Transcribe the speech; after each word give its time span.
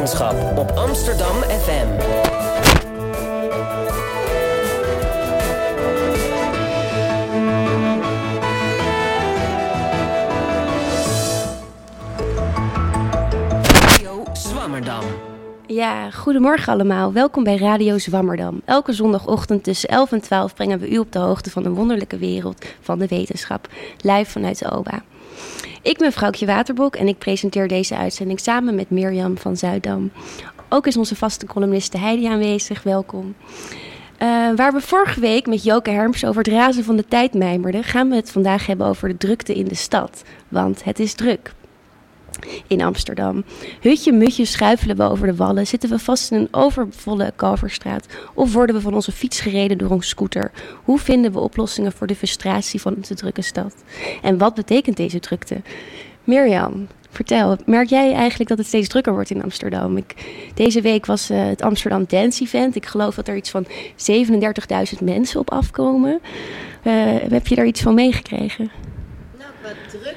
wetenschap 0.00 0.58
op 0.58 0.70
Amsterdam 0.70 1.36
FM. 1.42 1.86
Zwammerdam. 14.32 15.04
Ja, 15.66 16.10
goedemorgen 16.10 16.72
allemaal. 16.72 17.12
Welkom 17.12 17.44
bij 17.44 17.56
Radio 17.56 17.98
Zwammerdam. 17.98 18.60
Elke 18.64 18.92
zondagochtend 18.92 19.64
tussen 19.64 19.88
11 19.88 20.12
en 20.12 20.20
12 20.20 20.54
brengen 20.54 20.78
we 20.78 20.90
u 20.90 20.98
op 20.98 21.12
de 21.12 21.18
hoogte 21.18 21.50
van 21.50 21.62
de 21.62 21.70
wonderlijke 21.70 22.18
wereld 22.18 22.64
van 22.80 22.98
de 22.98 23.06
wetenschap. 23.06 23.68
Live 24.00 24.30
vanuit 24.30 24.58
de 24.58 24.72
OBA. 24.72 25.02
Ik 25.82 25.98
ben 25.98 26.12
Vrouwtje 26.12 26.46
Waterbok 26.46 26.96
en 26.96 27.08
ik 27.08 27.18
presenteer 27.18 27.68
deze 27.68 27.96
uitzending 27.96 28.40
samen 28.40 28.74
met 28.74 28.90
Mirjam 28.90 29.38
van 29.38 29.56
Zuidam. 29.56 30.10
Ook 30.68 30.86
is 30.86 30.96
onze 30.96 31.16
vaste 31.16 31.46
columniste 31.46 31.98
Heidi 31.98 32.26
aanwezig. 32.26 32.82
Welkom. 32.82 33.34
Uh, 34.22 34.28
waar 34.56 34.72
we 34.72 34.80
vorige 34.80 35.20
week 35.20 35.46
met 35.46 35.64
Joke 35.64 35.90
Herms 35.90 36.24
over 36.24 36.42
het 36.42 36.52
razen 36.52 36.84
van 36.84 36.96
de 36.96 37.04
tijd 37.08 37.34
mijmerden, 37.34 37.84
gaan 37.84 38.08
we 38.08 38.16
het 38.16 38.30
vandaag 38.30 38.66
hebben 38.66 38.86
over 38.86 39.08
de 39.08 39.16
drukte 39.16 39.54
in 39.54 39.68
de 39.68 39.74
stad. 39.74 40.22
Want 40.48 40.84
het 40.84 40.98
is 40.98 41.14
druk 41.14 41.52
in 42.66 42.82
Amsterdam. 42.82 43.44
Hutje 43.80 44.12
mutje 44.12 44.44
schuifelen 44.44 44.96
we 44.96 45.02
over 45.02 45.26
de 45.26 45.36
wallen, 45.36 45.66
zitten 45.66 45.90
we 45.90 45.98
vast 45.98 46.30
in 46.30 46.38
een 46.38 46.48
overvolle 46.50 47.32
Kalverstraat 47.36 48.06
of 48.34 48.52
worden 48.52 48.74
we 48.74 48.80
van 48.80 48.94
onze 48.94 49.12
fiets 49.12 49.40
gereden 49.40 49.78
door 49.78 49.90
een 49.90 50.02
scooter? 50.02 50.50
Hoe 50.84 50.98
vinden 50.98 51.32
we 51.32 51.38
oplossingen 51.38 51.92
voor 51.92 52.06
de 52.06 52.16
frustratie 52.16 52.80
van 52.80 52.96
de 53.08 53.14
drukke 53.14 53.42
stad? 53.42 53.74
En 54.22 54.38
wat 54.38 54.54
betekent 54.54 54.96
deze 54.96 55.18
drukte? 55.18 55.62
Mirjam, 56.24 56.88
vertel, 57.10 57.56
merk 57.66 57.88
jij 57.88 58.12
eigenlijk 58.14 58.48
dat 58.48 58.58
het 58.58 58.66
steeds 58.66 58.88
drukker 58.88 59.12
wordt 59.12 59.30
in 59.30 59.42
Amsterdam? 59.42 59.96
Ik, 59.96 60.14
deze 60.54 60.80
week 60.80 61.06
was 61.06 61.30
uh, 61.30 61.46
het 61.46 61.62
Amsterdam 61.62 62.04
Dance 62.08 62.42
Event. 62.42 62.76
Ik 62.76 62.86
geloof 62.86 63.14
dat 63.14 63.28
er 63.28 63.36
iets 63.36 63.50
van 63.50 63.66
37.000 63.66 65.04
mensen 65.04 65.40
op 65.40 65.50
afkomen. 65.50 66.20
Uh, 66.84 66.92
heb 67.30 67.46
je 67.46 67.54
daar 67.54 67.66
iets 67.66 67.80
van 67.80 67.94
meegekregen? 67.94 68.70
Nou, 69.38 69.50
wat 69.62 69.74
druk 69.90 70.16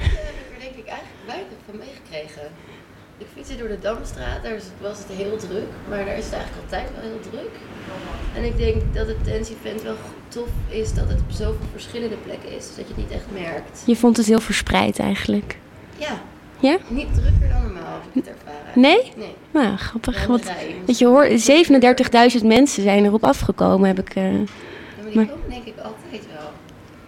ik 3.42 3.42
fietste 3.53 3.67
door 3.67 3.77
de 3.77 3.81
Damstraat, 3.81 4.43
daar 4.43 4.59
was 4.81 4.97
het 4.97 5.07
heel 5.17 5.37
druk, 5.37 5.69
maar 5.89 6.05
daar 6.05 6.17
is 6.17 6.25
het 6.25 6.33
eigenlijk 6.33 6.63
altijd 6.63 6.91
wel 6.95 7.03
heel 7.03 7.19
druk. 7.31 7.51
En 8.35 8.43
ik 8.43 8.57
denk 8.57 8.93
dat 8.93 9.07
het 9.07 9.25
dance 9.25 9.53
event 9.53 9.81
wel 9.81 9.95
tof 10.27 10.47
is 10.67 10.93
dat 10.93 11.09
het 11.09 11.19
op 11.19 11.31
zoveel 11.31 11.67
verschillende 11.71 12.15
plekken 12.15 12.55
is, 12.55 12.67
dat 12.67 12.87
je 12.87 12.93
het 12.93 12.97
niet 12.97 13.11
echt 13.11 13.25
merkt. 13.31 13.83
Je 13.85 13.95
vond 13.95 14.17
het 14.17 14.25
heel 14.25 14.39
verspreid 14.39 14.99
eigenlijk? 14.99 15.57
Ja. 15.97 16.21
Ja? 16.59 16.77
Niet 16.87 17.13
drukker 17.13 17.49
dan 17.49 17.61
normaal, 17.61 17.93
heb 18.01 18.03
ik 18.13 18.25
het 18.25 18.27
ervaren. 18.27 18.81
Nee? 18.81 19.11
Nee. 19.15 19.35
Nou, 19.51 19.77
grappig. 19.77 20.25
Want, 20.25 20.51
dat 20.85 20.97
je 20.97 21.05
hoort, 21.05 21.51
37.000 22.39 22.45
mensen 22.45 22.83
zijn 22.83 23.05
erop 23.05 23.23
afgekomen, 23.23 23.87
heb 23.87 23.99
ik... 23.99 24.15
Uh, 24.15 24.23
ja, 24.23 24.31
maar 24.31 25.05
die 25.05 25.15
maar, 25.15 25.25
komen 25.25 25.49
denk 25.49 25.65
ik 25.65 25.77
altijd 25.77 26.27
wel. 26.33 26.51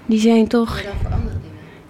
Die 0.05 0.19
zijn 0.19 0.47
toch... 0.47 0.73
Maar 0.73 0.83
dan 0.83 0.93
voor 1.01 1.11
andere 1.11 1.35
dingen 1.35 1.44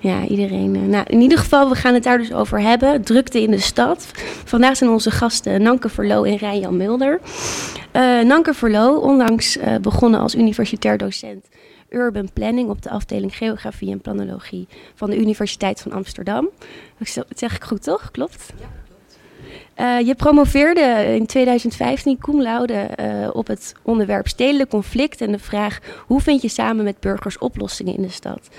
ja, 0.06 0.25
iedereen. 0.28 0.75
Eh, 0.75 0.81
nou, 0.81 1.06
in 1.08 1.22
ieder 1.22 1.38
geval, 1.38 1.70
we 1.70 1.75
gaan 1.75 1.94
het 1.94 2.03
daar 2.03 2.17
dus 2.17 2.34
over 2.34 2.61
hebben. 2.61 3.03
Drukte 3.03 3.42
in 3.42 3.52
de 3.52 3.59
stad. 3.59 4.11
Vandaag 4.45 4.78
zijn 4.78 4.89
onze 4.89 5.11
gasten 5.11 5.61
Nanke 5.61 5.89
Verlo 5.89 6.23
en 6.23 6.38
Rijn-Jan 6.38 6.78
Mulder. 6.78 7.20
Uh, 7.94 8.22
Nanke 8.22 8.53
Verlo, 8.53 8.98
onlangs 8.98 9.58
uh, 9.58 9.76
begonnen 9.76 10.20
als 10.20 10.36
universitair 10.36 10.98
docent 10.98 11.48
Urban 11.89 12.30
Planning 12.33 12.70
op 12.70 12.81
de 12.81 12.89
afdeling 12.89 13.38
Geografie 13.38 13.92
en 13.92 14.02
Planologie 14.02 14.67
van 14.95 15.09
de 15.09 15.17
Universiteit 15.17 15.81
van 15.81 15.92
Amsterdam. 15.92 16.50
Dat 16.98 17.26
zeg 17.30 17.56
ik 17.56 17.64
goed, 17.64 17.83
toch? 17.83 18.11
Klopt? 18.11 18.53
Ja, 18.59 18.66
klopt. 18.88 19.20
Uh, 20.02 20.08
je 20.08 20.16
promoveerde 20.16 21.16
in 21.16 21.26
2015 21.26 22.17
cum 22.17 22.42
laude 22.42 22.89
uh, 22.99 23.30
op 23.33 23.48
het 23.48 23.73
onderwerp 23.82 24.27
stedelijk 24.27 24.70
conflict 24.70 25.22
en 25.22 25.32
de 25.32 25.39
vraag 25.39 25.80
hoe 26.08 26.22
vind 26.22 26.42
je 26.42 26.48
samen 26.48 26.83
met 26.83 26.99
burgers 26.99 27.37
oplossingen 27.37 27.95
in 27.95 28.02
de 28.02 28.10
stad. 28.10 28.49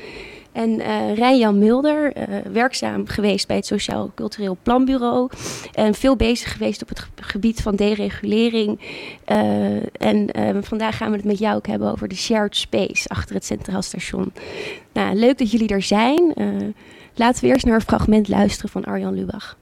En 0.56 0.80
uh, 0.80 1.14
Rijn-Jan 1.14 1.58
Mulder, 1.58 2.16
uh, 2.16 2.24
werkzaam 2.52 3.06
geweest 3.06 3.46
bij 3.46 3.56
het 3.56 3.66
Sociaal 3.66 4.10
Cultureel 4.14 4.56
Planbureau. 4.62 5.30
En 5.72 5.94
veel 5.94 6.16
bezig 6.16 6.52
geweest 6.52 6.82
op 6.82 6.88
het 6.88 7.06
gebied 7.20 7.62
van 7.62 7.76
deregulering. 7.76 8.80
Uh, 9.26 10.02
en 10.02 10.30
vandaag 10.64 10.96
gaan 10.96 11.10
we 11.10 11.16
het 11.16 11.24
met 11.26 11.38
jou 11.38 11.56
ook 11.56 11.66
hebben 11.66 11.90
over 11.90 12.08
de 12.08 12.14
shared 12.14 12.56
space 12.56 13.08
achter 13.08 13.34
het 13.34 13.44
Centraal 13.44 13.82
Station. 13.82 14.32
Nou, 14.92 15.14
leuk 15.14 15.38
dat 15.38 15.50
jullie 15.50 15.68
er 15.68 15.82
zijn. 15.82 16.34
laten 17.14 17.42
we 17.42 17.48
eerst 17.48 17.64
naar 17.64 17.74
een 17.74 17.80
fragment 17.80 18.28
luisteren 18.28 18.70
van 18.70 18.84
Arjan 18.84 19.14
Lubach. 19.14 19.56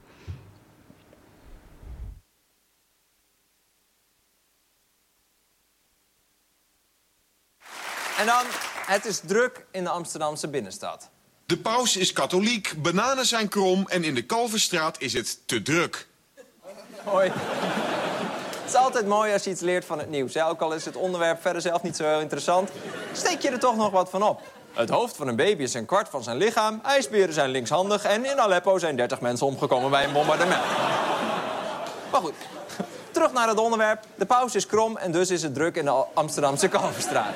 En 8.19 8.25
dan 8.25 8.43
het 8.85 9.05
is 9.05 9.19
druk 9.25 9.65
in 9.71 9.83
de 9.83 9.89
Amsterdamse 9.89 10.47
binnenstad. 10.47 11.09
De 11.45 11.57
paus 11.57 11.97
is 11.97 12.13
katholiek, 12.13 12.73
bananen 12.77 13.25
zijn 13.25 13.47
krom 13.47 13.87
en 13.87 14.03
in 14.03 14.15
de 14.15 14.25
Kalverstraat 14.25 15.01
is 15.01 15.13
het 15.13 15.47
te 15.47 15.61
druk. 15.61 16.07
Hoi. 17.03 17.31
Het 18.65 18.73
is 18.73 18.75
altijd 18.75 19.07
mooi 19.07 19.33
als 19.33 19.43
je 19.43 19.49
iets 19.49 19.61
leert 19.61 19.85
van 19.85 19.99
het 19.99 20.09
nieuws. 20.09 20.37
Ook 20.37 20.61
al 20.61 20.73
is 20.73 20.85
het 20.85 20.95
onderwerp 20.95 21.41
verder 21.41 21.61
zelf 21.61 21.83
niet 21.83 21.95
zo 21.95 22.03
heel 22.03 22.19
interessant, 22.19 22.69
steek 23.13 23.41
je 23.41 23.49
er 23.49 23.59
toch 23.59 23.75
nog 23.75 23.91
wat 23.91 24.09
van 24.09 24.23
op. 24.23 24.41
Het 24.73 24.89
hoofd 24.89 25.15
van 25.15 25.27
een 25.27 25.35
baby 25.35 25.63
is 25.63 25.73
een 25.73 25.85
kwart 25.85 26.09
van 26.09 26.23
zijn 26.23 26.37
lichaam, 26.37 26.79
ijsberen 26.83 27.33
zijn 27.33 27.49
linkshandig... 27.49 28.03
en 28.03 28.25
in 28.25 28.39
Aleppo 28.39 28.77
zijn 28.77 28.95
30 28.95 29.21
mensen 29.21 29.45
omgekomen 29.45 29.89
bij 29.89 30.03
een 30.03 30.13
bombardement. 30.13 30.63
Maar 32.11 32.21
goed, 32.21 32.33
terug 33.11 33.33
naar 33.33 33.47
het 33.47 33.57
onderwerp. 33.57 34.03
De 34.15 34.25
paus 34.25 34.55
is 34.55 34.65
krom 34.65 34.97
en 34.97 35.11
dus 35.11 35.29
is 35.29 35.43
het 35.43 35.53
druk 35.53 35.75
in 35.75 35.85
de 35.85 36.05
Amsterdamse 36.13 36.67
Kalverstraat. 36.67 37.33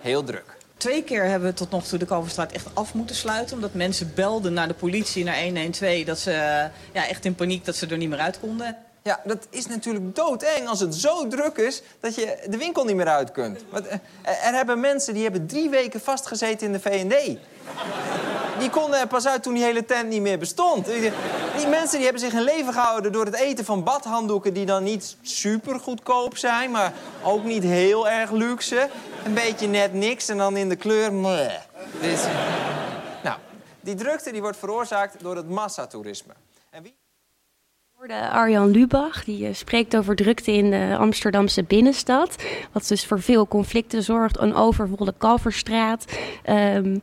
Heel 0.00 0.24
druk. 0.24 0.57
Twee 0.78 1.04
keer 1.04 1.24
hebben 1.24 1.48
we 1.48 1.54
tot 1.54 1.70
nog 1.70 1.86
toe 1.86 1.98
de 1.98 2.04
Kalverstraat 2.04 2.52
echt 2.52 2.74
af 2.74 2.94
moeten 2.94 3.16
sluiten. 3.16 3.56
Omdat 3.56 3.74
mensen 3.74 4.12
belden 4.14 4.52
naar 4.52 4.68
de 4.68 4.74
politie, 4.74 5.24
naar 5.24 5.42
112. 5.42 6.04
Dat 6.04 6.18
ze 6.18 6.30
ja, 6.92 7.08
echt 7.08 7.24
in 7.24 7.34
paniek 7.34 7.64
dat 7.64 7.76
ze 7.76 7.86
er 7.86 7.96
niet 7.96 8.08
meer 8.08 8.18
uit 8.18 8.40
konden. 8.40 8.76
Ja, 9.02 9.20
dat 9.24 9.46
is 9.50 9.66
natuurlijk 9.66 10.16
doodeng 10.16 10.68
als 10.68 10.80
het 10.80 10.94
zo 10.94 11.28
druk 11.28 11.56
is 11.56 11.82
dat 12.00 12.14
je 12.14 12.38
de 12.50 12.56
winkel 12.56 12.84
niet 12.84 12.96
meer 12.96 13.08
uit 13.08 13.32
kunt. 13.32 13.64
Want, 13.70 13.86
eh, 13.86 13.98
er 14.22 14.54
hebben 14.54 14.80
mensen 14.80 15.14
die 15.14 15.22
hebben 15.22 15.46
drie 15.46 15.70
weken 15.70 16.00
vastgezeten 16.00 16.66
in 16.66 16.72
de 16.72 16.80
V&D. 16.80 17.38
Die 18.58 18.70
konden 18.70 19.00
er 19.00 19.06
pas 19.06 19.26
uit 19.26 19.42
toen 19.42 19.54
die 19.54 19.62
hele 19.62 19.84
tent 19.84 20.08
niet 20.08 20.22
meer 20.22 20.38
bestond. 20.38 20.86
Die 21.56 21.66
mensen 21.66 21.96
die 21.96 22.04
hebben 22.04 22.20
zich 22.20 22.32
in 22.32 22.42
leven 22.42 22.72
gehouden 22.72 23.12
door 23.12 23.24
het 23.24 23.34
eten 23.34 23.64
van 23.64 23.84
badhanddoeken... 23.84 24.54
die 24.54 24.66
dan 24.66 24.82
niet 24.82 25.16
super 25.22 25.80
goedkoop 25.80 26.36
zijn, 26.36 26.70
maar 26.70 26.92
ook 27.22 27.44
niet 27.44 27.62
heel 27.62 28.08
erg 28.08 28.30
luxe. 28.30 28.88
Een 29.24 29.34
beetje 29.34 29.66
net 29.66 29.92
niks 29.92 30.28
en 30.28 30.36
dan 30.36 30.56
in 30.56 30.68
de 30.68 30.76
kleur... 30.76 31.12
Nou, 33.22 33.38
die 33.80 33.94
drukte 33.94 34.32
die 34.32 34.40
wordt 34.40 34.58
veroorzaakt 34.58 35.22
door 35.22 35.36
het 35.36 35.48
massatoerisme. 35.48 36.32
En 36.70 36.82
wie... 36.82 36.96
Arjan 38.32 38.70
Lubach, 38.70 39.24
die 39.24 39.46
eh, 39.46 39.54
spreekt 39.54 39.96
over 39.96 40.16
drukte 40.16 40.52
in 40.52 40.70
de 40.70 40.96
Amsterdamse 40.98 41.62
binnenstad. 41.62 42.36
Wat 42.72 42.88
dus 42.88 43.06
voor 43.06 43.20
veel 43.20 43.48
conflicten 43.48 44.02
zorgt. 44.02 44.38
Een 44.38 44.54
overvolle 44.54 45.14
Kalverstraat. 45.18 46.04
Um, 46.50 47.00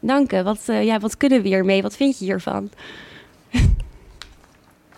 Danke, 0.00 0.42
wat, 0.42 0.58
uh, 0.66 0.84
ja, 0.84 0.98
wat 0.98 1.16
kunnen 1.16 1.42
we 1.42 1.48
hiermee? 1.48 1.82
Wat 1.82 1.96
vind 1.96 2.18
je 2.18 2.24
hiervan? 2.24 2.70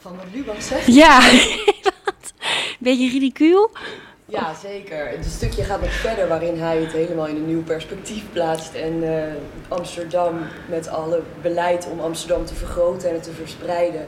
Van 0.00 0.16
wat 0.16 0.26
Lubach 0.32 0.62
zegt? 0.62 0.86
Ja, 0.86 1.20
beetje 2.78 3.10
ridicuul. 3.10 3.70
Ja, 4.24 4.54
zeker. 4.54 5.08
Het 5.08 5.24
stukje 5.24 5.64
gaat 5.64 5.80
nog 5.80 5.92
verder 5.92 6.28
waarin 6.28 6.58
hij 6.60 6.80
het 6.80 6.92
helemaal 6.92 7.26
in 7.26 7.36
een 7.36 7.46
nieuw 7.46 7.62
perspectief 7.62 8.24
plaatst. 8.32 8.74
En 8.74 9.02
uh, 9.02 9.22
Amsterdam 9.68 10.38
met 10.68 10.88
alle 10.88 11.22
beleid 11.40 11.88
om 11.90 12.00
Amsterdam 12.00 12.44
te 12.44 12.54
vergroten 12.54 13.08
en 13.08 13.14
het 13.14 13.24
te 13.24 13.32
verspreiden. 13.32 14.06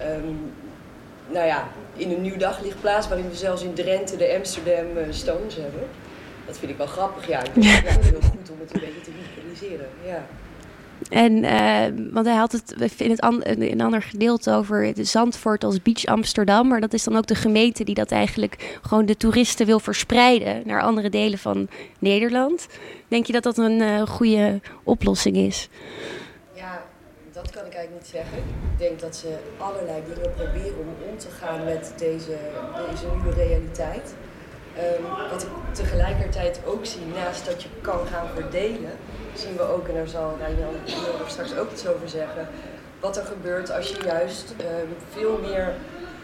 Um, 0.00 0.52
nou 1.28 1.46
ja, 1.46 1.68
in 1.96 2.10
een 2.10 2.22
nieuw 2.22 2.36
daglicht 2.36 2.80
plaatst 2.80 3.08
waarin 3.08 3.28
we 3.28 3.36
zelfs 3.36 3.62
in 3.62 3.74
Drenthe 3.74 4.16
de 4.16 4.34
Amsterdam 4.36 4.96
uh, 4.96 5.02
Stones 5.10 5.54
hebben. 5.54 5.88
Dat 6.46 6.58
vind 6.58 6.70
ik 6.70 6.76
wel 6.76 6.86
grappig, 6.86 7.28
ja. 7.28 7.42
Ik 7.42 7.50
vind 7.52 7.64
het 7.64 8.04
heel 8.04 8.20
goed 8.20 8.50
om 8.50 8.60
het 8.60 8.74
een 8.74 8.80
beetje 8.80 9.00
te 9.00 9.10
visualiseren, 9.22 9.88
ja. 10.06 10.26
En, 11.10 11.32
uh, 11.44 12.12
want 12.12 12.26
hij 12.26 12.34
had 12.34 12.52
het 12.52 13.00
in 13.00 13.10
het 13.10 13.20
an, 13.20 13.40
een 13.42 13.80
ander 13.80 14.02
gedeelte 14.02 14.52
over 14.52 14.94
de 14.94 15.04
Zandvoort 15.04 15.64
als 15.64 15.82
Beach 15.82 16.04
Amsterdam. 16.04 16.68
Maar 16.68 16.80
dat 16.80 16.92
is 16.92 17.04
dan 17.04 17.16
ook 17.16 17.26
de 17.26 17.34
gemeente 17.34 17.84
die 17.84 17.94
dat 17.94 18.10
eigenlijk 18.10 18.78
gewoon 18.82 19.06
de 19.06 19.16
toeristen 19.16 19.66
wil 19.66 19.80
verspreiden 19.80 20.62
naar 20.64 20.82
andere 20.82 21.08
delen 21.08 21.38
van 21.38 21.68
Nederland. 21.98 22.66
Denk 23.08 23.26
je 23.26 23.32
dat 23.32 23.42
dat 23.42 23.58
een 23.58 23.80
uh, 23.80 24.02
goede 24.02 24.60
oplossing 24.82 25.36
is? 25.36 25.68
Dat 27.36 27.50
kan 27.50 27.66
ik 27.66 27.74
eigenlijk 27.74 28.02
niet 28.04 28.14
zeggen. 28.14 28.38
Ik 28.38 28.78
denk 28.78 29.00
dat 29.00 29.16
ze 29.16 29.36
allerlei 29.58 30.02
dingen 30.08 30.32
proberen 30.34 30.78
om 30.78 31.10
om 31.10 31.18
te 31.18 31.30
gaan 31.30 31.64
met 31.64 31.92
deze, 31.96 32.36
deze 32.90 33.06
nieuwe 33.06 33.34
realiteit. 33.34 34.14
Um, 34.98 35.30
wat 35.30 35.42
ik 35.42 35.48
tegelijkertijd 35.72 36.60
ook 36.66 36.86
zie, 36.86 37.06
naast 37.14 37.46
dat 37.46 37.62
je 37.62 37.68
kan 37.80 38.06
gaan 38.06 38.28
verdelen, 38.34 38.92
zien 39.34 39.56
we 39.56 39.62
ook, 39.62 39.88
en 39.88 39.94
daar 39.94 40.08
zal 40.08 40.34
Jan 40.58 40.74
straks 41.26 41.56
ook 41.56 41.72
iets 41.72 41.86
over 41.86 42.08
zeggen, 42.08 42.48
wat 43.00 43.16
er 43.16 43.24
gebeurt 43.24 43.70
als 43.70 43.88
je 43.88 44.04
juist 44.04 44.50
um, 44.50 44.96
veel 45.10 45.38
meer 45.38 45.74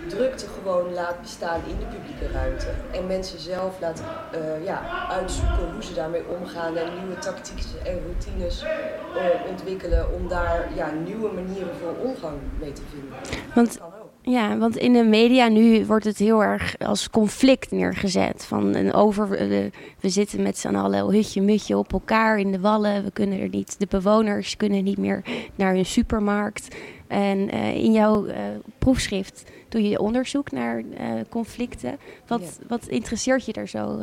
drukte 0.08 0.46
gewoon 0.46 0.92
laat 0.92 1.20
bestaan 1.20 1.60
in 1.66 1.78
de 1.78 1.84
publieke 1.84 2.32
ruimte. 2.32 2.66
En 2.92 3.06
mensen 3.06 3.38
zelf 3.38 3.80
laat 3.80 4.02
eh, 4.32 4.64
ja, 4.64 5.08
uitzoeken 5.08 5.72
hoe 5.72 5.82
ze 5.82 5.94
daarmee 5.94 6.22
omgaan 6.28 6.76
en 6.76 6.98
nieuwe 6.98 7.18
tactieken 7.18 7.86
en 7.86 8.00
routines 8.04 8.62
eh, 8.62 9.50
ontwikkelen 9.50 10.12
om 10.12 10.28
daar 10.28 10.74
ja, 10.74 10.90
nieuwe 10.90 11.32
manieren 11.32 11.74
voor 11.74 11.94
omgang 12.08 12.38
mee 12.58 12.72
te 12.72 12.82
vinden. 12.90 13.18
Want. 13.54 13.80
Ja, 14.22 14.56
want 14.58 14.76
in 14.76 14.92
de 14.92 15.02
media 15.02 15.48
nu 15.48 15.86
wordt 15.86 16.04
het 16.04 16.18
heel 16.18 16.42
erg 16.42 16.78
als 16.78 17.10
conflict 17.10 17.70
neergezet. 17.70 18.44
Van 18.44 18.74
een 18.74 18.92
over, 18.92 19.32
eh, 19.36 19.70
we 20.00 20.08
zitten 20.08 20.42
met 20.42 20.58
z'n 20.58 20.74
allen 20.74 21.06
hutje 21.06 21.42
mutje 21.42 21.76
op 21.76 21.92
elkaar 21.92 22.38
in 22.38 22.52
de 22.52 22.60
wallen. 22.60 23.04
We 23.04 23.10
kunnen 23.10 23.40
er 23.40 23.48
niet, 23.48 23.74
de 23.78 23.86
bewoners 23.90 24.56
kunnen 24.56 24.84
niet 24.84 24.98
meer 24.98 25.22
naar 25.54 25.74
hun 25.74 25.86
supermarkt. 25.86 26.68
En 27.06 27.50
eh, 27.50 27.74
in 27.74 27.92
jouw 27.92 28.26
eh, 28.26 28.42
proefschrift 28.78 29.44
doe 29.68 29.88
je 29.88 29.98
onderzoek 29.98 30.50
naar 30.50 30.82
conflicten. 31.28 31.98
Wat, 32.26 32.40
Ja. 32.40 32.66
wat 32.68 32.86
interesseert 32.86 33.44
je 33.44 33.52
er 33.52 33.68
zo 33.68 34.00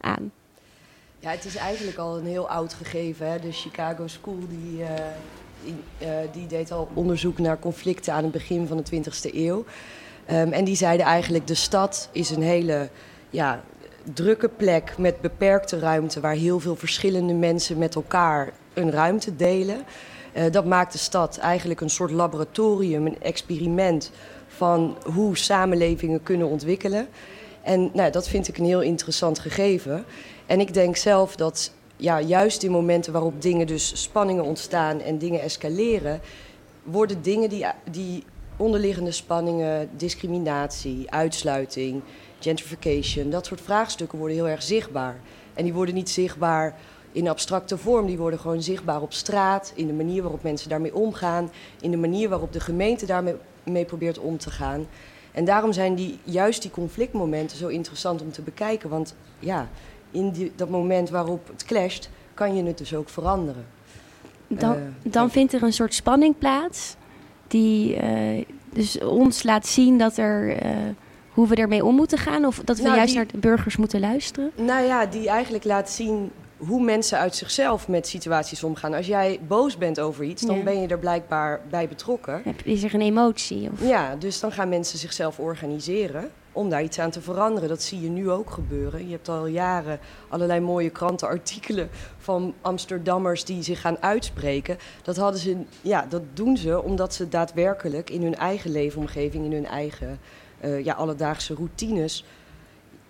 aan? 0.00 0.32
Ja, 1.18 1.30
het 1.30 1.44
is 1.44 1.56
eigenlijk 1.56 1.98
al 1.98 2.18
een 2.18 2.26
heel 2.26 2.48
oud 2.48 2.74
gegeven. 2.74 3.30
Hè? 3.30 3.38
De 3.40 3.52
Chicago 3.52 4.06
School 4.06 4.38
die, 4.48 4.82
eh, 5.98 6.08
die, 6.32 6.46
deed 6.46 6.72
al 6.72 6.88
onderzoek 6.94 7.38
naar 7.38 7.58
conflicten 7.58 8.12
aan 8.12 8.22
het 8.22 8.32
begin 8.32 8.66
van 8.66 8.76
de 8.76 8.82
20e 8.82 9.34
eeuw. 9.34 9.64
Ehm, 10.26 10.52
en 10.52 10.64
die 10.64 10.76
zeiden 10.76 11.06
eigenlijk 11.06 11.46
de 11.46 11.54
stad 11.54 12.08
is 12.12 12.30
een 12.30 12.42
hele 12.42 12.88
ja, 13.30 13.62
drukke 14.14 14.48
plek 14.48 14.98
met 14.98 15.20
beperkte 15.20 15.78
ruimte... 15.78 16.20
waar 16.20 16.34
heel 16.34 16.60
veel 16.60 16.76
verschillende 16.76 17.34
mensen 17.34 17.78
met 17.78 17.94
elkaar 17.94 18.52
een 18.74 18.90
ruimte 18.90 19.36
delen. 19.36 19.84
Eh, 20.32 20.44
dat 20.50 20.64
maakt 20.64 20.92
de 20.92 20.98
stad 20.98 21.38
eigenlijk 21.38 21.80
een 21.80 21.90
soort 21.90 22.10
laboratorium, 22.10 23.06
een 23.06 23.22
experiment... 23.22 24.10
van 24.48 24.96
hoe 25.14 25.36
samenlevingen 25.36 26.22
kunnen 26.22 26.48
ontwikkelen. 26.48 27.08
En 27.62 27.90
nou, 27.92 28.10
dat 28.10 28.28
vind 28.28 28.48
ik 28.48 28.58
een 28.58 28.64
heel 28.64 28.82
interessant 28.82 29.38
gegeven. 29.38 30.04
En 30.46 30.60
ik 30.60 30.74
denk 30.74 30.96
zelf 30.96 31.36
dat 31.36 31.72
ja, 31.96 32.20
juist 32.20 32.62
in 32.62 32.70
momenten 32.70 33.12
waarop 33.12 33.42
dingen 33.42 33.66
dus 33.66 34.02
spanningen 34.02 34.44
ontstaan 34.44 35.00
en 35.00 35.18
dingen 35.18 35.40
escaleren, 35.40 36.20
worden 36.82 37.22
dingen 37.22 37.48
die, 37.48 37.66
die 37.90 38.24
onderliggende 38.56 39.10
spanningen, 39.10 39.88
discriminatie, 39.96 41.10
uitsluiting, 41.10 42.02
gentrification, 42.40 43.30
dat 43.30 43.46
soort 43.46 43.60
vraagstukken 43.60 44.18
worden 44.18 44.36
heel 44.36 44.48
erg 44.48 44.62
zichtbaar. 44.62 45.20
En 45.54 45.64
die 45.64 45.74
worden 45.74 45.94
niet 45.94 46.10
zichtbaar 46.10 46.76
in 47.12 47.28
abstracte 47.28 47.78
vorm, 47.78 48.06
die 48.06 48.18
worden 48.18 48.38
gewoon 48.38 48.62
zichtbaar 48.62 49.02
op 49.02 49.12
straat, 49.12 49.72
in 49.74 49.86
de 49.86 49.92
manier 49.92 50.22
waarop 50.22 50.42
mensen 50.42 50.68
daarmee 50.68 50.94
omgaan, 50.94 51.50
in 51.80 51.90
de 51.90 51.96
manier 51.96 52.28
waarop 52.28 52.52
de 52.52 52.60
gemeente 52.60 53.06
daarmee 53.06 53.34
mee 53.64 53.84
probeert 53.84 54.18
om 54.18 54.38
te 54.38 54.50
gaan. 54.50 54.86
En 55.32 55.44
daarom 55.44 55.72
zijn 55.72 55.94
die, 55.94 56.18
juist 56.24 56.62
die 56.62 56.70
conflictmomenten 56.70 57.56
zo 57.56 57.68
interessant 57.68 58.22
om 58.22 58.32
te 58.32 58.42
bekijken. 58.42 58.88
Want 58.88 59.14
ja, 59.38 59.68
in 60.10 60.30
die, 60.30 60.52
dat 60.56 60.68
moment 60.68 61.10
waarop 61.10 61.48
het 61.48 61.64
clasht, 61.64 62.10
kan 62.34 62.56
je 62.56 62.62
het 62.64 62.78
dus 62.78 62.94
ook 62.94 63.08
veranderen. 63.08 63.66
Dan, 64.48 64.74
Eh, 64.74 64.80
dan 65.02 65.30
vindt 65.30 65.52
er 65.52 65.62
een 65.62 65.72
soort 65.72 65.94
spanning 65.94 66.38
plaats. 66.38 66.96
Die 67.48 67.96
eh, 67.96 68.44
dus 68.72 68.98
ons 69.00 69.42
laat 69.42 69.66
zien 69.66 69.98
dat 69.98 70.16
er, 70.16 70.56
eh, 70.56 70.70
hoe 71.32 71.46
we 71.48 71.54
ermee 71.54 71.84
om 71.84 71.94
moeten 71.94 72.18
gaan. 72.18 72.44
Of 72.44 72.60
dat 72.64 72.76
we 72.76 72.82
Nou, 72.82 72.94
juist 72.96 73.10
die- 73.12 73.22
naar 73.22 73.32
de 73.32 73.38
burgers 73.38 73.76
moeten 73.76 74.00
luisteren. 74.00 74.50
Nou 74.54 74.84
ja, 74.84 75.06
die 75.06 75.28
eigenlijk 75.28 75.64
laat 75.64 75.90
zien 75.90 76.30
hoe 76.56 76.82
mensen 76.84 77.18
uit 77.18 77.34
zichzelf 77.36 77.88
met 77.88 78.06
situaties 78.06 78.64
omgaan. 78.64 78.94
Als 78.94 79.06
jij 79.06 79.40
boos 79.48 79.78
bent 79.78 80.00
over 80.00 80.24
iets, 80.24 80.42
dan 80.42 80.56
Ja. 80.56 80.62
ben 80.62 80.80
je 80.80 80.86
er 80.88 80.98
blijkbaar 80.98 81.60
bij 81.70 81.88
betrokken. 81.88 82.40
Heb- 82.44 82.62
Is 82.64 82.82
er 82.82 82.94
een 82.94 83.00
emotie? 83.00 83.70
Of, 83.72 83.88
Ja, 83.88 84.16
dus 84.18 84.40
dan 84.40 84.52
gaan 84.52 84.68
mensen 84.68 84.98
zichzelf 84.98 85.38
organiseren 85.38 86.30
om 86.56 86.68
daar 86.68 86.82
iets 86.82 86.98
aan 86.98 87.10
te 87.10 87.20
veranderen. 87.20 87.68
Dat 87.68 87.82
zie 87.82 88.00
je 88.00 88.08
nu 88.08 88.30
ook 88.30 88.50
gebeuren. 88.50 89.06
Je 89.06 89.12
hebt 89.12 89.28
al 89.28 89.46
jaren 89.46 89.98
allerlei 90.28 90.60
mooie 90.60 90.90
krantenartikelen 90.90 91.88
van 92.18 92.54
Amsterdammers 92.60 93.44
die 93.44 93.62
zich 93.62 93.80
gaan 93.80 94.02
uitspreken. 94.02 94.78
Dat, 95.02 95.16
hadden 95.16 95.40
ze, 95.40 95.56
ja, 95.82 96.06
dat 96.08 96.22
doen 96.34 96.56
ze 96.56 96.82
omdat 96.82 97.14
ze 97.14 97.28
daadwerkelijk 97.28 98.10
in 98.10 98.22
hun 98.22 98.34
eigen 98.34 98.70
leefomgeving, 98.70 99.44
in 99.44 99.52
hun 99.52 99.66
eigen 99.66 100.18
eh, 100.60 100.84
ja, 100.84 100.94
alledaagse 100.94 101.54
routines, 101.54 102.24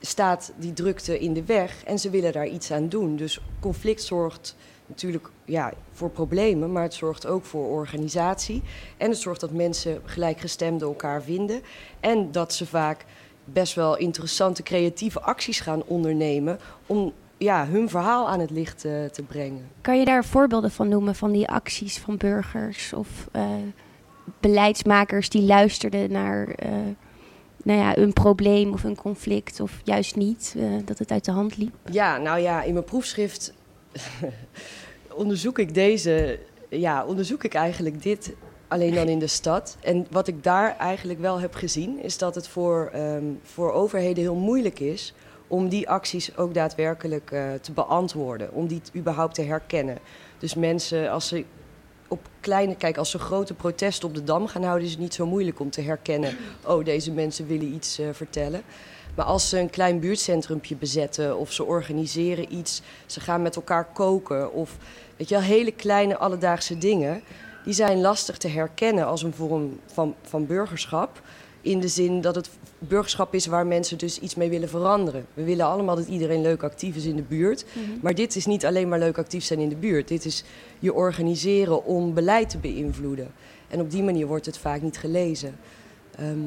staat 0.01 0.53
die 0.57 0.73
drukte 0.73 1.19
in 1.19 1.33
de 1.33 1.45
weg 1.45 1.85
en 1.85 1.99
ze 1.99 2.11
willen 2.11 2.33
daar 2.33 2.47
iets 2.47 2.73
aan 2.73 2.89
doen. 2.89 3.17
Dus 3.17 3.41
conflict 3.61 4.03
zorgt 4.03 4.57
natuurlijk 4.87 5.31
ja, 5.45 5.73
voor 5.93 6.11
problemen, 6.11 6.73
maar 6.73 6.83
het 6.83 6.95
zorgt 6.95 7.27
ook 7.27 7.45
voor 7.45 7.67
organisatie. 7.67 8.63
En 8.97 9.11
het 9.11 9.19
zorgt 9.19 9.41
dat 9.41 9.51
mensen 9.51 10.01
gelijkgestemden 10.05 10.89
elkaar 10.89 11.23
vinden. 11.23 11.63
En 12.01 12.33
dat 12.33 12.53
ze 12.53 12.67
vaak 12.67 13.05
best 13.53 13.75
wel 13.75 13.97
interessante 13.97 14.63
creatieve 14.63 15.21
acties 15.21 15.61
gaan 15.61 15.83
ondernemen 15.85 16.59
om 16.87 17.13
ja, 17.37 17.67
hun 17.67 17.89
verhaal 17.89 18.29
aan 18.29 18.41
het 18.41 18.51
licht 18.51 18.85
eh, 18.85 19.05
te 19.05 19.23
brengen. 19.23 19.69
Kan 19.81 19.99
je 19.99 20.05
daar 20.05 20.25
voorbeelden 20.25 20.71
van 20.71 20.89
noemen 20.89 21.15
van 21.15 21.33
die 21.33 21.49
acties 21.49 21.99
van 21.99 22.17
burgers 22.17 22.93
of 22.93 23.09
eh, 23.33 23.51
beleidsmakers 24.41 25.29
die 25.29 25.43
luisterden 25.43 26.13
naar 26.13 26.49
eh, 26.49 26.71
nou 27.63 27.81
ja, 27.81 27.97
een 27.97 28.13
probleem 28.13 28.73
of 28.73 28.85
een 28.85 28.97
conflict 28.97 29.61
of 29.61 29.81
juist 29.85 30.17
niet, 30.17 30.57
dat 30.85 30.99
het 30.99 31.11
uit 31.11 31.25
de 31.25 31.31
hand 31.31 31.57
liep? 31.57 31.75
Ja, 31.91 32.17
nou 32.17 32.41
ja, 32.41 32.63
in 32.63 32.73
mijn 32.73 32.85
proefschrift 32.85 33.53
onderzoek 35.15 35.59
ik 35.59 35.75
deze, 35.75 36.39
ja, 36.71 37.05
onderzoek 37.05 37.45
ik 37.45 37.55
eigenlijk 37.55 38.03
dit 38.03 38.35
alleen 38.69 38.95
dan 38.95 39.09
in 39.09 39.19
de 39.19 39.27
stad. 39.27 39.77
En 39.81 40.07
wat 40.11 40.29
ik 40.29 40.43
daar 40.43 40.77
eigenlijk 40.77 41.21
wel 41.21 41.41
heb 41.41 41.55
gezien, 41.55 42.03
is 42.03 42.19
dat 42.19 42.35
het 42.35 42.49
voor, 42.49 42.91
ehm, 42.93 43.25
voor 43.43 43.73
overheden 43.73 44.23
heel 44.23 44.35
moeilijk 44.35 44.81
is 44.81 45.15
om 45.49 45.69
die 45.69 45.89
acties 45.89 46.37
ook 46.37 46.55
daadwerkelijk 46.55 47.31
eh, 47.31 47.53
te 47.61 47.73
beantwoorden, 47.73 48.53
om 48.53 48.67
die 48.67 48.81
überhaupt 48.97 49.35
te 49.35 49.43
herkennen. 49.43 49.99
Dus 50.39 50.55
mensen, 50.55 51.11
als 51.11 51.29
ze 51.29 51.45
op 52.09 52.29
kleine, 52.41 52.77
kijk, 52.77 52.97
als 52.97 53.11
ze 53.11 53.19
grote 53.19 53.55
protesten 53.55 54.09
op 54.09 54.15
de 54.15 54.25
dam 54.25 54.47
gaan 54.47 54.63
houden, 54.63 54.85
is 54.85 54.91
het 54.91 55.01
niet 55.01 55.15
zo 55.15 55.27
moeilijk 55.27 55.61
om 55.61 55.71
te 55.71 55.81
herkennen. 55.81 56.37
Oh, 56.67 56.85
deze 56.85 57.13
mensen 57.13 57.47
willen 57.47 57.75
iets 57.75 57.99
eh, 57.99 58.07
vertellen. 58.13 58.63
Maar 59.15 59.27
als 59.27 59.49
ze 59.49 59.59
een 59.59 59.71
klein 59.71 60.01
buurtcentrumpje 60.01 60.77
bezetten 60.77 61.39
of 61.39 61.53
ze 61.53 61.65
organiseren 61.65 62.55
iets, 62.55 62.83
ze 63.07 63.21
gaan 63.21 63.43
met 63.43 63.57
elkaar 63.57 63.85
koken 63.85 64.53
of 64.53 64.77
weet 65.17 65.29
je 65.29 65.35
wel, 65.35 65.45
hele 65.45 65.73
kleine 65.73 66.17
alledaagse 66.17 66.79
dingen, 66.79 67.23
die 67.67 67.75
zijn 67.75 68.01
lastig 68.01 68.37
te 68.37 68.49
herkennen 68.49 69.07
als 69.07 69.23
een 69.23 69.33
vorm 69.33 69.79
van, 69.87 70.15
van 70.23 70.47
burgerschap. 70.47 71.23
In 71.61 71.81
de 71.81 71.89
zin 71.89 72.21
dat 72.21 72.35
het 72.35 72.51
burgerschap 72.79 73.35
is 73.35 73.47
waar 73.47 73.67
mensen 73.67 73.99
dus 73.99 74.19
iets 74.19 74.35
mee 74.35 74.51
willen 74.51 74.69
veranderen. 74.69 75.27
We 75.35 75.45
willen 75.45 75.67
allemaal 75.67 75.97
dat 75.97 76.07
iedereen 76.07 76.43
leuk 76.43 76.63
actief 76.63 76.97
is 76.97 77.05
in 77.05 77.17
de 77.17 77.23
buurt. 77.23 77.65
Maar 78.01 78.15
dit 78.15 78.37
is 78.37 78.47
niet 78.47 78.67
alleen 78.67 78.89
maar 78.89 78.99
leuk 78.99 79.19
actief 79.19 79.45
zijn 79.45 79.59
in 79.59 79.69
de 79.69 79.77
buurt. 79.77 80.09
Dit 80.09 80.25
is 80.25 80.45
je 80.79 80.95
organiseren 80.95 81.85
om 81.85 82.15
beleid 82.15 82.51
te 82.51 82.59
beïnvloeden. 82.59 83.33
En 83.69 83.81
op 83.81 83.91
die 83.91 84.03
manier 84.03 84.27
wordt 84.27 84.47
het 84.47 84.59
vaak 84.59 84.83
niet 84.83 84.99
gelezen. 84.99 85.57
Ehm, 86.17 86.39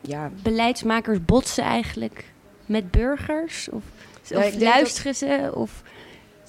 ja, 0.00 0.30
Beleidsmakers 0.42 1.24
botsen 1.24 1.64
eigenlijk 1.64 2.24
met 2.66 2.90
burgers? 2.90 3.68
Of, 3.70 3.82
luisteren 4.58 5.14
ze? 5.14 5.50
Of, 5.54 5.82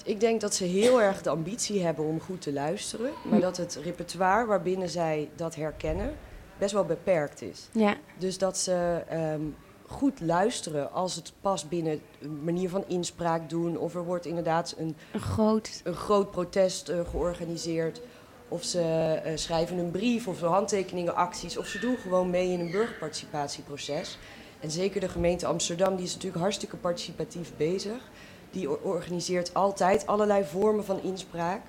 Ik 0.04 0.20
denk 0.20 0.40
dat 0.40 0.54
ze 0.54 0.64
heel 0.64 1.02
erg 1.02 1.22
de 1.22 1.30
ambitie 1.30 1.82
hebben 1.84 2.04
om 2.04 2.20
goed 2.20 2.40
te 2.42 2.52
luisteren. 2.52 3.10
Maar 3.24 3.40
dat 3.40 3.56
het 3.56 3.78
repertoire 3.82 4.46
waarbinnen 4.46 4.88
zij 4.88 5.28
dat 5.36 5.54
herkennen 5.54 6.16
best 6.58 6.72
wel 6.72 6.84
beperkt 6.84 7.42
is. 7.42 7.68
ja. 7.72 7.96
Dus 8.18 8.38
dat 8.38 8.58
ze 8.58 9.02
ehm, 9.08 9.40
goed 9.86 10.20
luisteren 10.20 10.92
als 10.92 11.14
het 11.14 11.32
past 11.40 11.68
binnen 11.68 12.00
een 12.20 12.44
manier 12.44 12.68
van 12.68 12.84
inspraak 12.86 13.48
doen. 13.50 13.78
Of 13.78 13.94
er 13.94 14.04
wordt 14.04 14.26
inderdaad 14.26 14.74
een, 14.78 14.96
Een 15.12 15.20
groot. 15.20 15.80
een 15.84 15.94
groot 15.94 16.30
protest 16.30 16.88
eh, 16.88 17.00
georganiseerd. 17.10 18.00
Of 18.48 18.64
ze 18.64 18.80
eh, 19.24 19.32
schrijven 19.36 19.78
een 19.78 19.90
brief 19.90 20.26
of 20.28 20.38
ze 20.38 20.46
handtekeningen, 20.46 21.14
acties. 21.14 21.58
Of 21.58 21.66
ze 21.66 21.78
doen 21.78 21.96
gewoon 21.96 22.30
mee 22.30 22.52
in 22.52 22.60
een 22.60 22.70
burgerparticipatieproces. 22.70 24.18
En 24.60 24.70
zeker 24.70 25.00
de 25.00 25.08
gemeente 25.08 25.46
Amsterdam, 25.46 25.96
die 25.96 26.04
is 26.04 26.12
natuurlijk 26.14 26.42
hartstikke 26.42 26.76
participatief 26.76 27.52
bezig. 27.56 28.10
Die 28.50 28.70
or- 28.70 28.78
organiseert 28.82 29.54
altijd 29.54 30.06
allerlei 30.06 30.44
vormen 30.44 30.84
van 30.84 31.02
inspraak. 31.02 31.60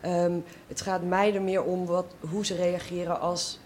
Ehm, 0.00 0.38
het 0.66 0.80
gaat 0.80 1.02
mij 1.02 1.34
er 1.34 1.42
meer 1.42 1.62
om 1.62 1.86
wat, 1.86 2.06
hoe 2.30 2.46
ze 2.46 2.54
reageren 2.54 3.20
als 3.20 3.60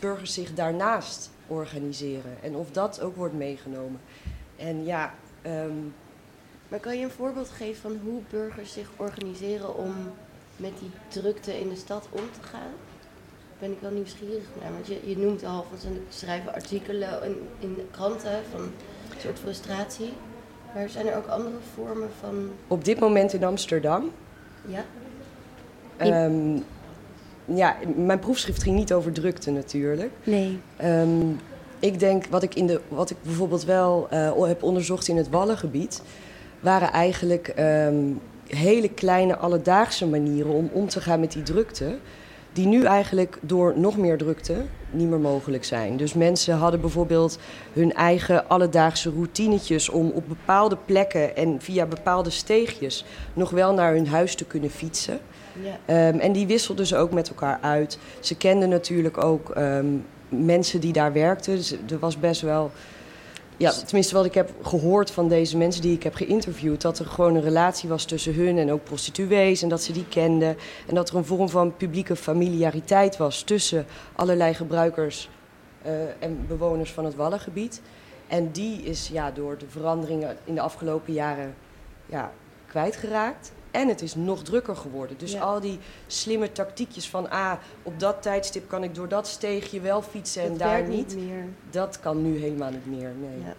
burgers 0.00 0.34
zich 0.34 0.54
daarnaast 0.54 1.30
organiseren. 1.46 2.36
En 2.42 2.56
of 2.56 2.70
dat 2.70 3.00
ook 3.00 3.16
wordt 3.16 3.34
meegenomen. 3.34 4.00
En 4.56 4.84
ja, 4.84 5.14
ehm, 5.42 5.72
Maar 6.68 6.80
kan 6.82 6.98
je 6.98 7.04
een 7.04 7.10
voorbeeld 7.10 7.48
geven 7.50 7.80
van 7.82 8.00
hoe 8.04 8.20
burgers 8.30 8.72
zich 8.72 8.90
organiseren 8.96 9.76
om 9.76 9.94
met 10.56 10.72
die 10.78 10.90
drukte 11.08 11.60
in 11.60 11.68
de 11.68 11.76
stad 11.76 12.08
om 12.10 12.22
te 12.40 12.48
gaan? 12.48 12.72
Ben 13.58 13.72
ik 13.72 13.78
wel 13.80 13.90
nieuwsgierig 13.90 14.44
naar. 14.60 14.72
Want 14.72 14.86
je, 14.86 15.00
je 15.04 15.18
noemt 15.18 15.44
al 15.44 15.66
van 15.70 15.78
ze 15.78 15.88
schrijven 16.08 16.54
artikelen 16.54 17.22
in, 17.22 17.48
in 17.58 17.88
kranten 17.90 18.42
van 18.50 18.60
een 18.60 18.72
soort 19.20 19.38
frustratie. 19.38 20.12
Maar 20.74 20.88
zijn 20.88 21.06
er 21.06 21.16
ook 21.16 21.26
andere 21.26 21.54
vormen 21.74 22.08
van. 22.20 22.50
op 22.68 22.84
dit 22.84 23.00
moment 23.00 23.32
in 23.32 23.44
Amsterdam 23.44 24.10
Ja? 24.66 24.84
Ehm, 25.96 26.58
ja, 27.44 27.76
mijn 27.96 28.18
proefschrift 28.18 28.62
ging 28.62 28.76
niet 28.76 28.92
over 28.92 29.12
drukte 29.12 29.50
natuurlijk. 29.50 30.12
Nee. 30.24 30.60
Ehm, 30.76 31.30
ik 31.78 31.98
denk, 31.98 32.26
wat 32.26 32.42
ik, 32.42 32.54
in 32.54 32.66
de, 32.66 32.80
wat 32.88 33.10
ik 33.10 33.16
bijvoorbeeld 33.22 33.64
wel 33.64 34.06
eh, 34.10 34.42
heb 34.42 34.62
onderzocht 34.62 35.08
in 35.08 35.16
het 35.16 35.30
Wallengebied... 35.30 36.02
waren 36.60 36.92
eigenlijk 36.92 37.48
ehm, 37.48 38.12
hele 38.46 38.88
kleine 38.88 39.36
alledaagse 39.36 40.06
manieren 40.06 40.52
om 40.52 40.70
om 40.72 40.88
te 40.88 41.00
gaan 41.00 41.20
met 41.20 41.32
die 41.32 41.42
drukte... 41.42 41.98
die 42.54 42.66
nu 42.66 42.84
eigenlijk 42.84 43.38
door 43.40 43.72
nog 43.76 43.96
meer 43.96 44.18
drukte 44.18 44.54
niet 44.90 45.08
meer 45.08 45.18
mogelijk 45.18 45.64
zijn. 45.64 45.96
Dus 45.96 46.14
mensen 46.14 46.56
hadden 46.56 46.80
bijvoorbeeld 46.80 47.38
hun 47.72 47.92
eigen 47.92 48.48
alledaagse 48.48 49.10
routinetjes... 49.10 49.88
om 49.88 50.10
op 50.10 50.24
bepaalde 50.28 50.76
plekken 50.84 51.36
en 51.36 51.60
via 51.60 51.86
bepaalde 51.86 52.30
steegjes 52.30 53.04
nog 53.32 53.50
wel 53.50 53.74
naar 53.74 53.92
hun 53.94 54.08
huis 54.08 54.34
te 54.34 54.44
kunnen 54.44 54.70
fietsen... 54.70 55.20
Ja. 55.62 55.78
Ehm, 55.86 56.18
en 56.18 56.32
die 56.32 56.46
wisselden 56.46 56.86
ze 56.86 56.96
ook 56.96 57.12
met 57.12 57.28
elkaar 57.28 57.58
uit. 57.60 57.98
Ze 58.20 58.36
kenden 58.36 58.68
natuurlijk 58.68 59.24
ook 59.24 59.50
ehm, 59.50 59.86
mensen 60.28 60.80
die 60.80 60.92
daar 60.92 61.12
werkten. 61.12 61.56
Dus 61.56 61.72
er 61.90 61.98
was 61.98 62.18
best 62.18 62.40
wel. 62.40 62.70
Ja, 63.56 63.70
tenminste 63.70 64.14
wat 64.14 64.24
ik 64.24 64.34
heb 64.34 64.50
gehoord 64.62 65.10
van 65.10 65.28
deze 65.28 65.56
mensen 65.56 65.82
die 65.82 65.94
ik 65.94 66.02
heb 66.02 66.14
geïnterviewd... 66.14 66.80
dat 66.80 66.98
er 66.98 67.06
gewoon 67.06 67.34
een 67.34 67.42
relatie 67.42 67.88
was 67.88 68.04
tussen 68.04 68.34
hun 68.34 68.58
en 68.58 68.72
ook 68.72 68.84
prostituees... 68.84 69.62
en 69.62 69.68
dat 69.68 69.82
ze 69.82 69.92
die 69.92 70.08
kenden. 70.08 70.56
En 70.86 70.94
dat 70.94 71.10
er 71.10 71.16
een 71.16 71.24
vorm 71.24 71.48
van 71.48 71.76
publieke 71.76 72.16
familiariteit 72.16 73.16
was... 73.16 73.42
tussen 73.42 73.86
allerlei 74.12 74.54
gebruikers 74.54 75.28
eh, 75.82 75.92
en 76.18 76.44
bewoners 76.48 76.92
van 76.92 77.04
het 77.04 77.14
Wallengebied. 77.14 77.80
En 78.26 78.50
die 78.50 78.82
is 78.82 79.08
ja, 79.12 79.30
door 79.30 79.58
de 79.58 79.68
veranderingen 79.68 80.36
in 80.44 80.54
de 80.54 80.60
afgelopen 80.60 81.12
jaren 81.12 81.54
ja, 82.06 82.32
kwijtgeraakt. 82.66 83.52
En 83.74 83.88
het 83.88 84.02
is 84.02 84.14
nog 84.14 84.42
drukker 84.42 84.76
geworden. 84.76 85.18
Dus 85.18 85.32
Ja. 85.32 85.40
al 85.40 85.60
die 85.60 85.78
slimme 86.06 86.52
tactiekjes 86.52 87.08
van... 87.08 87.30
ah, 87.30 87.52
op 87.82 88.00
dat 88.00 88.22
tijdstip 88.22 88.68
kan 88.68 88.82
ik 88.82 88.94
door 88.94 89.08
dat 89.08 89.26
steegje 89.28 89.80
wel 89.80 90.02
fietsen 90.02 90.42
en 90.42 90.48
Dat 90.48 90.58
daar 90.58 90.70
werkt 90.70 90.88
niet... 90.88 91.16
meer. 91.16 91.44
Dat 91.70 92.00
kan 92.00 92.22
nu 92.22 92.38
helemaal 92.38 92.70
niet 92.70 92.86
meer, 92.86 93.12
nee. 93.20 93.38
Ja. 93.44 93.54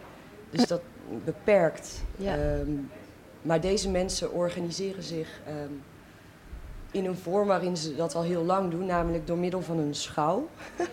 Dus 0.49 0.67
dat 0.67 0.81
beperkt. 1.25 1.89
Ja. 2.15 2.35
Ehm, 2.35 2.69
maar 3.41 3.61
deze 3.61 3.89
mensen 3.89 4.31
organiseren 4.33 5.03
zich 5.03 5.27
ehm, 5.47 5.71
in 6.91 7.05
een 7.05 7.17
vorm 7.17 7.47
waarin 7.47 7.77
ze 7.77 7.95
dat 7.95 8.15
al 8.15 8.23
heel 8.23 8.43
lang 8.43 8.71
doen, 8.71 8.85
namelijk 8.85 9.27
door 9.27 9.37
middel 9.37 9.61
van 9.61 9.77
een 9.77 9.95
schouw. 9.95 10.47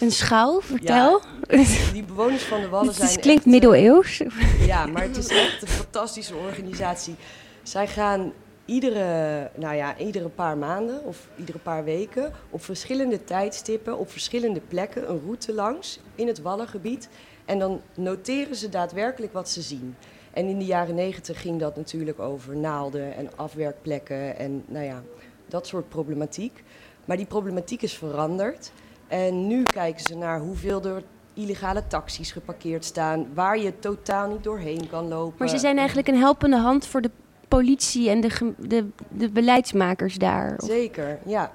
Een 0.00 0.10
schouw, 0.12 0.60
vertel. 0.60 1.20
Die 1.92 2.02
bewoners 2.04 2.42
van 2.42 2.60
de 2.60 2.68
Wallen 2.68 2.86
Het 2.86 2.96
zijn. 2.96 3.08
is- 3.08 3.16
klinkt 3.16 3.44
echt, 3.46 3.54
eh, 3.54 3.60
middeleeuws. 3.60 4.22
Ja, 4.66 4.86
maar 4.86 5.02
het 5.02 5.16
is 5.16 5.26
echt 5.28 5.62
een 5.62 5.68
fantastische 5.68 6.34
organisatie. 6.34 7.14
Zij 7.62 7.86
gaan 7.86 8.32
iedere, 8.70 9.50
nou 9.54 9.76
ja, 9.76 9.98
iedere 9.98 10.28
paar 10.28 10.58
maanden 10.58 11.04
of 11.04 11.28
iedere 11.36 11.58
paar 11.58 11.84
weken 11.84 12.32
op 12.50 12.62
verschillende 12.62 13.24
tijdstippen, 13.24 13.98
op 13.98 14.10
verschillende 14.10 14.60
plekken 14.60 15.10
een 15.10 15.20
route 15.24 15.54
langs 15.54 16.00
in 16.14 16.26
het 16.26 16.42
Wallengebied. 16.42 17.08
En 17.44 17.58
dan 17.58 17.80
noteren 17.94 18.56
ze 18.56 18.68
daadwerkelijk 18.68 19.32
wat 19.32 19.48
ze 19.48 19.62
zien. 19.62 19.96
En 20.32 20.46
in 20.46 20.58
de 20.58 20.64
jaren 20.64 20.94
negentig 20.94 21.40
ging 21.40 21.60
dat 21.60 21.76
natuurlijk 21.76 22.18
over 22.18 22.56
naalden 22.56 23.16
en 23.16 23.30
afwerkplekken 23.36 24.36
en 24.36 24.64
nou 24.66 24.84
ja, 24.84 25.02
dat 25.48 25.66
soort 25.66 25.88
problematiek. 25.88 26.62
Maar 27.04 27.16
die 27.16 27.26
problematiek 27.26 27.82
is 27.82 27.94
veranderd. 27.94 28.72
En 29.08 29.46
nu 29.46 29.62
kijken 29.62 30.04
ze 30.04 30.16
naar 30.16 30.40
hoeveel 30.40 30.84
er 30.84 31.02
illegale 31.34 31.86
taxis 31.86 32.32
geparkeerd 32.32 32.84
staan, 32.84 33.26
waar 33.34 33.58
je 33.58 33.78
totaal 33.78 34.28
niet 34.28 34.44
doorheen 34.44 34.88
kan 34.88 35.08
lopen. 35.08 35.34
Maar 35.38 35.48
ze 35.48 35.58
zijn 35.58 35.76
eigenlijk 35.76 36.08
een 36.08 36.18
helpende 36.18 36.56
hand 36.56 36.86
voor 36.86 37.00
de 37.00 37.10
politie 37.58 38.10
en 38.10 38.20
de, 38.20 38.52
de, 38.58 38.86
de 39.08 39.28
beleidsmakers 39.30 40.14
daar. 40.18 40.56
Of- 40.58 40.68
Zeker, 40.68 41.18
ja. 41.26 41.52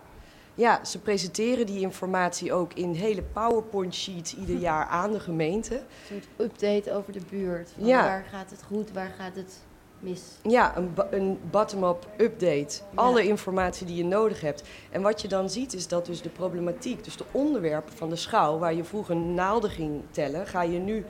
Ja, 0.57 0.83
ze 0.85 0.99
presenteren 0.99 1.65
die 1.65 1.79
informatie 1.79 2.53
ook 2.53 2.73
in 2.73 2.93
hele 2.93 3.21
PowerPoint-sheets 3.23 4.35
ieder 4.35 4.55
jaar 4.57 4.85
aan 5.01 5.11
de 5.11 5.19
gemeente. 5.19 5.75
Een 5.75 5.81
soort 6.09 6.27
update 6.51 6.93
over 6.93 7.13
de 7.13 7.19
buurt. 7.29 7.71
Van 7.77 7.87
Ja. 7.87 8.03
Waar 8.03 8.25
gaat 8.31 8.49
het 8.49 8.63
goed, 8.67 8.91
waar 8.91 9.13
gaat 9.17 9.35
het 9.35 9.59
mis? 9.99 10.21
Ja, 10.43 10.77
een, 10.77 10.91
een 11.11 11.39
bottom-up 11.51 12.07
update. 12.17 12.79
Alle 12.93 13.27
informatie 13.27 13.85
die 13.85 13.95
je 13.95 14.05
nodig 14.05 14.41
hebt. 14.41 14.63
En 14.91 15.01
wat 15.01 15.21
je 15.21 15.27
dan 15.27 15.49
ziet 15.49 15.73
is 15.73 15.87
dat 15.87 16.05
dus 16.05 16.21
de 16.21 16.29
problematiek, 16.29 17.03
dus 17.03 17.17
de 17.17 17.25
onderwerpen 17.31 17.93
van 17.97 18.09
de 18.09 18.15
schouw, 18.15 18.57
waar 18.57 18.73
je 18.73 18.83
vroeger 18.83 19.15
naalden 19.15 19.69
ging 19.69 20.01
tellen, 20.11 20.47
ga 20.47 20.61
je 20.61 20.79
nu 20.79 21.05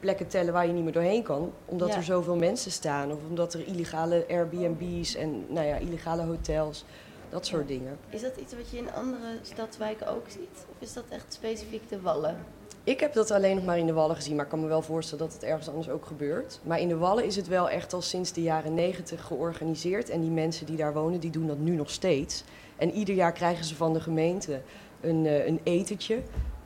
plekken 0.00 0.26
tellen 0.26 0.52
waar 0.52 0.66
je 0.66 0.72
niet 0.72 0.84
meer 0.84 0.92
doorheen 0.92 1.22
kan, 1.22 1.52
omdat 1.64 1.88
Ja. 1.88 1.96
er 1.96 2.02
zoveel 2.02 2.36
mensen 2.36 2.70
staan 2.70 3.12
of 3.12 3.18
omdat 3.28 3.54
er 3.54 3.66
illegale 3.66 4.24
Airbnb's 4.28 5.14
en 5.14 5.44
nou 5.48 5.66
ja, 5.66 5.76
illegale 5.76 6.22
hotels, 6.22 6.84
dat 7.28 7.46
soort 7.46 7.68
dingen. 7.68 7.98
Is 8.08 8.22
dat 8.22 8.36
iets 8.36 8.54
wat 8.54 8.70
je 8.70 8.76
in 8.76 8.92
andere 8.92 9.38
stadswijken 9.42 10.08
ook 10.08 10.24
ziet? 10.28 10.66
Of 10.70 10.76
is 10.78 10.92
dat 10.92 11.04
echt 11.08 11.24
specifiek 11.28 11.88
de 11.88 12.00
Wallen? 12.00 12.36
Ik 12.84 13.00
heb 13.00 13.12
dat 13.12 13.30
alleen 13.30 13.54
nog 13.56 13.64
maar 13.64 13.78
in 13.78 13.86
de 13.86 13.92
Wallen 13.92 14.16
gezien, 14.16 14.34
maar 14.34 14.44
ik 14.44 14.50
kan 14.50 14.60
me 14.60 14.66
wel 14.66 14.82
voorstellen 14.82 15.24
dat 15.24 15.32
het 15.34 15.42
ergens 15.42 15.68
anders 15.68 15.88
ook 15.88 16.06
gebeurt. 16.06 16.60
Maar 16.62 16.80
in 16.80 16.88
de 16.88 16.96
Wallen 16.96 17.24
is 17.24 17.36
het 17.36 17.48
wel 17.48 17.68
echt 17.70 17.92
al 17.92 18.02
sinds 18.02 18.32
de 18.32 18.42
jaren 18.42 18.74
negentig 18.74 19.24
georganiseerd. 19.24 20.10
En 20.10 20.20
die 20.20 20.30
mensen 20.30 20.66
die 20.66 20.76
daar 20.76 20.92
wonen, 20.92 21.20
die 21.20 21.30
doen 21.30 21.46
dat 21.46 21.58
nu 21.58 21.74
nog 21.74 21.90
steeds. 21.90 22.44
En 22.76 22.90
ieder 22.92 23.14
jaar 23.14 23.32
krijgen 23.32 23.64
ze 23.64 23.74
van 23.76 23.92
de 23.92 24.00
gemeente 24.00 24.60
een, 25.00 25.26
eh, 25.26 25.46
een 25.46 25.60
etentje 25.62 26.18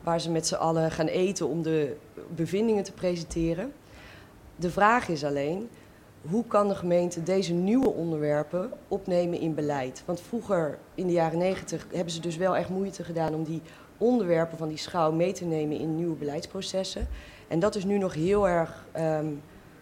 waar 0.05 0.19
ze 0.21 0.31
met 0.31 0.47
z'n 0.47 0.55
allen 0.55 0.91
gaan 0.91 1.07
eten 1.07 1.47
om 1.47 1.61
de 1.61 1.95
bevindingen 2.35 2.83
te 2.83 2.91
presenteren. 2.91 3.73
De 4.55 4.69
vraag 4.69 5.07
is 5.07 5.23
alleen, 5.23 5.69
hoe 6.29 6.45
kan 6.47 6.67
de 6.67 6.75
gemeente 6.75 7.23
deze 7.23 7.53
nieuwe 7.53 7.89
onderwerpen 7.89 8.71
opnemen 8.87 9.39
in 9.39 9.55
beleid? 9.55 10.03
Want 10.05 10.21
vroeger, 10.21 10.77
in 10.95 11.07
de 11.07 11.13
jaren 11.13 11.37
negentig, 11.37 11.87
hebben 11.93 12.13
ze 12.13 12.19
dus 12.19 12.37
wel 12.37 12.55
echt 12.55 12.69
moeite 12.69 13.03
gedaan 13.03 13.33
om 13.33 13.43
die 13.43 13.61
onderwerpen 13.97 14.57
van 14.57 14.67
die 14.67 14.77
schouw 14.77 15.11
mee 15.11 15.31
te 15.31 15.45
nemen 15.45 15.77
in 15.77 15.95
nieuwe 15.95 16.15
beleidsprocessen. 16.15 17.07
En 17.47 17.59
dat 17.59 17.75
is 17.75 17.83
nu 17.83 17.97
nog 17.97 18.13
heel 18.13 18.47
erg 18.47 18.85
ehm, 18.91 19.27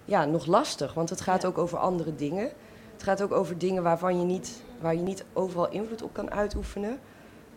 ja, 0.06 0.26
nog 0.26 0.46
lastig, 0.46 0.94
want 0.94 1.10
het 1.10 1.22
gaat 1.22 1.42
Ja. 1.42 1.48
ook 1.48 1.58
over 1.58 1.78
andere 1.78 2.16
dingen. 2.16 2.50
Het 2.94 3.04
gaat 3.04 3.22
ook 3.22 3.32
over 3.32 3.58
dingen 3.58 3.84
waarvan 3.84 4.20
je 4.20 4.26
niet, 4.26 4.64
waar 4.82 4.96
je 4.96 5.02
niet 5.02 5.26
overal 5.34 5.70
invloed 5.70 6.02
op 6.02 6.14
kan 6.14 6.32
uitoefenen. 6.32 7.00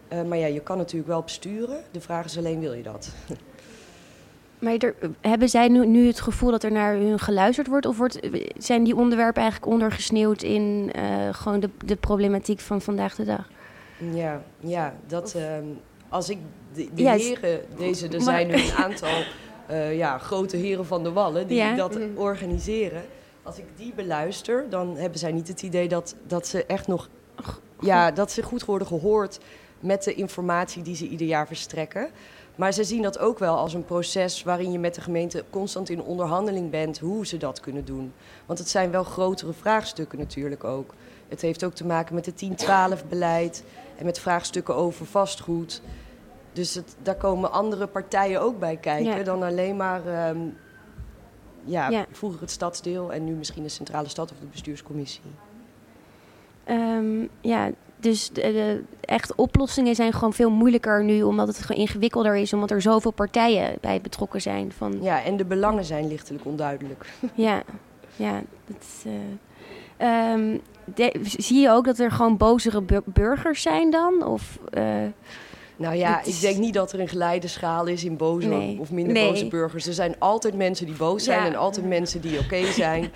Eh, 0.08 0.22
maar 0.22 0.38
ja, 0.38 0.46
je 0.46 0.60
kan 0.60 0.76
natuurlijk 0.76 1.08
wel 1.08 1.22
besturen. 1.22 1.76
De 1.90 2.00
vraag 2.00 2.24
is 2.24 2.38
alleen, 2.38 2.60
wil 2.60 2.72
je 2.72 2.82
dat? 2.82 3.08
Maar 4.58 4.74
er, 4.76 4.94
hebben 5.20 5.48
zij 5.48 5.68
nu, 5.68 5.86
nu 5.86 6.06
het 6.06 6.20
gevoel 6.20 6.50
dat 6.50 6.62
er 6.62 6.72
naar 6.72 6.94
hun 6.94 7.18
geluisterd 7.18 7.66
wordt? 7.66 7.86
Of 7.86 7.96
wordt, 7.98 8.18
zijn 8.58 8.84
die 8.84 8.96
onderwerpen 8.96 9.42
eigenlijk 9.42 9.72
ondergesneeuwd 9.72 10.42
in 10.42 10.90
eh, 10.94 11.04
gewoon 11.32 11.60
de, 11.60 11.70
de 11.84 11.96
problematiek 11.96 12.60
van 12.60 12.80
vandaag 12.80 13.14
de 13.14 13.24
dag? 13.24 13.48
Ja, 14.12 14.42
ja 14.60 14.94
dat, 15.06 15.34
ehm, 15.34 15.64
als 16.08 16.28
ik 16.28 16.38
de, 16.74 16.88
de 16.94 17.02
Ja, 17.02 17.12
het- 17.12 17.20
heren, 17.22 17.60
deze, 17.78 18.08
er 18.08 18.20
zijn 18.20 18.46
nu 18.46 18.52
een 18.54 18.72
aantal 18.84 19.22
eh, 19.66 19.96
ja, 19.96 20.18
grote 20.18 20.56
heren 20.56 20.86
van 20.86 21.02
de 21.02 21.12
Wallen 21.12 21.46
die 21.46 21.56
Ja. 21.56 21.74
dat 21.74 21.98
organiseren. 22.14 23.02
Als 23.42 23.58
ik 23.58 23.64
die 23.76 23.92
beluister, 23.96 24.64
dan 24.70 24.96
hebben 24.96 25.18
zij 25.18 25.32
niet 25.32 25.48
het 25.48 25.62
idee 25.62 25.88
dat, 25.88 26.14
dat 26.26 26.46
ze 26.46 26.64
echt 26.66 26.86
nog, 26.86 27.08
ja, 27.80 28.10
dat 28.10 28.30
ze 28.30 28.42
goed 28.42 28.64
worden 28.64 28.86
gehoord 28.86 29.38
met 29.80 30.02
de 30.04 30.14
informatie 30.14 30.82
die 30.82 30.96
ze 30.96 31.08
ieder 31.08 31.26
jaar 31.26 31.46
verstrekken. 31.46 32.08
Maar 32.54 32.72
ze 32.72 32.84
zien 32.84 33.02
dat 33.02 33.18
ook 33.18 33.38
wel 33.38 33.56
als 33.56 33.74
een 33.74 33.84
proces 33.84 34.42
waarin 34.42 34.72
je 34.72 34.78
met 34.78 34.94
de 34.94 35.00
gemeente 35.00 35.44
constant 35.50 35.88
in 35.90 36.02
onderhandeling 36.02 36.70
bent 36.70 36.98
hoe 36.98 37.26
ze 37.26 37.36
dat 37.36 37.60
kunnen 37.60 37.84
doen. 37.84 38.12
Want 38.46 38.58
het 38.58 38.68
zijn 38.68 38.90
wel 38.90 39.04
grotere 39.04 39.52
vraagstukken 39.52 40.18
natuurlijk 40.18 40.64
ook. 40.64 40.94
Het 41.28 41.40
heeft 41.40 41.64
ook 41.64 41.74
te 41.74 41.86
maken 41.86 42.14
met 42.14 42.26
het 42.26 42.44
10-12-beleid 42.44 43.64
en 43.98 44.04
met 44.04 44.18
vraagstukken 44.18 44.74
over 44.74 45.06
vastgoed. 45.06 45.82
Dus 46.52 46.74
het, 46.74 46.96
daar 47.02 47.14
komen 47.16 47.52
andere 47.52 47.86
partijen 47.86 48.40
ook 48.40 48.58
bij 48.58 48.76
kijken 48.76 49.16
Ja. 49.16 49.22
dan 49.22 49.42
alleen 49.42 49.76
maar 49.76 50.06
ehm, 50.06 50.38
ja, 51.64 51.88
Ja. 51.88 52.06
vroeger 52.10 52.40
het 52.40 52.50
stadsdeel 52.50 53.12
en 53.12 53.24
nu 53.24 53.32
misschien 53.32 53.62
de 53.62 53.68
centrale 53.68 54.08
stad 54.08 54.30
of 54.32 54.38
de 54.38 54.46
bestuurscommissie. 54.46 55.30
Ehm, 56.64 57.26
ja, 57.40 57.70
dus 58.08 58.28
de, 58.28 58.40
de 58.40 58.82
echt 59.00 59.34
oplossingen 59.34 59.94
zijn 59.94 60.12
gewoon 60.12 60.32
veel 60.32 60.50
moeilijker 60.50 61.04
nu, 61.04 61.22
omdat 61.22 61.46
het 61.48 61.58
gewoon 61.58 61.80
ingewikkelder 61.80 62.36
is, 62.36 62.52
omdat 62.52 62.70
er 62.70 62.82
zoveel 62.82 63.10
partijen 63.10 63.78
bij 63.80 64.00
betrokken 64.00 64.40
zijn. 64.42 64.72
Van, 64.76 64.98
Ja, 65.02 65.22
en 65.24 65.36
de 65.36 65.44
belangen 65.44 65.84
zijn 65.84 66.08
lichtelijk 66.08 66.44
onduidelijk. 66.44 67.06
Ja, 67.34 67.62
ja. 68.16 68.42
Dat, 68.66 69.04
eh, 69.04 69.12
ehm, 70.32 70.58
de- 70.94 71.20
zie 71.22 71.60
je 71.60 71.70
ook 71.70 71.84
dat 71.84 71.98
er 71.98 72.10
gewoon 72.10 72.36
bozere 72.36 72.82
bur- 72.82 73.02
burgers 73.04 73.62
zijn 73.62 73.90
dan? 73.90 74.26
Of, 74.26 74.58
eh, 74.70 74.82
Nou 75.76 75.94
ja, 75.94 76.22
is- 76.24 76.34
ik 76.34 76.40
denk 76.40 76.56
niet 76.58 76.74
dat 76.74 76.92
er 76.92 77.00
een 77.00 77.08
geleide 77.08 77.48
schaal 77.48 77.86
is 77.86 78.04
in 78.04 78.16
boze 78.16 78.48
Nee. 78.48 78.78
of 78.80 78.90
minder 78.90 79.12
Nee. 79.12 79.28
boze 79.28 79.48
burgers. 79.48 79.86
Er 79.86 79.92
zijn 79.94 80.14
altijd 80.18 80.54
mensen 80.54 80.86
die 80.86 80.94
boos 80.94 81.24
zijn 81.24 81.40
Ja. 81.40 81.46
en 81.46 81.56
altijd 81.56 81.86
mensen 81.86 82.20
die 82.20 82.38
oké 82.38 82.64
zijn. 82.72 83.10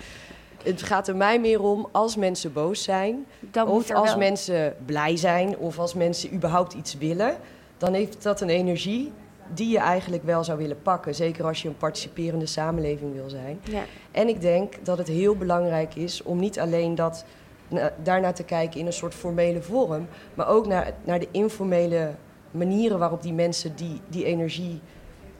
Het 0.63 0.81
gaat 0.81 1.07
er 1.07 1.15
mij 1.15 1.39
meer 1.39 1.61
om 1.61 1.87
als 1.91 2.15
mensen 2.15 2.53
boos 2.53 2.83
zijn, 2.83 3.25
dan 3.39 3.67
of 3.67 3.91
als 3.91 4.09
wel- 4.09 4.17
mensen 4.17 4.75
blij 4.85 5.17
zijn, 5.17 5.57
of 5.57 5.79
als 5.79 5.93
mensen 5.93 6.33
überhaupt 6.33 6.73
iets 6.73 6.97
willen, 6.97 7.37
dan 7.77 7.93
heeft 7.93 8.23
dat 8.23 8.41
een 8.41 8.49
energie 8.49 9.11
die 9.53 9.69
je 9.69 9.79
eigenlijk 9.79 10.23
wel 10.23 10.43
zou 10.43 10.57
willen 10.57 10.81
pakken. 10.81 11.15
Zeker 11.15 11.45
als 11.45 11.61
je 11.61 11.67
een 11.67 11.77
participerende 11.77 12.45
samenleving 12.45 13.13
wil 13.13 13.29
zijn. 13.29 13.59
Ja. 13.63 13.83
En 14.11 14.27
ik 14.27 14.41
denk 14.41 14.73
dat 14.85 14.97
het 14.97 15.07
heel 15.07 15.35
belangrijk 15.35 15.95
is 15.95 16.23
om 16.23 16.39
niet 16.39 16.59
alleen 16.59 16.95
dat 16.95 17.25
na, 17.67 17.93
daarnaar 18.03 18.33
te 18.33 18.43
kijken 18.43 18.79
in 18.79 18.85
een 18.85 18.93
soort 18.93 19.13
formele 19.13 19.61
vorm, 19.61 20.07
maar 20.33 20.47
ook 20.47 20.67
naar, 20.67 20.93
naar 21.03 21.19
de 21.19 21.27
informele 21.31 22.11
manieren 22.51 22.99
waarop 22.99 23.21
die 23.21 23.33
mensen 23.33 23.75
die, 23.75 24.01
die 24.07 24.25
energie 24.25 24.81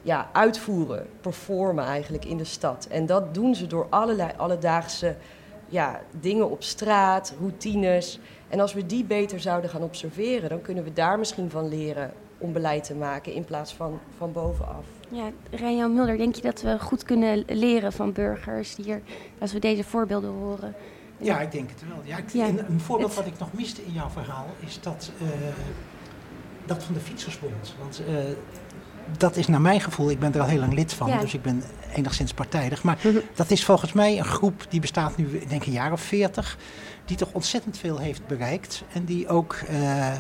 ja, 0.02 0.30
uitvoeren, 0.34 1.08
performen 1.22 1.86
eigenlijk 1.86 2.26
in 2.26 2.38
de 2.38 2.44
stad. 2.44 2.88
En 2.90 3.06
dat 3.06 3.34
doen 3.34 3.56
ze 3.56 3.68
door 3.68 3.88
allerlei 3.90 4.30
alledaagse 4.38 5.16
ja, 5.68 6.02
dingen 6.20 6.50
op 6.52 6.64
straat, 6.64 7.34
routines. 7.40 8.20
En 8.50 8.60
als 8.60 8.74
we 8.74 8.86
die 8.86 9.04
beter 9.04 9.40
zouden 9.40 9.70
gaan 9.70 9.84
observeren, 9.84 10.50
dan 10.50 10.62
kunnen 10.62 10.84
we 10.84 10.94
daar 10.94 11.20
misschien 11.20 11.50
van 11.50 11.68
leren 11.68 12.14
om 12.38 12.54
beleid 12.54 12.84
te 12.84 12.94
maken 12.96 13.34
in 13.34 13.46
plaats 13.46 13.74
van 13.74 14.00
van 14.18 14.32
bovenaf. 14.32 14.86
Ja, 15.10 15.30
Rijnjan 15.52 15.94
Mulder, 15.94 16.18
denk 16.18 16.36
je 16.36 16.42
dat 16.42 16.62
we 16.62 16.80
goed 16.80 17.04
kunnen 17.04 17.44
leren 17.48 17.94
van 17.94 18.12
burgers 18.14 18.76
hier, 18.76 19.02
als 19.40 19.54
we 19.54 19.60
deze 19.60 19.84
voorbeelden 19.84 20.30
horen? 20.30 20.74
Ja, 21.18 21.40
ik 21.42 21.52
denk 21.52 21.70
het 21.70 21.84
wel. 21.90 21.98
Ja, 22.04 22.18
ik, 22.18 22.30
Ja, 22.30 22.48
een, 22.48 22.60
een 22.70 22.80
voorbeeld 22.80 23.16
het- 23.16 23.24
wat 23.24 23.34
ik 23.34 23.40
nog 23.40 23.54
miste 23.54 23.82
in 23.86 23.92
jouw 23.94 24.10
verhaal 24.10 24.46
is 24.60 24.80
dat, 24.82 25.12
eh, 25.22 25.28
dat 26.66 26.84
van 26.84 26.94
de 26.94 27.00
Fietsersbond. 27.00 27.76
Want 27.80 28.02
eh, 28.08 28.14
dat 29.18 29.36
is 29.36 29.48
naar 29.48 29.62
mijn 29.62 29.82
gevoel, 29.82 30.10
ik 30.10 30.20
ben 30.20 30.34
er 30.34 30.42
al 30.42 30.48
heel 30.48 30.60
lang 30.60 30.74
lid 30.74 30.94
van, 30.94 31.08
Ja. 31.08 31.20
dus 31.20 31.34
ik 31.34 31.42
ben 31.42 31.64
enigszins 31.96 32.34
partijdig. 32.34 32.84
Maar 32.84 32.98
dat 33.36 33.52
is 33.52 33.66
volgens 33.66 33.94
mij 33.94 34.18
een 34.18 34.26
groep 34.26 34.66
die 34.70 34.80
bestaat 34.80 35.18
nu, 35.18 35.28
ik 35.28 35.50
denk 35.50 35.66
een 35.66 35.72
jaar 35.72 35.92
of 35.92 36.02
veertig, 36.02 36.58
die 37.06 37.18
toch 37.18 37.30
ontzettend 37.32 37.78
veel 37.78 37.98
heeft 37.98 38.28
bereikt. 38.28 38.84
En 38.94 39.06
die 39.06 39.28
ook, 39.28 39.54
eh, 39.68 40.14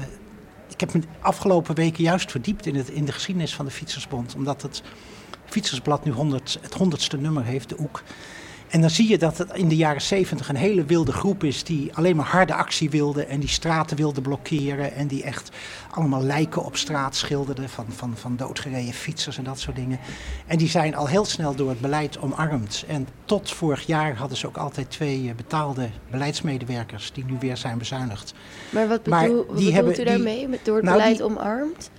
ik 0.70 0.80
heb 0.80 0.94
me 0.94 1.00
de 1.00 1.08
afgelopen 1.20 1.76
weken 1.76 2.04
juist 2.04 2.32
verdiept 2.32 2.66
in, 2.66 2.76
het, 2.76 2.90
in 2.90 3.06
de 3.06 3.12
geschiedenis 3.12 3.56
van 3.56 3.66
de 3.66 3.72
Fietsersbond. 3.72 4.36
Omdat 4.36 4.62
het 4.62 4.82
Fietsersblad 5.46 6.06
nu 6.06 6.12
100, 6.12 6.58
het 6.62 6.74
honderdste 6.74 7.18
nummer 7.18 7.44
heeft, 7.44 7.70
de 7.70 7.80
Oek. 7.80 8.04
En 8.72 8.82
dan 8.82 8.90
zie 8.90 9.10
je 9.10 9.18
dat 9.18 9.38
het 9.38 9.52
in 9.54 9.68
de 9.68 9.76
jaren 9.76 10.02
70 10.02 10.50
een 10.50 10.56
hele 10.56 10.84
wilde 10.86 11.12
groep 11.12 11.44
is 11.44 11.64
die 11.64 11.96
alleen 11.96 12.16
maar 12.16 12.26
harde 12.26 12.54
actie 12.54 12.90
wilde 12.90 13.26
en 13.26 13.40
die 13.40 13.50
straten 13.50 13.98
wilde 13.98 14.22
blokkeren 14.22 14.94
en 14.94 15.08
die 15.08 15.24
echt 15.24 15.50
allemaal 15.92 16.22
lijken 16.24 16.64
op 16.64 16.76
straat 16.78 17.16
schilderden 17.16 17.70
van, 17.70 17.86
van, 17.90 18.14
van 18.18 18.36
doodgereden 18.36 18.94
fietsers 18.94 19.38
en 19.38 19.44
dat 19.44 19.60
soort 19.60 19.76
dingen. 19.76 20.00
En 20.48 20.58
die 20.58 20.70
zijn 20.70 20.96
al 20.96 21.08
heel 21.08 21.26
snel 21.26 21.56
door 21.56 21.70
het 21.70 21.82
beleid 21.82 22.20
omarmd. 22.20 22.84
En 22.88 23.08
tot 23.26 23.52
vorig 23.52 23.86
jaar 23.86 24.16
hadden 24.16 24.38
ze 24.38 24.48
ook 24.48 24.58
altijd 24.58 24.90
twee 24.92 25.28
eh, 25.30 25.36
betaalde 25.36 25.90
beleidsmedewerkers 26.12 27.12
die 27.14 27.26
nu 27.26 27.36
weer 27.40 27.58
zijn 27.58 27.78
bezuinigd. 27.78 28.34
Maar 28.70 28.88
wat, 28.88 29.06
Maar 29.08 29.22
bedoel, 29.28 29.46
wat 29.48 29.58
die 29.58 29.72
bedoelt 29.74 29.96
hebben- 29.98 30.14
u 30.14 30.24
daarmee? 30.26 30.60
Door 30.64 30.76
het 30.76 30.86
Nou, 30.86 30.98
beleid 30.98 31.16
die- 31.18 31.26
omarmd? 31.26 31.90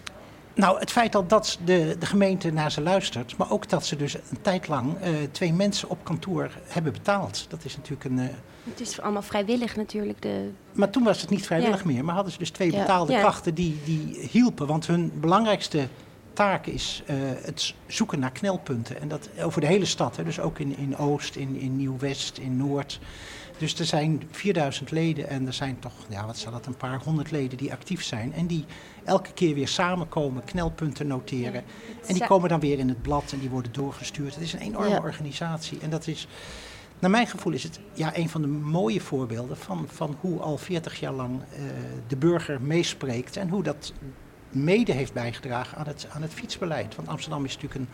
Nou, 0.54 0.78
het 0.78 0.90
feit 0.90 1.14
al 1.14 1.26
dat 1.26 1.58
de, 1.64 1.96
de 1.98 2.06
gemeente 2.06 2.50
naar 2.52 2.72
ze 2.72 2.80
luistert, 2.80 3.36
maar 3.36 3.50
ook 3.50 3.68
dat 3.68 3.86
ze 3.86 3.96
dus 3.96 4.14
een 4.14 4.40
tijd 4.42 4.68
lang 4.68 4.96
eh, 5.00 5.10
twee 5.30 5.52
mensen 5.52 5.88
op 5.90 6.04
kantoor 6.04 6.50
hebben 6.66 6.92
betaald. 6.92 7.46
Dat 7.48 7.64
is 7.64 7.76
natuurlijk 7.76 8.04
een. 8.04 8.18
eh, 8.18 8.26
Het 8.68 8.80
is 8.80 9.00
allemaal 9.00 9.22
vrijwillig 9.22 9.76
natuurlijk. 9.76 10.22
De... 10.22 10.50
maar 10.72 10.90
toen 10.90 11.02
was 11.04 11.20
het 11.20 11.30
niet 11.30 11.46
vrijwillig 11.46 11.82
Ja. 11.82 11.86
meer, 11.86 12.04
maar 12.04 12.14
hadden 12.14 12.32
ze 12.32 12.38
dus 12.38 12.50
twee 12.50 12.72
Ja. 12.72 12.78
betaalde 12.80 13.12
Ja. 13.12 13.20
krachten 13.20 13.54
die, 13.54 13.80
die 13.84 14.28
hielpen. 14.30 14.66
Want 14.66 14.86
hun 14.86 15.12
belangrijkste 15.20 15.88
taak 16.32 16.66
is 16.66 17.02
eh, 17.06 17.16
het 17.42 17.74
zoeken 17.86 18.18
naar 18.18 18.32
knelpunten. 18.32 19.00
En 19.00 19.08
dat 19.08 19.28
over 19.42 19.60
de 19.60 19.66
hele 19.66 19.84
stad, 19.84 20.16
hè, 20.16 20.24
dus 20.24 20.40
ook 20.40 20.58
in, 20.58 20.76
in 20.76 20.96
Oost, 20.96 21.36
in, 21.36 21.56
in 21.56 21.76
Nieuw-West, 21.76 22.38
in 22.38 22.56
Noord. 22.56 23.00
Dus 23.58 23.78
er 23.78 23.84
zijn 23.84 24.22
4000 24.30 24.90
leden 24.90 25.28
en 25.28 25.46
er 25.46 25.52
zijn 25.52 25.78
toch, 25.78 25.92
ja, 26.08 26.26
wat 26.26 26.36
zal 26.38 26.54
het, 26.54 26.66
een 26.66 26.76
paar 26.76 27.00
honderd 27.04 27.30
leden 27.30 27.58
die 27.58 27.72
actief 27.72 28.02
zijn. 28.04 28.34
En 28.34 28.46
die 28.46 28.64
elke 29.04 29.32
keer 29.32 29.54
weer 29.54 29.68
samenkomen, 29.68 30.44
knelpunten 30.44 31.06
noteren. 31.06 31.62
En 32.06 32.14
die 32.14 32.26
komen 32.26 32.48
dan 32.48 32.60
weer 32.60 32.78
in 32.78 32.88
het 32.88 33.02
blad 33.02 33.32
en 33.32 33.38
die 33.38 33.50
worden 33.50 33.72
doorgestuurd. 33.72 34.34
Het 34.34 34.42
is 34.44 34.52
een 34.52 34.60
enorme 34.60 34.88
Ja. 34.88 35.00
organisatie. 35.00 35.78
En 35.82 35.90
dat 35.90 36.06
is, 36.06 36.26
naar 36.98 37.10
mijn 37.10 37.26
gevoel 37.26 37.52
is 37.52 37.62
het 37.62 37.80
ja, 37.92 38.16
een 38.16 38.28
van 38.28 38.40
de 38.40 38.48
mooie 38.48 39.00
voorbeelden 39.00 39.56
van, 39.56 39.84
van 39.88 40.16
hoe 40.20 40.40
al 40.40 40.58
40 40.58 41.00
jaar 41.00 41.12
lang 41.12 41.40
eh, 41.40 41.62
de 42.06 42.16
burger 42.16 42.60
meespreekt. 42.62 43.36
En 43.36 43.48
hoe 43.48 43.62
dat 43.62 43.92
mede 44.50 44.92
heeft 44.92 45.12
bijgedragen 45.12 45.78
aan 45.78 45.86
het, 45.86 46.06
aan 46.12 46.22
het 46.22 46.32
fietsbeleid. 46.34 46.94
Want 46.96 47.08
Amsterdam 47.08 47.44
is 47.44 47.54
natuurlijk 47.54 47.80
een 47.80 47.88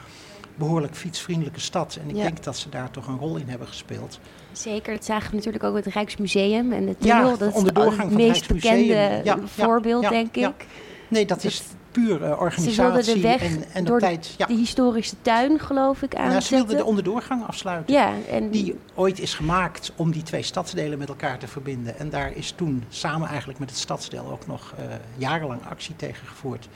behoorlijk 0.54 0.94
fietsvriendelijke 0.96 1.61
stad. 1.61 1.98
En 2.02 2.09
ik 2.09 2.16
Ja. 2.16 2.22
denk 2.22 2.42
dat 2.44 2.56
ze 2.56 2.68
daar 2.68 2.90
toch 2.90 3.06
een 3.06 3.18
rol 3.18 3.37
in 3.37 3.48
hebben 3.48 3.66
gespeeld. 3.68 4.18
Zeker, 4.52 4.94
dat 4.94 5.04
zagen 5.04 5.30
we 5.30 5.37
natuurlijk 5.37 5.64
ook 5.64 5.76
het 5.76 5.87
Rijksmuseum 5.87 6.72
en 6.72 6.87
de 6.87 6.94
Ja, 6.98 7.16
tunnel. 7.18 7.38
dat 7.38 7.54
is 7.56 7.62
het 7.62 7.78
van 7.78 7.98
het 8.00 8.11
meest 8.11 8.48
bekende 8.52 8.85
Ja, 8.94 9.20
ja, 9.24 9.38
voorbeeld, 9.44 10.02
ja, 10.02 10.11
denk 10.11 10.35
ja. 10.37 10.48
ik. 10.48 10.66
Nee, 11.09 11.27
dat 11.27 11.44
is 11.44 11.62
puur 11.92 12.23
eh, 12.23 12.31
Ze 12.31 12.37
organisatie 12.38 12.83
wilden 12.83 13.05
de 13.05 13.21
weg 13.21 13.42
en, 13.42 13.64
en 13.73 13.85
door 13.85 13.99
de 13.99 14.05
tijd. 14.07 14.35
Ja. 14.38 14.47
de 14.47 14.55
historische 14.55 15.14
tuin, 15.23 15.59
geloof 15.61 16.03
ik, 16.03 16.12
Nou, 16.18 16.40
ze 16.40 16.55
wilden 16.55 16.77
de 16.77 16.85
onderdoorgang 16.85 17.47
afsluiten. 17.47 17.94
ja, 17.94 18.12
en 18.31 18.51
Die 18.51 18.79
ooit 18.94 19.21
is 19.21 19.35
gemaakt 19.35 19.92
om 19.97 20.11
die 20.12 20.23
twee 20.23 20.42
stadsdelen 20.42 20.99
met 20.99 21.09
elkaar 21.09 21.38
te 21.38 21.49
verbinden. 21.49 21.99
En 21.99 22.11
daar 22.11 22.33
is 22.35 22.51
toen 22.57 22.85
samen 22.88 23.29
eigenlijk 23.29 23.59
met 23.59 23.71
het 23.71 23.79
stadsdeel 23.79 24.31
ook 24.31 24.47
nog 24.47 24.73
eh, 24.79 24.85
jarenlang 25.16 25.61
actie 25.68 25.97
tegen 25.97 26.27
gevoerd. 26.27 26.68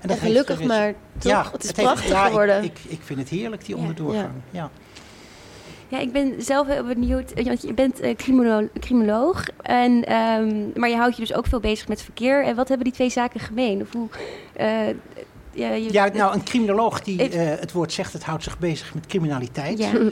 En 0.00 0.08
heeft 0.08 0.20
gelukkig 0.20 0.62
maar, 0.64 0.94
toch? 1.18 1.52
het 1.52 1.64
is 1.64 1.72
prachtig 1.72 2.08
ja, 2.08 2.20
ik- 2.22 2.26
geworden. 2.30 2.64
Ik, 2.64 2.78
ik, 2.88 3.00
vind 3.02 3.18
het 3.18 3.28
heerlijk, 3.28 3.64
die 3.64 3.74
Ja. 3.74 3.80
onderdoorgang. 3.80 4.30
Ja. 4.50 4.70
Ja, 5.92 5.98
ik 5.98 6.12
ben 6.12 6.42
zelf 6.42 6.66
heel 6.66 6.84
benieuwd, 6.84 7.30
eh, 7.30 7.44
want 7.44 7.62
je 7.62 7.74
bent 7.74 8.00
eh, 8.00 8.16
crimino- 8.16 8.68
criminoloog, 8.80 9.46
en, 9.62 10.04
ehm, 10.04 10.70
maar 10.74 10.88
je 10.88 10.96
houdt 10.96 11.16
je 11.16 11.22
dus 11.22 11.34
ook 11.34 11.46
veel 11.46 11.60
bezig 11.60 11.88
met 11.88 12.02
verkeer. 12.02 12.44
En 12.44 12.56
wat 12.56 12.68
hebben 12.68 12.86
die 12.86 12.94
twee 12.94 13.10
zaken 13.10 13.40
gemeen? 13.40 13.80
Of 13.80 13.92
hoe, 13.92 14.08
eh, 14.52 14.86
ja, 15.52 15.70
je, 15.70 15.92
ja, 15.92 16.08
nou, 16.08 16.34
een 16.34 16.44
criminoloog 16.44 17.02
die 17.02 17.22
het 17.22 17.72
woord 17.72 17.92
zegt, 17.92 18.12
het 18.12 18.24
houdt 18.24 18.42
zich 18.42 18.58
bezig 18.58 18.94
met 18.94 19.06
criminaliteit. 19.06 19.78
Ja. 19.78 19.90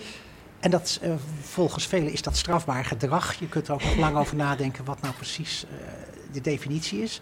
En 0.61 0.71
dat, 0.71 1.01
volgens 1.41 1.87
velen 1.87 2.13
is 2.13 2.23
dat 2.23 2.37
strafbaar 2.37 2.85
gedrag. 2.85 3.35
Je 3.35 3.49
kunt 3.49 3.69
er 3.69 3.75
ook 3.75 3.85
nog 3.85 3.97
lang 3.97 4.17
over 4.17 4.37
nadenken 4.37 4.85
wat 4.85 5.01
nou 5.03 5.15
precies 5.15 5.67
de 6.33 6.41
definitie 6.41 7.03
is. 7.03 7.21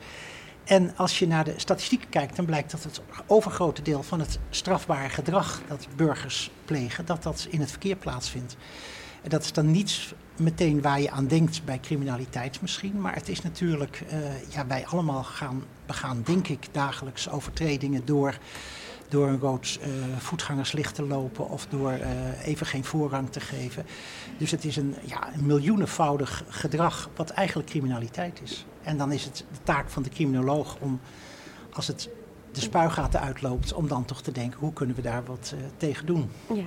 En 0.69 0.97
als 0.97 1.19
je 1.19 1.27
naar 1.27 1.45
de 1.45 1.55
statistieken 1.57 2.09
kijkt, 2.09 2.37
dan 2.37 2.45
blijkt 2.45 2.71
dat 2.71 2.83
het 2.83 3.01
overgrote 3.27 3.83
deel 3.83 4.03
van 4.03 4.21
het 4.21 4.39
strafbare 4.51 5.09
gedrag 5.09 5.61
dat 5.69 5.89
burgers 5.97 6.51
plegen, 6.65 7.07
dat 7.07 7.23
dat 7.23 7.47
in 7.51 7.61
het 7.61 7.71
verkeer 7.71 7.97
plaatsvindt. 7.97 8.57
En 9.23 9.31
dat 9.31 9.45
is 9.45 9.53
dan 9.53 9.71
niet 9.71 10.15
meteen 10.37 10.83
waar 10.83 11.01
je 11.01 11.11
aan 11.11 11.27
denkt 11.27 11.65
bij 11.65 11.81
criminaliteit 11.81 12.61
misschien, 12.61 13.01
maar 13.01 13.15
het 13.15 13.29
is 13.29 13.43
natuurlijk, 13.43 14.05
eh, 14.09 14.53
ja, 14.53 14.67
wij 14.67 14.87
allemaal 14.87 15.25
gaan, 15.25 15.65
begaan 15.87 16.23
denk 16.25 16.49
ik 16.49 16.67
dagelijks 16.73 17.29
overtredingen 17.29 18.05
door 18.05 18.39
door 19.09 19.29
een 19.29 19.39
rood 19.39 19.79
eh, 19.83 19.91
voetgangerslicht 20.19 20.95
te 20.95 21.03
lopen 21.07 21.49
of 21.49 21.67
door 21.67 21.91
eh, 21.91 22.47
even 22.47 22.67
geen 22.67 22.85
voorrang 22.85 23.31
te 23.31 23.41
geven. 23.41 23.87
Dus 24.39 24.51
het 24.51 24.65
is 24.65 24.77
een, 24.77 24.95
ja, 25.05 25.35
een 25.35 25.47
miljoenenvoudig 25.47 26.45
gedrag 26.49 27.11
wat 27.17 27.31
eigenlijk 27.31 27.69
criminaliteit 27.69 28.41
is. 28.43 28.67
En 28.83 28.97
dan 28.97 29.13
is 29.13 29.25
het 29.25 29.37
de 29.37 29.63
taak 29.63 29.91
van 29.91 30.03
de 30.03 30.11
criminoloog 30.11 30.77
om, 30.81 31.01
als 31.73 31.87
het 31.87 32.09
de 32.53 32.61
spuigaten 32.61 33.21
uitloopt, 33.21 33.73
om 33.73 33.89
dan 33.89 34.05
toch 34.05 34.23
te 34.23 34.33
denken, 34.33 34.61
hoe 34.61 34.73
kunnen 34.73 34.97
we 34.97 35.03
daar 35.03 35.25
wat 35.25 35.55
eh, 35.55 35.61
tegen 35.77 36.07
doen? 36.07 36.31
Ja. 36.55 36.65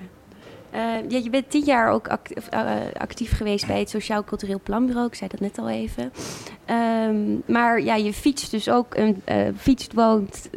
Eh, 0.71 0.81
ja, 1.09 1.17
je 1.23 1.29
bent 1.29 1.49
tien 1.49 1.63
jaar 1.63 1.89
ook 1.91 2.07
act- 2.07 2.37
of, 2.37 2.47
eh, 2.47 2.71
actief 2.97 3.37
geweest 3.37 3.67
bij 3.67 3.79
het 3.79 3.89
Sociaal 3.89 4.23
Cultureel 4.23 4.59
Planbureau. 4.63 5.07
Ik 5.07 5.15
zei 5.15 5.29
dat 5.29 5.39
net 5.39 5.57
al 5.57 5.69
even. 5.69 6.11
Ehm, 6.65 7.53
maar 7.53 7.81
ja, 7.81 7.95
je 7.95 8.13
fietst 8.13 8.51
dus 8.51 8.69
ook, 8.69 8.95
een 8.95 9.21
eh 9.25 9.47
fietst, 9.57 9.93
woont. 9.93 10.49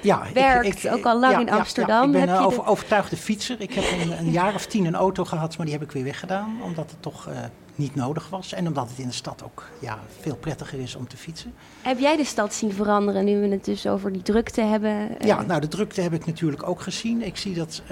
Ja, 0.00 0.22
Werkt 0.34 0.88
ook 0.88 1.04
al 1.04 1.18
lang 1.20 1.40
in 1.40 1.50
Amsterdam. 1.50 2.04
ik 2.04 2.12
ben 2.12 2.28
een 2.28 2.44
over, 2.44 2.66
overtuigde 2.66 3.16
fietser. 3.16 3.60
Ik 3.60 3.72
heb 3.74 3.84
een, 4.00 4.18
een 4.18 4.30
jaar 4.30 4.54
of 4.54 4.66
tien 4.66 4.84
een 4.84 4.94
auto 4.94 5.24
gehad, 5.24 5.56
maar 5.56 5.66
die 5.66 5.74
heb 5.74 5.84
ik 5.84 5.92
weer 5.92 6.04
weggedaan. 6.04 6.56
Omdat 6.62 6.90
het 6.90 7.02
toch 7.02 7.28
niet 7.74 7.94
nodig 7.94 8.28
was. 8.28 8.52
En 8.52 8.66
omdat 8.66 8.88
het 8.88 8.98
in 8.98 9.06
de 9.06 9.12
stad 9.12 9.42
ook 9.44 9.68
ja, 9.78 9.98
veel 10.20 10.36
prettiger 10.36 10.80
is 10.80 10.94
om 10.94 11.08
te 11.08 11.16
fietsen. 11.16 11.54
heb 11.82 11.98
jij 11.98 12.16
de 12.16 12.24
stad 12.24 12.54
zien 12.54 12.72
veranderen 12.72 13.24
nu 13.24 13.40
we 13.40 13.48
het 13.48 13.64
dus 13.64 13.86
over 13.86 14.12
die 14.12 14.22
drukte 14.22 14.60
hebben? 14.60 15.08
Ja, 15.20 15.42
nou 15.42 15.60
de 15.60 15.68
drukte 15.68 16.00
heb 16.00 16.12
ik 16.12 16.26
natuurlijk 16.26 16.68
ook 16.68 16.80
gezien. 16.80 17.22
Ik 17.22 17.36
zie 17.36 17.54
dat 17.54 17.82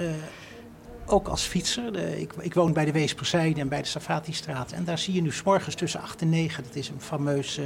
ook 1.05 1.27
als 1.27 1.43
fietser. 1.43 1.93
De, 1.93 2.21
ik, 2.21 2.33
ik 2.39 2.53
woon 2.53 2.73
bij 2.73 2.85
de 2.85 2.91
Weesperzijde 2.91 3.59
en 3.59 3.67
bij 3.67 3.81
de 3.81 3.87
Savatistraat. 3.87 4.71
En 4.71 4.83
daar 4.83 4.97
zie 4.97 5.13
je 5.13 5.21
nu 5.21 5.31
's 5.31 5.43
morgens 5.43 5.75
tussen 5.75 6.01
8 6.01 6.21
en 6.21 6.29
9, 6.29 6.63
dat 6.63 6.75
is 6.75 6.89
een 6.89 7.01
fameus 7.01 7.59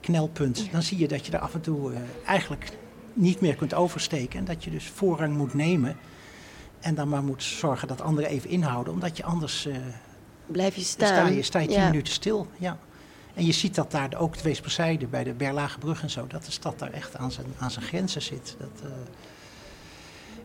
knelpunt. 0.00 0.68
Dan 0.72 0.82
zie 0.82 0.98
je 0.98 1.08
dat 1.08 1.26
je 1.26 1.32
er 1.32 1.38
af 1.38 1.54
en 1.54 1.60
toe 1.60 1.92
eh, 1.92 2.00
eigenlijk 2.26 2.70
niet 3.12 3.40
meer 3.40 3.54
kunt 3.56 3.74
oversteken. 3.74 4.38
En 4.38 4.44
dat 4.44 4.64
je 4.64 4.70
dus 4.70 4.86
voorrang 4.94 5.36
moet 5.36 5.54
nemen. 5.54 5.96
En 6.80 6.94
dan 6.94 7.08
maar 7.08 7.22
moet 7.22 7.42
zorgen 7.42 7.88
dat 7.88 8.00
anderen 8.00 8.30
even 8.30 8.50
inhouden. 8.50 8.92
Omdat 8.92 9.16
je 9.16 9.24
anders 9.24 9.66
eh, 9.66 9.76
Blijf 10.46 10.74
je 10.76 10.82
staan. 10.82 11.08
sta 11.08 11.26
je, 11.28 11.42
sta 11.42 11.58
je 11.58 11.66
10 11.68 11.76
Ja. 11.76 11.88
minuten 11.88 12.12
stil. 12.12 12.46
Ja. 12.58 12.78
En 13.34 13.46
je 13.46 13.52
ziet 13.52 13.74
dat 13.74 13.90
daar 13.90 14.14
ook 14.18 14.36
de 14.36 14.42
Weesperzijde, 14.42 15.06
bij 15.06 15.24
de 15.24 15.32
Berlagebrug 15.32 16.02
en 16.02 16.10
zo, 16.10 16.26
dat 16.26 16.44
de 16.44 16.50
stad 16.50 16.78
daar 16.78 16.92
echt 16.92 17.16
aan 17.16 17.32
zijn, 17.32 17.46
aan 17.58 17.70
zijn 17.70 17.84
grenzen 17.84 18.22
zit. 18.22 18.56
Dat, 18.58 18.70
eh, 18.82 18.90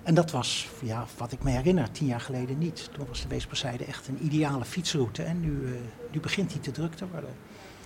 en 0.04 0.14
dat 0.14 0.32
was, 0.32 0.68
ja, 0.82 1.06
wat 1.18 1.32
ik 1.32 1.44
me 1.44 1.52
herinner, 1.52 1.92
tien 1.92 2.08
jaar 2.08 2.22
geleden 2.22 2.58
niet. 2.58 2.90
Toen 2.94 3.06
was 3.08 3.22
de 3.22 3.28
Weesperzijde 3.28 3.86
echt 3.86 4.08
een 4.08 4.18
ideale 4.26 4.66
fietsroute. 4.66 5.24
En 5.24 5.40
nu, 5.40 5.66
eh, 5.66 5.72
nu 6.12 6.20
begint 6.20 6.50
die 6.52 6.60
te 6.60 6.72
druk 6.72 6.94
te 6.96 7.06
worden. 7.12 7.30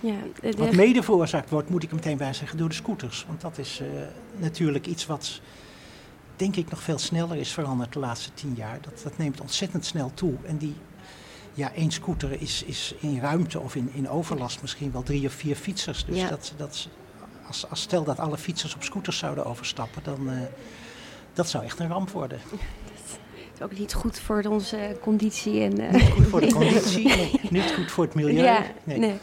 ja, 0.00 0.16
Wat 0.56 0.72
mede 0.72 1.02
veroorzaakt 1.02 1.50
wordt, 1.50 1.70
moet 1.70 1.82
ik 1.82 1.88
er 1.88 1.94
meteen 1.94 2.16
bij 2.16 2.32
zeggen, 2.32 2.58
door 2.58 2.68
de 2.68 2.74
scooters. 2.74 3.24
Want 3.28 3.40
dat 3.40 3.58
is 3.58 3.80
eh, 3.80 3.86
natuurlijk 4.36 4.86
iets 4.86 5.06
wat, 5.06 5.40
denk 6.36 6.56
ik, 6.56 6.70
nog 6.70 6.82
veel 6.82 6.98
sneller 6.98 7.36
is 7.36 7.52
veranderd 7.52 7.92
de 7.92 7.98
laatste 7.98 8.34
tien 8.34 8.54
jaar. 8.56 8.78
Dat, 8.80 9.00
dat 9.02 9.18
neemt 9.18 9.40
ontzettend 9.40 9.84
snel 9.84 10.10
toe. 10.14 10.34
En 10.44 10.56
die, 10.56 10.74
ja, 11.54 11.72
één 11.72 11.90
scooter 11.90 12.40
is, 12.40 12.62
is 12.62 12.94
in 13.00 13.20
ruimte 13.20 13.60
of 13.60 13.74
in, 13.74 13.90
in 13.92 14.08
overlast 14.08 14.60
misschien 14.62 14.92
wel 14.92 15.02
drie 15.02 15.26
of 15.26 15.32
vier 15.32 15.56
fietsers. 15.56 16.04
Dus 16.04 16.16
Ja. 16.16 16.28
dat, 16.28 16.52
dat, 16.56 16.88
als, 17.46 17.70
als 17.70 17.80
stel 17.80 18.04
dat 18.04 18.18
alle 18.18 18.38
fietsers 18.38 18.74
op 18.74 18.82
scooters 18.82 19.18
zouden 19.18 19.44
overstappen, 19.46 20.02
dan 20.02 20.28
uh, 20.30 20.40
dat 21.38 21.48
zou 21.48 21.64
echt 21.64 21.78
een 21.78 21.88
ramp 21.88 22.10
worden. 22.10 22.40
is 23.58 23.64
ook 23.64 23.78
niet 23.78 23.94
goed 23.94 24.18
voor 24.18 24.44
onze 24.48 24.96
conditie. 25.00 25.60
En, 25.62 25.80
uh, 25.80 25.90
niet 25.90 26.10
goed 26.10 26.26
voor 26.26 26.40
de 26.40 26.52
conditie, 26.60 27.06
nee, 27.06 27.40
niet 27.50 27.72
goed 27.76 27.90
voor 27.90 28.04
het 28.04 28.14
milieu. 28.14 28.42
Ja, 28.42 28.62
nee. 28.84 28.98
nee. 28.98 29.14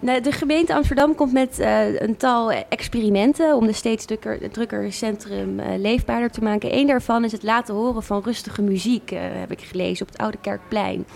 Nou, 0.00 0.20
de 0.20 0.32
gemeente 0.32 0.74
Amsterdam 0.74 1.14
komt 1.14 1.32
met 1.32 1.58
uh, 1.58 2.00
een 2.00 2.16
tal 2.16 2.52
experimenten 2.52 3.56
om 3.56 3.66
de 3.66 3.72
steeds 3.72 4.04
drukker, 4.04 4.50
drukker 4.50 4.92
centrum 4.92 5.60
uh, 5.60 5.66
leefbaarder 5.76 6.30
te 6.30 6.42
maken. 6.42 6.76
Eén 6.76 6.86
daarvan 6.86 7.24
is 7.24 7.32
het 7.32 7.42
laten 7.42 7.74
horen 7.74 8.02
van 8.02 8.22
rustige 8.22 8.62
muziek, 8.62 9.10
heb 9.14 9.50
ik 9.50 9.60
gelezen, 9.60 10.06
op 10.06 10.12
het 10.12 10.20
Oude 10.20 10.38
Kerkplein. 10.40 11.06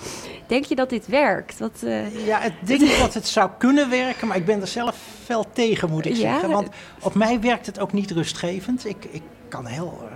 Denk 0.46 0.64
je 0.64 0.74
dat 0.74 0.90
dit 0.90 1.06
werkt? 1.06 1.58
Wat, 1.58 1.84
Ja, 2.24 2.42
ik 2.42 2.52
denk 2.64 2.98
dat 2.98 3.14
het 3.14 3.28
zou 3.28 3.50
kunnen 3.58 3.90
werken, 3.90 4.26
maar 4.26 4.36
ik 4.36 4.44
ben 4.44 4.60
er 4.60 4.66
zelf 4.66 4.96
fel 5.24 5.46
tegen, 5.52 5.90
moet 5.90 6.06
ik 6.06 6.14
Ja? 6.14 6.18
zeggen. 6.18 6.50
Want 6.50 6.68
op 7.00 7.14
mij 7.14 7.40
werkt 7.40 7.66
het 7.66 7.80
ook 7.80 7.92
niet 7.92 8.10
rustgevend. 8.10 8.84
Ik, 8.86 9.04
ik 9.10 9.22
kan 9.48 9.66
heel 9.66 10.08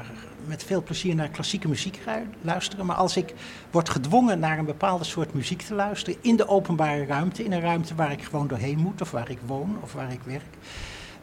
met 0.49 0.65
veel 0.65 0.83
plezier 0.83 1.15
naar 1.15 1.29
klassieke 1.29 1.69
muziek 1.69 2.01
luisteren. 2.41 2.87
Maar 2.87 2.97
als 2.97 3.17
ik 3.17 3.35
word 3.71 3.89
gedwongen 3.89 4.39
naar 4.39 4.59
een 4.59 4.65
bepaalde 4.65 5.05
soort 5.05 5.35
muziek 5.35 5.63
te 5.63 5.75
luisteren 5.75 6.19
in 6.21 6.37
de 6.37 6.49
openbare 6.49 7.05
ruimte, 7.05 7.45
in 7.45 7.53
een 7.53 7.61
ruimte 7.61 7.95
waar 7.95 8.13
ik 8.13 8.23
gewoon 8.23 8.47
doorheen 8.47 8.79
moet, 8.79 9.01
of 9.01 9.11
waar 9.11 9.31
ik 9.31 9.39
woon, 9.47 9.79
of 9.83 9.93
waar 9.93 10.13
ik 10.13 10.21
werk, 10.25 10.57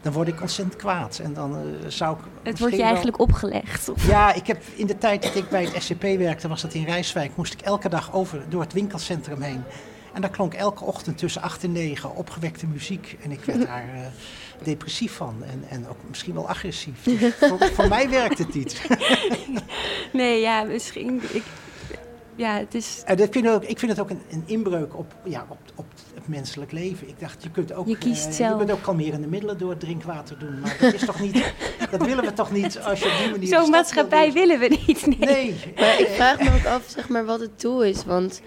dan 0.02 0.12
word 0.12 0.28
ik 0.28 0.40
ontzettend 0.40 0.76
kwaad. 0.76 1.18
En 1.18 1.34
dan 1.34 1.56
uh, 1.56 1.88
zou 1.88 2.18
ik. 2.18 2.24
Het 2.42 2.58
wordt 2.58 2.76
je 2.76 2.82
eigenlijk 2.82 3.16
wel... 3.16 3.26
opgelegd. 3.26 3.88
Of? 3.88 4.06
Ja, 4.06 4.32
ik 4.32 4.46
heb 4.46 4.62
in 4.74 4.86
de 4.86 4.98
tijd 4.98 5.22
dat 5.22 5.34
ik 5.34 5.48
bij 5.48 5.64
het 5.64 5.82
SCP 5.82 6.02
werkte, 6.02 6.48
was 6.48 6.62
dat 6.62 6.74
in 6.74 6.84
Rijswijk, 6.84 7.36
moest 7.36 7.52
ik 7.52 7.60
elke 7.60 7.88
dag 7.88 8.12
over 8.12 8.42
door 8.48 8.60
het 8.60 8.72
winkelcentrum 8.72 9.40
heen. 9.40 9.62
En 10.12 10.20
daar 10.20 10.30
klonk 10.30 10.54
elke 10.54 10.84
ochtend 10.84 11.18
tussen 11.18 11.42
8 11.42 11.64
en 11.64 11.72
9 11.72 12.14
opgewekte 12.14 12.66
muziek. 12.66 13.16
En 13.22 13.30
ik 13.30 13.44
werd 13.44 13.66
daar 13.66 13.88
uh, 13.94 14.00
depressief 14.62 15.12
van 15.12 15.44
en, 15.44 15.64
en 15.68 15.88
ook 15.88 15.96
misschien 16.08 16.34
wel 16.34 16.48
agressief. 16.48 17.02
Dus 17.02 17.34
voor, 17.48 17.58
voor, 17.74 17.88
mij 17.88 18.10
werkt 18.10 18.38
het 18.38 18.54
niet. 18.54 18.80
nee, 20.12 20.40
ja, 20.40 20.62
misschien. 20.62 21.22
Ik, 21.32 21.42
ja, 22.36 22.58
het 22.58 22.74
is. 22.74 23.02
Uh, 23.02 23.16
dat 23.16 23.28
vind 23.30 23.44
ik, 23.44 23.50
ook, 23.50 23.64
ik 23.64 23.78
vind 23.78 23.90
het 23.90 24.00
ook 24.00 24.10
een, 24.10 24.20
een 24.30 24.42
inbreuk 24.46 24.98
op, 24.98 25.14
ja, 25.24 25.46
op, 25.48 25.58
op 25.74 25.86
het 26.14 26.28
menselijk 26.28 26.72
leven. 26.72 27.08
Ik 27.08 27.20
dacht, 27.20 27.42
je 27.42 27.50
kunt 27.50 27.72
ook, 27.72 27.86
je 27.86 27.98
kiest 27.98 28.26
uh, 28.26 28.32
zelf. 28.32 28.50
je 28.50 28.56
kunt 28.56 28.70
ook 28.70 28.82
kalmerende 28.82 29.26
middelen 29.26 29.58
door 29.58 29.70
het 29.70 29.80
drinkwater 29.80 30.38
doen. 30.38 30.60
Maar 30.60 30.76
dat 30.80 30.94
is 30.94 31.04
toch 31.04 31.20
niet. 31.20 31.52
dat 31.90 32.06
willen 32.06 32.24
we 32.24 32.32
toch 32.32 32.52
niet 32.52 32.78
als 32.78 32.98
je 32.98 33.04
op 33.04 33.18
die 33.22 33.30
manier. 33.30 33.48
Zo'n 33.48 33.70
maatschappij 33.70 34.32
willen 34.32 34.58
we 34.58 34.80
niet. 34.86 35.06
Nee. 35.06 35.16
nee. 35.18 35.54
Maar 35.76 36.00
ik 36.00 36.08
vraag 36.08 36.38
me 36.38 36.50
ook 36.58 36.66
af, 36.66 36.84
zeg 36.86 37.08
maar, 37.08 37.24
wat 37.24 37.40
het 37.40 37.60
doel 37.60 37.84
is. 37.84 38.04
Want 38.04 38.40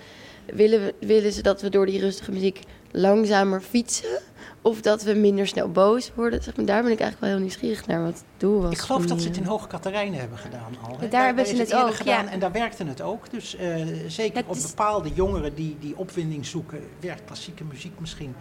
willen, 0.45 0.85
we, 0.85 1.07
willen 1.07 1.31
ze 1.31 1.41
dat 1.41 1.61
we 1.61 1.69
door 1.69 1.85
die 1.85 1.99
rustige 1.99 2.31
muziek 2.31 2.59
langzamer 2.91 3.61
fietsen? 3.61 4.21
Of 4.61 4.81
dat 4.81 5.03
we 5.03 5.13
minder 5.13 5.47
snel 5.47 5.71
boos 5.71 6.11
worden? 6.15 6.43
Zeg 6.43 6.55
maar, 6.55 6.65
daar 6.65 6.83
ben 6.83 6.91
ik 6.91 6.99
eigenlijk 6.99 7.19
wel 7.19 7.29
heel 7.29 7.39
nieuwsgierig 7.39 7.87
naar 7.87 8.03
wat 8.03 8.13
het 8.13 8.23
doel 8.37 8.61
was. 8.61 8.71
Ik 8.71 8.77
geloof 8.77 9.05
dat 9.05 9.21
ze 9.21 9.27
het 9.27 9.37
in 9.37 9.43
Hoge 9.43 9.67
Katerijnen 9.67 10.19
hebben 10.19 10.37
gedaan 10.37 10.75
al. 10.87 10.97
Ja, 11.01 11.07
daar 11.07 11.25
hebben 11.25 11.45
ze 11.45 11.55
het 11.55 11.73
ook, 11.73 11.95
gedaan 11.95 12.25
ja. 12.25 12.31
en 12.31 12.39
daar 12.39 12.51
werkte 12.51 12.83
het 12.83 13.01
ook. 13.01 13.29
Dus 13.31 13.55
uh, 13.59 13.85
zeker 14.07 14.43
op 14.47 14.57
bepaalde 14.61 15.09
jongeren 15.13 15.55
die, 15.55 15.77
die 15.79 15.97
opwinding 15.97 16.45
zoeken, 16.45 16.79
werkt 16.99 17.25
klassieke 17.25 17.63
muziek 17.63 17.99
misschien. 17.99 18.35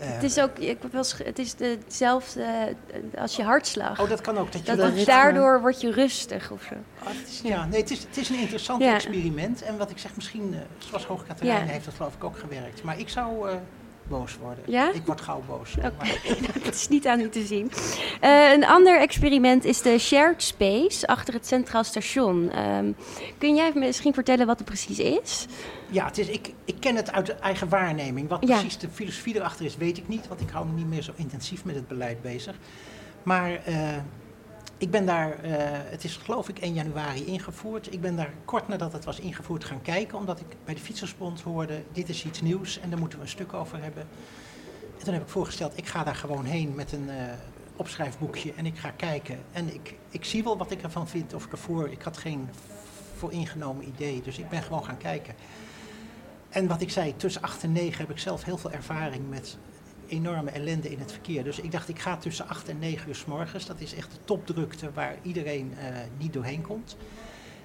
Uh, 0.00 0.06
Het 0.06 0.22
is 0.22 0.40
ook, 0.40 0.58
ik 0.58 0.78
heb 0.82 0.92
wel 0.92 1.04
het 1.24 1.38
is 1.38 1.54
hetzelfde 1.58 2.42
eh, 2.42 3.20
als 3.20 3.36
je 3.36 3.42
hartslag. 3.42 4.00
Oh, 4.00 4.08
dat 4.08 4.20
kan 4.20 4.38
ook. 4.38 4.52
Dat 4.52 4.66
je 4.66 4.76
dat 4.76 5.04
daardoor 5.04 5.60
word 5.60 5.80
je 5.80 5.92
rustig 5.92 6.50
of 6.50 6.62
zo. 6.62 6.74
Oh, 6.74 7.08
het 7.08 7.28
is, 7.28 7.40
ja, 7.44 7.66
nee, 7.66 7.80
het 7.80 7.90
is, 7.90 8.02
het 8.02 8.16
is 8.16 8.28
een 8.28 8.38
interessant 8.38 8.82
Ja. 8.82 8.94
experiment. 8.94 9.62
En 9.62 9.76
wat 9.78 9.90
ik 9.90 9.98
zeg, 9.98 10.16
misschien, 10.16 10.52
uh, 10.52 10.58
zoals 10.78 11.04
Hoge 11.04 11.24
Ja. 11.40 11.58
heeft 11.58 11.84
dat 11.84 11.94
geloof 11.94 12.14
ik 12.14 12.24
ook 12.24 12.38
gewerkt. 12.38 12.82
Maar 12.82 12.98
ik 12.98 13.08
zou 13.08 13.48
uh, 13.48 13.54
boos 14.10 14.36
worden. 14.38 14.64
Ja? 14.66 14.92
Ik 14.92 15.02
word 15.04 15.20
gauw 15.20 15.42
boos. 15.46 15.74
Oké, 15.76 16.08
dat 16.64 16.74
is 16.74 16.88
niet 16.88 17.06
aan 17.06 17.20
u 17.20 17.28
te 17.28 17.46
zien. 17.46 17.70
Eh, 18.20 18.52
een 18.52 18.64
ander 18.66 19.00
experiment 19.00 19.64
is 19.64 19.82
de 19.82 19.98
shared 19.98 20.42
space 20.42 21.06
achter 21.06 21.34
het 21.34 21.46
Centraal 21.46 21.84
Station. 21.84 22.50
Ehm, 22.50 22.92
kun 23.38 23.54
jij 23.54 23.72
misschien 23.74 24.14
vertellen 24.14 24.46
wat 24.46 24.58
het 24.58 24.66
precies 24.68 24.98
is? 24.98 25.46
Ja, 25.90 26.04
het 26.04 26.18
is, 26.18 26.28
ik, 26.28 26.52
ik 26.64 26.76
ken 26.80 26.96
het 26.96 27.12
uit 27.12 27.26
de 27.26 27.34
eigen 27.34 27.68
waarneming. 27.68 28.28
Wat 28.28 28.46
Ja. 28.48 28.58
precies 28.58 28.78
de 28.78 28.88
filosofie 28.92 29.34
erachter 29.34 29.64
is, 29.64 29.76
weet 29.76 29.98
ik 29.98 30.08
niet. 30.08 30.28
Want 30.28 30.40
ik 30.40 30.50
hou 30.50 30.66
me 30.66 30.72
niet 30.72 30.88
meer 30.88 31.02
zo 31.02 31.12
intensief 31.16 31.64
met 31.64 31.74
het 31.74 31.88
beleid 31.88 32.22
bezig. 32.22 32.54
Maar 33.22 33.60
eh, 33.64 33.74
ik 34.80 34.90
ben 34.90 35.06
daar, 35.06 35.38
eh, 35.38 35.52
het 35.90 36.04
is 36.04 36.16
geloof 36.16 36.48
ik 36.48 36.58
1 36.58 36.74
januari 36.74 37.24
ingevoerd. 37.24 37.92
Ik 37.92 38.00
ben 38.00 38.16
daar 38.16 38.32
kort 38.44 38.68
nadat 38.68 38.92
het 38.92 39.04
was 39.04 39.20
ingevoerd 39.20 39.64
gaan 39.64 39.82
kijken. 39.82 40.18
Omdat 40.18 40.40
ik 40.40 40.46
bij 40.64 40.74
de 40.74 40.80
Fietsersbond 40.80 41.40
hoorde, 41.40 41.82
dit 41.92 42.08
is 42.08 42.24
iets 42.24 42.40
nieuws 42.40 42.80
en 42.80 42.90
daar 42.90 42.98
moeten 42.98 43.18
we 43.18 43.24
een 43.24 43.30
stuk 43.30 43.52
over 43.52 43.82
hebben. 43.82 44.02
En 44.98 45.04
toen 45.04 45.12
heb 45.12 45.22
ik 45.22 45.28
voorgesteld, 45.28 45.78
ik 45.78 45.86
ga 45.86 46.04
daar 46.04 46.14
gewoon 46.14 46.44
heen 46.44 46.74
met 46.74 46.92
een 46.92 47.10
eh, 47.10 47.16
opschrijfboekje 47.76 48.52
en 48.54 48.66
ik 48.66 48.78
ga 48.78 48.90
kijken. 48.90 49.38
En 49.52 49.74
ik, 49.74 49.94
ik 50.10 50.24
zie 50.24 50.44
wel 50.44 50.56
wat 50.56 50.70
ik 50.70 50.82
ervan 50.82 51.08
vind 51.08 51.34
of 51.34 51.44
ik 51.44 51.52
ervoor, 51.52 51.88
ik 51.88 52.02
had 52.02 52.16
geen 52.16 52.48
vooringenomen 53.16 53.88
idee. 53.88 54.22
Dus 54.22 54.38
ik 54.38 54.48
ben 54.48 54.62
gewoon 54.62 54.84
gaan 54.84 54.98
kijken. 54.98 55.34
En 56.48 56.66
wat 56.66 56.80
ik 56.80 56.90
zei, 56.90 57.16
tussen 57.16 57.42
8 57.42 57.62
en 57.62 57.72
9 57.72 57.98
heb 57.98 58.10
ik 58.10 58.18
zelf 58.18 58.44
heel 58.44 58.58
veel 58.58 58.72
ervaring 58.72 59.28
met 59.28 59.58
enorme 60.10 60.50
ellende 60.50 60.90
in 60.90 60.98
het 60.98 61.12
verkeer. 61.12 61.44
Dus 61.44 61.60
ik 61.60 61.72
dacht, 61.72 61.88
ik 61.88 61.98
ga 61.98 62.16
tussen 62.16 62.48
8 62.48 62.68
en 62.68 62.78
9 62.78 63.08
uur 63.08 63.14
s 63.14 63.24
morgens. 63.24 63.66
Dat 63.66 63.80
is 63.80 63.94
echt 63.94 64.10
de 64.10 64.18
topdrukte 64.24 64.92
waar 64.92 65.16
iedereen 65.22 65.74
eh, 65.78 65.86
niet 66.18 66.32
doorheen 66.32 66.62
komt. 66.62 66.96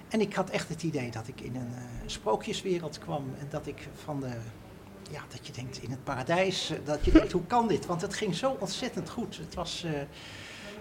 En 0.08 0.22
ik 0.22 0.34
had 0.34 0.50
echt 0.50 0.70
het 0.70 0.84
idee 0.84 1.12
dat 1.12 1.28
ik 1.28 1.42
in 1.42 1.56
een 1.56 1.74
eh, 1.74 1.84
sprookjeswereld 2.06 3.00
kwam. 3.00 3.24
En 3.40 3.48
dat 3.50 3.68
ik 3.68 3.88
van 4.04 4.20
de, 4.20 4.32
ja, 5.12 5.22
dat 5.30 5.48
je 5.48 5.54
denkt 5.54 5.84
in 5.84 5.92
het 5.92 6.04
paradijs, 6.04 6.70
eh, 6.70 6.78
dat 6.84 7.06
je 7.06 7.12
denkt, 7.12 7.32
hoe 7.32 7.46
kan 7.48 7.68
dit? 7.68 7.86
Want 7.86 8.02
het 8.02 8.14
ging 8.14 8.36
zo 8.36 8.58
ontzettend 8.60 9.10
goed. 9.10 9.38
Het 9.38 9.54
was, 9.54 9.86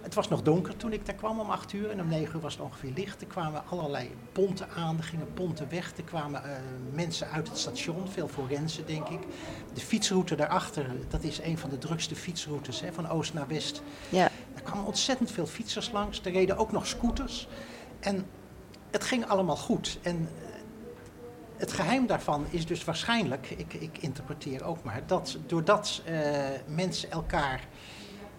het 0.04 0.14
was 0.14 0.28
nog 0.28 0.42
donker 0.42 0.76
toen 0.76 0.92
ik 0.92 1.06
daar 1.06 1.14
kwam 1.14 1.40
om 1.40 1.50
8 1.50 1.72
uur. 1.72 1.90
En 1.90 2.00
om 2.00 2.08
9 2.08 2.34
uur 2.34 2.40
was 2.40 2.52
het 2.52 2.62
ongeveer 2.62 2.92
licht. 2.94 3.20
Er 3.20 3.26
kwamen 3.26 3.62
allerlei 3.68 4.10
ponten 4.32 4.68
aan, 4.76 4.96
er 4.96 5.04
gingen 5.04 5.32
ponten 5.34 5.68
weg. 5.68 5.96
Er 5.96 6.02
kwamen 6.02 6.44
eh, 6.44 6.56
mensen 6.92 7.30
uit 7.30 7.48
het 7.48 7.58
station, 7.58 8.08
veel 8.08 8.28
forensen 8.28 8.86
denk 8.86 9.08
ik. 9.08 9.20
De 9.74 9.80
fietsroute 9.80 10.34
daarachter, 10.34 10.86
dat 11.08 11.22
is 11.22 11.40
een 11.40 11.58
van 11.58 11.70
de 11.70 11.78
drukste 11.78 12.14
fietsroutes, 12.14 12.80
hè, 12.80 12.92
van 12.92 13.08
oost 13.08 13.34
naar 13.34 13.46
west. 13.46 13.82
Ja, 14.08 14.30
Er 14.54 14.62
kwamen 14.62 14.86
ontzettend 14.86 15.30
veel 15.30 15.46
fietsers 15.46 15.90
langs. 15.90 16.20
Er 16.24 16.32
reden 16.32 16.56
ook 16.56 16.72
nog 16.72 16.86
scooters. 16.86 17.48
En 18.00 18.26
het 18.90 19.04
ging 19.04 19.26
allemaal 19.26 19.56
goed. 19.56 19.98
En 20.02 20.16
eh, 20.16 20.54
het 21.56 21.72
geheim 21.72 22.06
daarvan 22.06 22.46
is 22.50 22.66
dus 22.66 22.84
waarschijnlijk, 22.84 23.50
ik, 23.50 23.74
ik 23.74 23.98
interpreteer 23.98 24.64
ook 24.64 24.82
maar, 24.82 25.02
dat 25.06 25.38
doordat 25.46 26.02
eh, 26.04 26.14
mensen 26.66 27.10
elkaar 27.10 27.60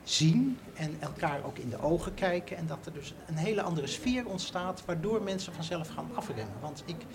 zien 0.09 0.59
en 0.73 0.95
elkaar 0.99 1.43
ook 1.43 1.57
in 1.57 1.69
de 1.69 1.81
ogen 1.81 2.13
kijken 2.13 2.57
en 2.57 2.67
dat 2.67 2.85
er 2.85 2.93
dus 2.93 3.13
een 3.27 3.37
hele 3.37 3.61
andere 3.61 3.87
sfeer 3.87 4.25
ontstaat 4.25 4.85
waardoor 4.85 5.21
mensen 5.21 5.53
vanzelf 5.53 5.87
gaan 5.87 6.09
afremmen. 6.13 6.59
Want 6.61 6.83
ik 6.85 7.05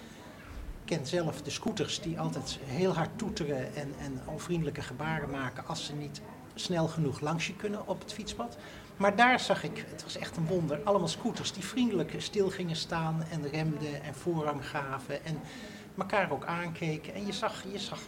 ken 0.85 1.07
zelf 1.07 1.43
de 1.43 1.51
scooters 1.51 2.01
die 2.01 2.21
altijd 2.21 2.59
heel 2.65 2.95
hard 2.95 3.19
toeteren 3.19 3.75
en, 3.75 3.95
en 3.99 4.21
onvriendelijke 4.25 4.83
gebaren 4.83 5.31
maken 5.31 5.67
als 5.67 5.85
ze 5.85 5.95
niet 5.95 6.21
snel 6.55 6.89
genoeg 6.89 7.21
langs 7.21 7.47
je 7.47 7.57
kunnen 7.57 7.87
op 7.87 8.01
het 8.01 8.13
fietspad. 8.13 8.57
Maar 8.97 9.17
daar 9.17 9.41
zag 9.41 9.65
ik, 9.65 9.85
het 9.91 10.03
was 10.03 10.17
echt 10.17 10.37
een 10.37 10.47
wonder, 10.47 10.81
allemaal 10.85 11.09
scooters 11.09 11.53
die 11.53 11.65
vriendelijk 11.65 12.15
stil 12.19 12.51
gingen 12.51 12.77
staan 12.77 13.25
en 13.31 13.51
remden 13.51 14.03
en 14.03 14.15
voorrang 14.15 14.69
gaven 14.69 15.25
en 15.25 15.41
elkaar 16.01 16.33
ook 16.33 16.45
aankeken. 16.45 17.15
En 17.15 17.27
je 17.27 17.33
zag, 17.33 17.65
je 17.73 17.79
zag 17.79 17.99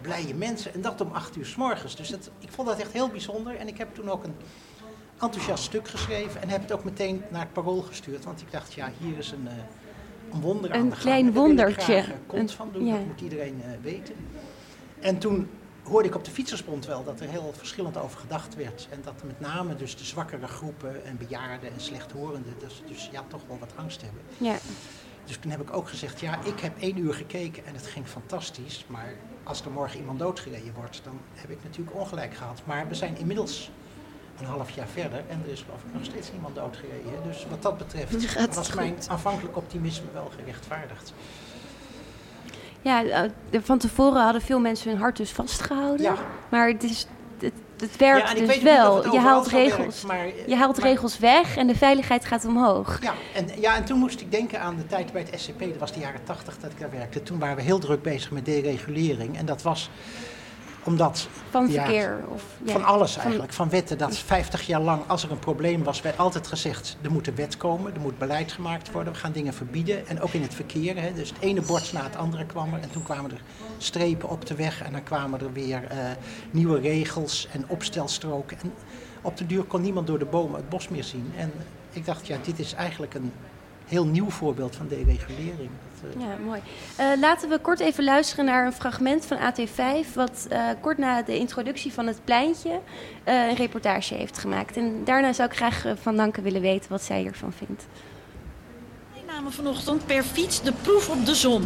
blije 0.00 0.34
mensen 0.34 0.74
en 0.74 0.80
dat 0.80 1.00
om 1.00 1.12
acht 1.12 1.36
uur 1.36 1.46
s 1.46 1.56
morgens. 1.56 1.96
Dus 1.96 2.08
dat, 2.08 2.30
ik 2.38 2.50
vond 2.50 2.68
dat 2.68 2.78
echt 2.78 2.92
heel 2.92 3.08
bijzonder 3.08 3.56
en 3.56 3.68
ik 3.68 3.78
heb 3.78 3.94
toen 3.94 4.10
ook 4.10 4.24
een 4.24 4.34
enthousiast 5.20 5.64
stuk 5.64 5.88
geschreven 5.88 6.42
en 6.42 6.48
heb 6.48 6.60
het 6.60 6.72
ook 6.72 6.84
meteen 6.84 7.22
naar 7.30 7.40
het 7.40 7.52
parool 7.52 7.80
gestuurd. 7.82 8.24
Want 8.24 8.40
ik 8.40 8.50
dacht, 8.52 8.72
ja, 8.72 8.90
hier 9.00 9.18
is 9.18 9.30
een, 9.30 9.48
eh, 9.48 9.54
een 10.32 10.40
wonder 10.40 10.72
aan 10.72 10.80
Een 10.80 10.88
de 10.88 10.90
gang. 10.90 11.02
klein 11.02 11.32
wil 11.32 11.42
ik 11.42 11.46
wondertje. 11.48 11.82
graag, 11.82 12.08
eh, 12.08 12.14
kont 12.26 12.52
van 12.52 12.68
doen, 12.72 12.86
ja. 12.86 12.92
dat 12.96 13.06
moet 13.06 13.20
iedereen 13.20 13.62
eh, 13.62 13.70
weten. 13.82 14.14
En 15.00 15.18
toen 15.18 15.48
hoorde 15.82 16.08
ik 16.08 16.14
op 16.14 16.24
de 16.24 16.30
Fietsersbond 16.30 16.86
wel 16.86 17.04
dat 17.04 17.20
er 17.20 17.28
heel 17.28 17.52
verschillend 17.56 17.96
over 17.96 18.18
gedacht 18.20 18.54
werd. 18.54 18.88
En 18.90 19.00
dat 19.04 19.22
met 19.24 19.40
name 19.40 19.76
dus 19.76 19.96
de 19.96 20.04
zwakkere 20.04 20.46
groepen 20.46 21.04
en 21.04 21.16
bejaarden 21.16 21.72
en 21.72 21.80
slechthorenden 21.80 22.54
dus, 22.58 22.82
dus 22.86 23.08
ja, 23.12 23.24
toch 23.28 23.40
wel 23.48 23.58
wat 23.58 23.72
angst 23.76 24.02
hebben. 24.02 24.20
Ja, 24.38 24.56
Dus 25.28 25.36
toen 25.36 25.50
heb 25.50 25.60
ik 25.60 25.76
ook 25.76 25.88
gezegd, 25.88 26.20
ja, 26.20 26.38
ik 26.44 26.60
heb 26.60 26.72
één 26.78 26.98
uur 26.98 27.14
gekeken 27.14 27.66
en 27.66 27.74
het 27.74 27.86
ging 27.86 28.06
fantastisch. 28.06 28.84
Maar 28.86 29.12
als 29.42 29.64
er 29.64 29.70
morgen 29.70 29.98
iemand 29.98 30.18
doodgereden 30.18 30.74
wordt, 30.74 31.00
dan 31.04 31.20
heb 31.34 31.50
ik 31.50 31.58
natuurlijk 31.62 31.96
ongelijk 31.96 32.34
gehad. 32.34 32.62
Maar 32.64 32.88
we 32.88 32.94
zijn 32.94 33.18
inmiddels 33.18 33.70
een 34.40 34.46
half 34.46 34.70
jaar 34.70 34.86
verder 34.86 35.22
en 35.28 35.42
er 35.44 35.52
is 35.52 35.62
geloof 35.62 35.82
ik 35.82 35.94
nog 35.94 36.04
steeds 36.04 36.32
niemand 36.32 36.54
doodgereden. 36.54 37.22
Dus 37.26 37.46
wat 37.50 37.62
dat 37.62 37.78
betreft 37.78 38.34
was 38.54 38.74
mijn 38.74 38.94
goed? 38.94 39.08
aanvankelijk 39.08 39.56
optimisme 39.56 40.06
wel 40.12 40.30
gerechtvaardigd. 40.36 41.12
ja 42.82 43.04
eh, 43.04 43.30
van 43.62 43.78
tevoren 43.78 44.22
hadden 44.22 44.42
veel 44.42 44.60
mensen 44.60 44.90
hun 44.90 45.00
hart 45.00 45.16
dus 45.16 45.30
vastgehouden. 45.30 46.02
Ja. 46.02 46.14
Maar 46.48 46.68
het 46.68 46.82
is, 46.82 47.06
het, 47.80 47.96
werkt 47.96 48.28
Ja, 48.28 48.34
dus 48.34 48.46
weet 48.46 48.62
wel. 48.62 49.12
Je 49.12 49.18
haalt 49.18 49.50
werkt, 49.50 49.76
regels, 49.76 50.02
maar, 50.02 50.26
je 50.46 50.56
haalt 50.56 50.78
maar- 50.78 50.86
regels 50.88 51.18
weg 51.18 51.56
en 51.56 51.66
de 51.66 51.76
veiligheid 51.76 52.24
gaat 52.24 52.44
omhoog. 52.44 52.98
Ja 53.02 53.14
en, 53.34 53.48
ja, 53.60 53.76
en 53.76 53.84
toen 53.84 53.98
moest 53.98 54.20
ik 54.20 54.30
denken 54.30 54.60
aan 54.60 54.76
de 54.76 54.86
tijd 54.86 55.12
bij 55.12 55.24
het 55.30 55.40
SCP. 55.40 55.58
Dat 55.60 55.78
was 55.78 55.92
de 55.92 56.00
jaren 56.00 56.24
tachtig 56.24 56.58
dat 56.60 56.70
ik 56.70 56.78
daar 56.80 56.90
werkte. 56.90 57.22
Toen 57.22 57.38
waren 57.38 57.56
we 57.56 57.62
heel 57.62 57.78
druk 57.78 58.02
bezig 58.02 58.30
met 58.30 58.44
deregulering. 58.44 59.38
En 59.38 59.46
dat 59.46 59.62
was 59.62 59.90
omdat... 60.88 61.28
Van 61.50 61.70
ja, 61.70 61.84
verkeer. 61.84 62.18
Of, 62.34 62.42
ja, 62.64 62.72
Van 62.72 62.84
alles 62.84 63.16
eigenlijk, 63.16 63.52
van 63.52 63.68
wetten. 63.68 63.98
Dat 63.98 64.16
50 64.16 64.66
jaar 64.66 64.80
lang, 64.80 65.02
als 65.06 65.22
er 65.22 65.30
een 65.30 65.38
probleem 65.38 65.84
was, 65.84 66.00
werd 66.00 66.18
altijd 66.18 66.46
gezegd... 66.46 66.96
er 67.02 67.12
moet 67.12 67.26
een 67.26 67.34
wet 67.34 67.56
komen, 67.56 67.94
er 67.94 68.00
moet 68.00 68.18
beleid 68.18 68.52
gemaakt 68.52 68.90
worden. 68.90 69.12
We 69.12 69.18
gaan 69.18 69.32
dingen 69.32 69.54
verbieden. 69.54 70.06
En 70.06 70.20
ook 70.20 70.32
in 70.32 70.42
het 70.42 70.54
verkeer. 70.54 71.00
Hè. 71.00 71.12
Dus 71.12 71.28
het 71.28 71.38
ene 71.40 71.62
bord 71.62 71.92
na 71.92 72.02
het 72.02 72.16
andere 72.16 72.46
kwam 72.46 72.74
er. 72.74 72.80
En 72.80 72.90
toen 72.90 73.02
kwamen 73.02 73.30
er 73.30 73.42
strepen 73.78 74.28
op 74.28 74.46
de 74.46 74.54
weg. 74.54 74.82
En 74.82 74.92
dan 74.92 75.02
kwamen 75.02 75.40
er 75.40 75.52
weer 75.52 75.84
eh, 75.84 75.98
nieuwe 76.50 76.80
regels 76.80 77.48
en 77.52 77.64
opstelstroken. 77.68 78.58
En 78.62 78.72
op 79.22 79.36
de 79.36 79.46
duur 79.46 79.64
kon 79.64 79.82
niemand 79.82 80.06
door 80.06 80.18
de 80.18 80.24
bomen 80.24 80.56
het 80.56 80.68
bos 80.68 80.88
meer 80.88 81.04
zien. 81.04 81.32
En 81.36 81.52
ik 81.92 82.04
dacht, 82.04 82.26
ja, 82.26 82.36
dit 82.42 82.58
is 82.58 82.72
eigenlijk 82.72 83.14
een 83.14 83.32
heel 83.88 84.04
nieuw 84.06 84.30
voorbeeld 84.30 84.76
van 84.76 84.88
deregulering. 84.88 85.70
Dat, 86.02 86.14
eh, 86.14 86.20
Ja, 86.20 86.36
mooi. 86.44 86.60
Eh, 86.96 87.06
laten 87.20 87.48
we 87.48 87.58
kort 87.58 87.80
even 87.80 88.04
luisteren 88.04 88.44
naar 88.44 88.66
een 88.66 88.72
fragment 88.72 89.26
van 89.26 89.38
AT5, 89.38 90.14
wat 90.14 90.46
eh, 90.48 90.66
kort 90.80 90.98
na 90.98 91.22
de 91.22 91.38
introductie 91.38 91.92
van 91.92 92.06
het 92.06 92.20
pleintje 92.24 92.80
eh, 93.24 93.48
een 93.48 93.54
reportage 93.56 94.14
heeft 94.14 94.38
gemaakt. 94.38 94.76
En 94.76 95.04
daarna 95.04 95.32
zou 95.32 95.48
ik 95.50 95.56
graag 95.56 95.84
van 96.02 96.16
Danke 96.16 96.40
willen 96.40 96.60
weten 96.60 96.90
wat 96.90 97.02
zij 97.02 97.20
hiervan 97.20 97.52
vindt. 97.52 97.86
Wij 99.12 99.22
namen 99.26 99.52
vanochtend 99.52 100.06
per 100.06 100.22
fiets 100.22 100.62
de 100.62 100.72
proef 100.82 101.08
op 101.08 101.26
de 101.26 101.34
zon. 101.34 101.64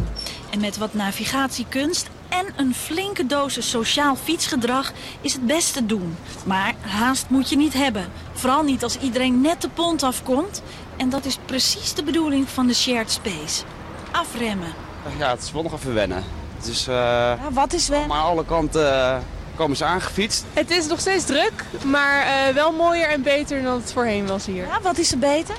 En 0.51 0.59
met 0.59 0.77
wat 0.77 0.93
navigatiekunst 0.93 2.09
en 2.29 2.45
een 2.55 2.73
flinke 2.73 3.25
dosis 3.25 3.69
sociaal 3.69 4.15
fietsgedrag 4.15 4.91
is 5.21 5.33
het 5.33 5.45
best 5.45 5.73
te 5.73 5.85
doen. 5.85 6.15
Maar 6.45 6.73
haast 6.81 7.29
moet 7.29 7.49
je 7.49 7.55
niet 7.55 7.73
hebben. 7.73 8.05
Vooral 8.33 8.63
niet 8.63 8.83
als 8.83 8.99
iedereen 8.99 9.41
net 9.41 9.61
de 9.61 9.69
pont 9.69 10.03
afkomt. 10.03 10.61
En 10.97 11.09
dat 11.09 11.25
is 11.25 11.37
precies 11.45 11.93
de 11.93 12.03
bedoeling 12.03 12.49
van 12.49 12.67
de 12.67 12.73
shared 12.73 13.11
space. 13.11 13.63
Afremmen. 14.11 14.73
Ja, 15.17 15.29
het 15.29 15.41
is 15.41 15.51
wel 15.51 15.63
nog 15.63 15.73
even 15.73 15.93
wennen. 15.93 16.23
Het 16.57 16.67
is, 16.67 16.87
eh, 16.87 16.95
Ja, 16.95 17.37
wat 17.51 17.73
is 17.73 17.87
wel? 17.87 18.05
maar 18.05 18.17
aan 18.17 18.23
alle 18.25 18.45
kanten 18.45 18.93
eh, 18.93 19.15
komen 19.55 19.77
ze 19.77 19.85
aangefietst. 19.85 20.45
Het 20.53 20.71
is 20.71 20.87
nog 20.87 20.99
steeds 20.99 21.25
druk, 21.25 21.53
maar 21.85 22.21
eh, 22.25 22.53
wel 22.53 22.71
mooier 22.71 23.09
en 23.09 23.21
beter 23.23 23.61
dan 23.63 23.73
het 23.81 23.91
voorheen 23.93 24.27
was 24.27 24.45
hier. 24.45 24.65
Ja, 24.65 24.81
wat 24.81 24.97
is 24.97 25.11
er 25.11 25.17
beter? 25.19 25.55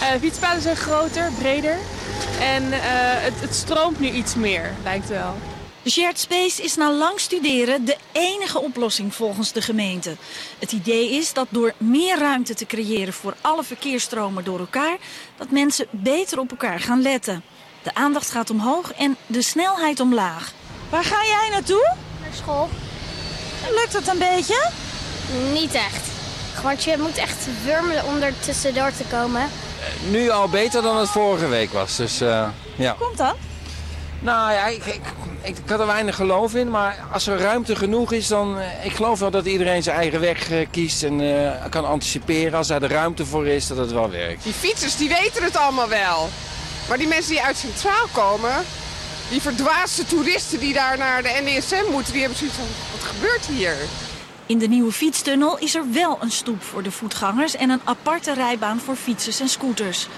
Eh 0.00 0.06
fietspaden 0.20 0.62
zijn 0.62 0.76
groter, 0.76 1.30
breder 1.38 1.76
en 2.40 2.72
eh, 2.72 2.80
het, 3.22 3.40
het 3.40 3.54
stroomt 3.54 4.00
nu 4.00 4.08
iets 4.10 4.34
meer, 4.34 4.70
lijkt 4.82 5.08
wel. 5.08 5.34
De 5.82 5.90
shared 5.90 6.18
space 6.18 6.62
is 6.62 6.76
na 6.76 6.92
lang 6.92 7.20
studeren 7.20 7.84
de 7.84 7.96
enige 8.12 8.60
oplossing 8.60 9.14
volgens 9.14 9.52
de 9.52 9.62
gemeente. 9.62 10.16
Het 10.58 10.72
idee 10.72 11.10
is 11.10 11.32
dat 11.32 11.46
door 11.50 11.72
meer 11.76 12.18
ruimte 12.18 12.54
te 12.54 12.66
creëren 12.66 13.12
voor 13.12 13.34
alle 13.40 13.64
verkeersstromen 13.64 14.44
door 14.44 14.58
elkaar, 14.58 14.96
dat 15.36 15.50
mensen 15.50 15.86
beter 15.90 16.38
op 16.38 16.50
elkaar 16.50 16.80
gaan 16.80 17.02
letten. 17.02 17.42
De 17.82 17.94
aandacht 17.94 18.30
gaat 18.30 18.50
omhoog 18.50 18.92
en 18.92 19.16
de 19.26 19.42
snelheid 19.42 20.00
omlaag. 20.00 20.52
Waar 20.88 21.04
ga 21.04 21.24
jij 21.24 21.48
naartoe? 21.50 21.94
Naar 22.20 22.34
school. 22.34 22.68
Lukt 23.70 23.92
het 23.92 24.08
een 24.08 24.18
beetje? 24.18 24.70
Niet 25.52 25.74
echt. 25.74 26.06
Want 26.62 26.84
je 26.84 26.96
moet 26.98 27.16
echt 27.16 27.46
wurmelen 27.64 28.04
om 28.04 28.22
er 28.22 28.38
tussendoor 28.38 28.92
te 28.96 29.04
komen. 29.10 29.48
Nu 30.10 30.30
al 30.30 30.48
beter 30.48 30.82
dan 30.82 30.96
het 30.96 31.08
vorige 31.08 31.48
week 31.48 31.72
was. 31.72 31.96
Dus 31.96 32.20
eh, 32.20 32.48
ja. 32.76 32.96
Komt 32.98 33.18
dat? 33.18 33.36
Nou 34.22 34.52
ja, 34.52 34.66
ik, 34.66 34.84
ik, 34.84 35.00
ik, 35.42 35.56
ik 35.58 35.68
had 35.68 35.80
er 35.80 35.86
weinig 35.86 36.16
geloof 36.16 36.54
in. 36.54 36.70
Maar 36.70 36.98
als 37.12 37.26
er 37.26 37.38
ruimte 37.38 37.76
genoeg 37.76 38.12
is, 38.12 38.26
dan... 38.28 38.58
eh, 38.58 38.84
ik 38.84 38.92
geloof 38.92 39.18
wel 39.18 39.30
dat 39.30 39.46
iedereen 39.46 39.82
zijn 39.82 39.96
eigen 39.96 40.20
weg 40.20 40.50
eh, 40.50 40.66
kiest 40.70 41.02
en 41.02 41.20
eh, 41.20 41.64
kan 41.70 41.86
anticiperen. 41.86 42.54
Als 42.58 42.68
daar 42.68 42.80
de 42.80 42.86
ruimte 42.86 43.26
voor 43.26 43.46
is, 43.46 43.66
dat 43.66 43.76
het 43.76 43.92
wel 43.92 44.10
werkt. 44.10 44.42
Die 44.42 44.52
fietsers 44.52 44.96
die 44.96 45.08
weten 45.08 45.42
het 45.42 45.56
allemaal 45.56 45.88
wel. 45.88 46.28
Maar 46.88 46.98
die 46.98 47.08
mensen 47.08 47.30
die 47.30 47.42
uit 47.42 47.56
Centraal 47.56 48.06
komen, 48.12 48.64
die 49.30 49.40
verdwaasde 49.40 50.06
toeristen 50.06 50.58
die 50.58 50.72
daar 50.72 50.98
naar 50.98 51.22
de 51.22 51.40
NDSM 51.44 51.90
moeten, 51.90 52.12
die 52.12 52.20
hebben 52.20 52.38
zoiets 52.38 52.56
van, 52.56 52.66
wat 52.92 53.02
gebeurt 53.02 53.46
hier? 53.46 53.76
In 54.46 54.58
de 54.58 54.68
nieuwe 54.68 54.92
fietstunnel 54.92 55.58
is 55.58 55.74
er 55.74 55.92
wel 55.92 56.18
een 56.20 56.30
stoep 56.30 56.62
voor 56.62 56.82
de 56.82 56.90
voetgangers 56.90 57.56
en 57.56 57.70
een 57.70 57.80
aparte 57.84 58.34
rijbaan 58.34 58.80
voor 58.80 58.96
fietsers 58.96 59.40
en 59.40 59.48
scooters. 59.48 60.08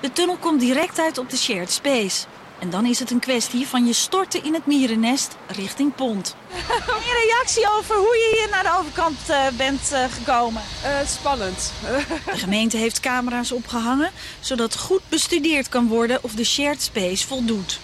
De 0.00 0.12
tunnel 0.12 0.36
komt 0.36 0.60
direct 0.60 1.00
uit 1.00 1.18
op 1.18 1.30
de 1.30 1.36
shared 1.36 1.70
space. 1.70 2.26
En 2.64 2.70
dan 2.70 2.86
is 2.86 2.98
het 2.98 3.10
een 3.10 3.18
kwestie 3.18 3.66
van 3.66 3.86
je 3.86 3.92
storten 3.92 4.44
in 4.44 4.54
het 4.54 4.66
mierennest 4.66 5.36
richting 5.46 5.94
pont. 5.94 6.36
Een 6.96 7.26
reactie 7.26 7.68
over 7.78 7.96
hoe 7.96 8.16
je 8.16 8.36
hier 8.38 8.50
naar 8.50 8.62
de 8.62 8.78
overkant 8.78 9.18
eh, 9.28 9.46
bent 9.56 9.92
eh, 9.92 10.04
gekomen? 10.10 10.62
spannend. 11.06 11.72
De 12.32 12.38
gemeente 12.38 12.76
heeft 12.76 13.00
camera's 13.00 13.52
opgehangen, 13.52 14.10
zodat 14.40 14.78
goed 14.78 15.00
bestudeerd 15.08 15.68
kan 15.68 15.86
worden 15.88 16.18
of 16.22 16.32
de 16.32 16.44
shared 16.44 16.82
space 16.82 17.26
voldoet. 17.26 17.80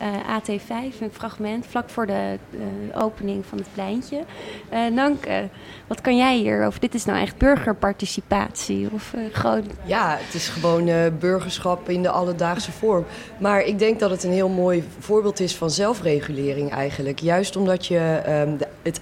Eh, 0.00 0.38
AT5, 0.38 1.00
een 1.00 1.12
fragment 1.12 1.66
vlak 1.66 1.90
voor 1.90 2.06
de 2.06 2.38
eh, 2.52 3.02
opening 3.02 3.46
van 3.46 3.58
het 3.58 3.66
pleintje. 3.74 4.24
Eh 4.68 4.86
Nanke, 4.86 5.48
wat 5.86 6.00
kan 6.00 6.16
jij 6.16 6.36
hierover? 6.36 6.80
Dit 6.80 6.94
is 6.94 7.04
nou 7.04 7.18
echt 7.18 7.36
burgerparticipatie 7.36 8.88
of 8.92 9.14
eh, 9.14 9.20
gewoon... 9.32 9.62
Ja, 9.84 10.16
het 10.20 10.34
is 10.34 10.48
gewoon 10.48 10.88
eh, 10.88 11.06
burgerschap 11.18 11.88
in 11.88 12.02
de 12.02 12.10
alledaagse 12.10 12.72
vorm. 12.72 13.04
Maar 13.38 13.62
ik 13.62 13.78
denk 13.78 14.00
dat 14.00 14.10
het 14.10 14.24
een 14.24 14.32
heel 14.32 14.48
mooi 14.48 14.84
voorbeeld 14.98 15.40
is 15.40 15.56
van 15.56 15.70
zelfregulering 15.70 16.70
eigenlijk. 16.70 17.18
Juist 17.18 17.56
omdat 17.56 17.86
je 17.86 18.20
ehm, 18.24 18.56
het 18.82 19.00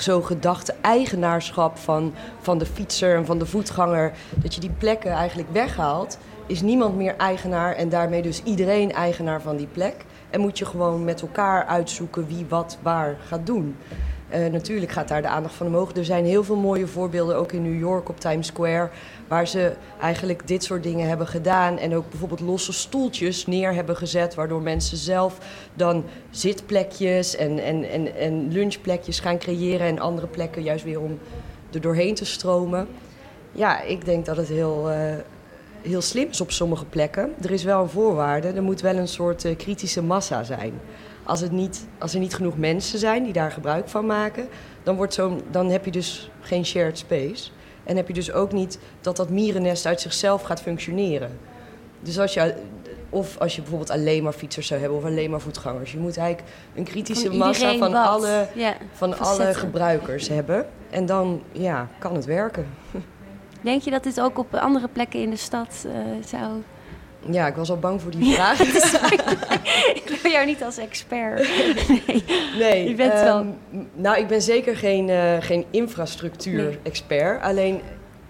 zo 0.00 0.22
gedachte 0.22 0.74
eigenaarschap 0.80 1.78
van, 1.78 2.14
van 2.40 2.58
de 2.58 2.66
fietser 2.66 3.16
en 3.16 3.26
van 3.26 3.38
de 3.38 3.46
voetganger... 3.46 4.12
dat 4.34 4.54
je 4.54 4.60
die 4.60 4.74
plekken 4.78 5.10
eigenlijk 5.10 5.48
weghaalt, 5.52 6.18
is 6.46 6.60
niemand 6.60 6.96
meer 6.96 7.16
eigenaar... 7.16 7.74
en 7.74 7.88
daarmee 7.88 8.22
dus 8.22 8.42
iedereen 8.42 8.92
eigenaar 8.92 9.42
van 9.42 9.56
die 9.56 9.68
plek. 9.72 9.94
En 10.30 10.40
moet 10.40 10.58
je 10.58 10.64
gewoon 10.64 11.04
met 11.04 11.20
elkaar 11.20 11.64
uitzoeken 11.64 12.26
wie 12.26 12.46
wat 12.48 12.78
waar 12.82 13.16
gaat 13.26 13.46
doen. 13.46 13.76
Eh, 14.30 14.46
natuurlijk 14.46 14.92
gaat 14.92 15.08
daar 15.08 15.22
de 15.22 15.28
aandacht 15.28 15.54
van 15.54 15.66
omhoog. 15.66 15.96
Er 15.96 16.04
zijn 16.04 16.24
heel 16.24 16.44
veel 16.44 16.56
mooie 16.56 16.86
voorbeelden, 16.86 17.36
ook 17.36 17.52
in 17.52 17.62
New 17.62 17.78
York 17.78 18.08
op 18.08 18.20
Times 18.20 18.46
Square, 18.46 18.88
waar 19.28 19.46
ze 19.46 19.72
eigenlijk 20.00 20.48
dit 20.48 20.64
soort 20.64 20.82
dingen 20.82 21.08
hebben 21.08 21.26
gedaan. 21.26 21.78
En 21.78 21.94
ook 21.94 22.10
bijvoorbeeld 22.10 22.40
losse 22.40 22.72
stoeltjes 22.72 23.46
neer 23.46 23.74
hebben 23.74 23.96
gezet, 23.96 24.34
waardoor 24.34 24.62
mensen 24.62 24.96
zelf 24.96 25.38
dan 25.74 26.04
zitplekjes 26.30 27.36
en, 27.36 27.58
en, 27.58 27.90
en, 27.90 28.16
en 28.16 28.52
lunchplekjes 28.52 29.20
gaan 29.20 29.38
creëren. 29.38 29.86
En 29.86 29.98
andere 29.98 30.26
plekken 30.26 30.62
juist 30.62 30.84
weer 30.84 31.00
om 31.00 31.18
er 31.72 31.80
doorheen 31.80 32.14
te 32.14 32.24
stromen. 32.24 32.88
Ja, 33.52 33.82
ik 33.82 34.04
denk 34.04 34.26
dat 34.26 34.36
het 34.36 34.48
heel, 34.48 34.90
eh, 34.90 35.14
heel 35.82 36.00
slim 36.02 36.28
is 36.28 36.40
op 36.40 36.50
sommige 36.50 36.84
plekken. 36.84 37.34
Er 37.42 37.50
is 37.50 37.64
wel 37.64 37.82
een 37.82 37.88
voorwaarde, 37.88 38.48
er 38.48 38.62
moet 38.62 38.80
wel 38.80 38.96
een 38.96 39.08
soort 39.08 39.44
eh, 39.44 39.56
kritische 39.56 40.02
massa 40.02 40.42
zijn. 40.42 40.72
Als, 41.24 41.40
het 41.40 41.52
niet, 41.52 41.86
als 41.98 42.14
er 42.14 42.20
niet 42.20 42.34
genoeg 42.34 42.56
mensen 42.56 42.98
zijn 42.98 43.24
die 43.24 43.32
daar 43.32 43.50
gebruik 43.52 43.88
van 43.88 44.06
maken, 44.06 44.48
dan, 44.82 44.96
wordt 44.96 45.14
zo'n- 45.14 45.42
dan 45.50 45.70
heb 45.70 45.84
je 45.84 45.90
dus 45.90 46.30
geen 46.40 46.64
shared 46.66 46.98
space. 46.98 47.50
En 47.84 47.96
heb 47.96 48.06
je 48.08 48.14
dus 48.14 48.32
ook 48.32 48.52
niet 48.52 48.78
dat 49.00 49.16
dat 49.16 49.30
mierennest 49.30 49.86
uit 49.86 50.00
zichzelf 50.00 50.42
gaat 50.42 50.62
functioneren. 50.62 51.30
Dus 52.00 52.18
als 52.18 52.34
je, 52.34 52.54
of 53.10 53.38
als 53.38 53.54
je 53.54 53.60
bijvoorbeeld 53.60 53.90
alleen 53.90 54.22
maar 54.22 54.32
fietsers 54.32 54.66
zou 54.66 54.80
hebben 54.80 54.98
of 54.98 55.04
alleen 55.04 55.30
maar 55.30 55.40
voetgangers. 55.40 55.92
Je 55.92 55.98
moet 55.98 56.16
eigenlijk 56.16 56.48
een 56.74 56.84
kritische 56.84 57.30
massa 57.34 57.76
van, 57.76 57.92
wat. 57.92 58.06
alle, 58.06 58.46
Ja, 58.54 58.74
van 58.92 59.18
alle 59.18 59.54
gebruikers 59.54 60.28
hebben. 60.28 60.66
En 60.90 61.06
dan 61.06 61.42
ja, 61.52 61.88
kan 61.98 62.14
het 62.14 62.24
werken. 62.24 62.66
Denk 63.60 63.82
je 63.82 63.90
dat 63.90 64.02
dit 64.02 64.20
ook 64.20 64.38
op 64.38 64.54
andere 64.54 64.88
plekken 64.88 65.20
in 65.20 65.30
de 65.30 65.36
stad 65.36 65.86
eh, 65.86 65.92
zou... 66.26 66.62
Ja, 67.30 67.46
ik 67.46 67.54
was 67.54 67.70
al 67.70 67.78
bang 67.78 68.00
voor 68.00 68.10
die 68.10 68.34
vraag. 68.34 68.60
ik 70.04 70.18
wil 70.22 70.32
jou 70.32 70.46
niet 70.46 70.62
als 70.62 70.78
expert. 70.78 71.48
Nee, 71.88 72.24
Nee, 72.58 72.88
je 72.88 72.94
bent 72.94 73.12
wel... 73.12 73.38
ehm, 73.38 73.48
nou, 73.94 74.18
ik 74.18 74.26
ben 74.26 74.42
zeker 74.42 74.76
geen, 74.76 75.08
eh, 75.08 75.36
geen 75.40 75.64
infrastructuur-expert. 75.70 77.42
Alleen, 77.42 77.80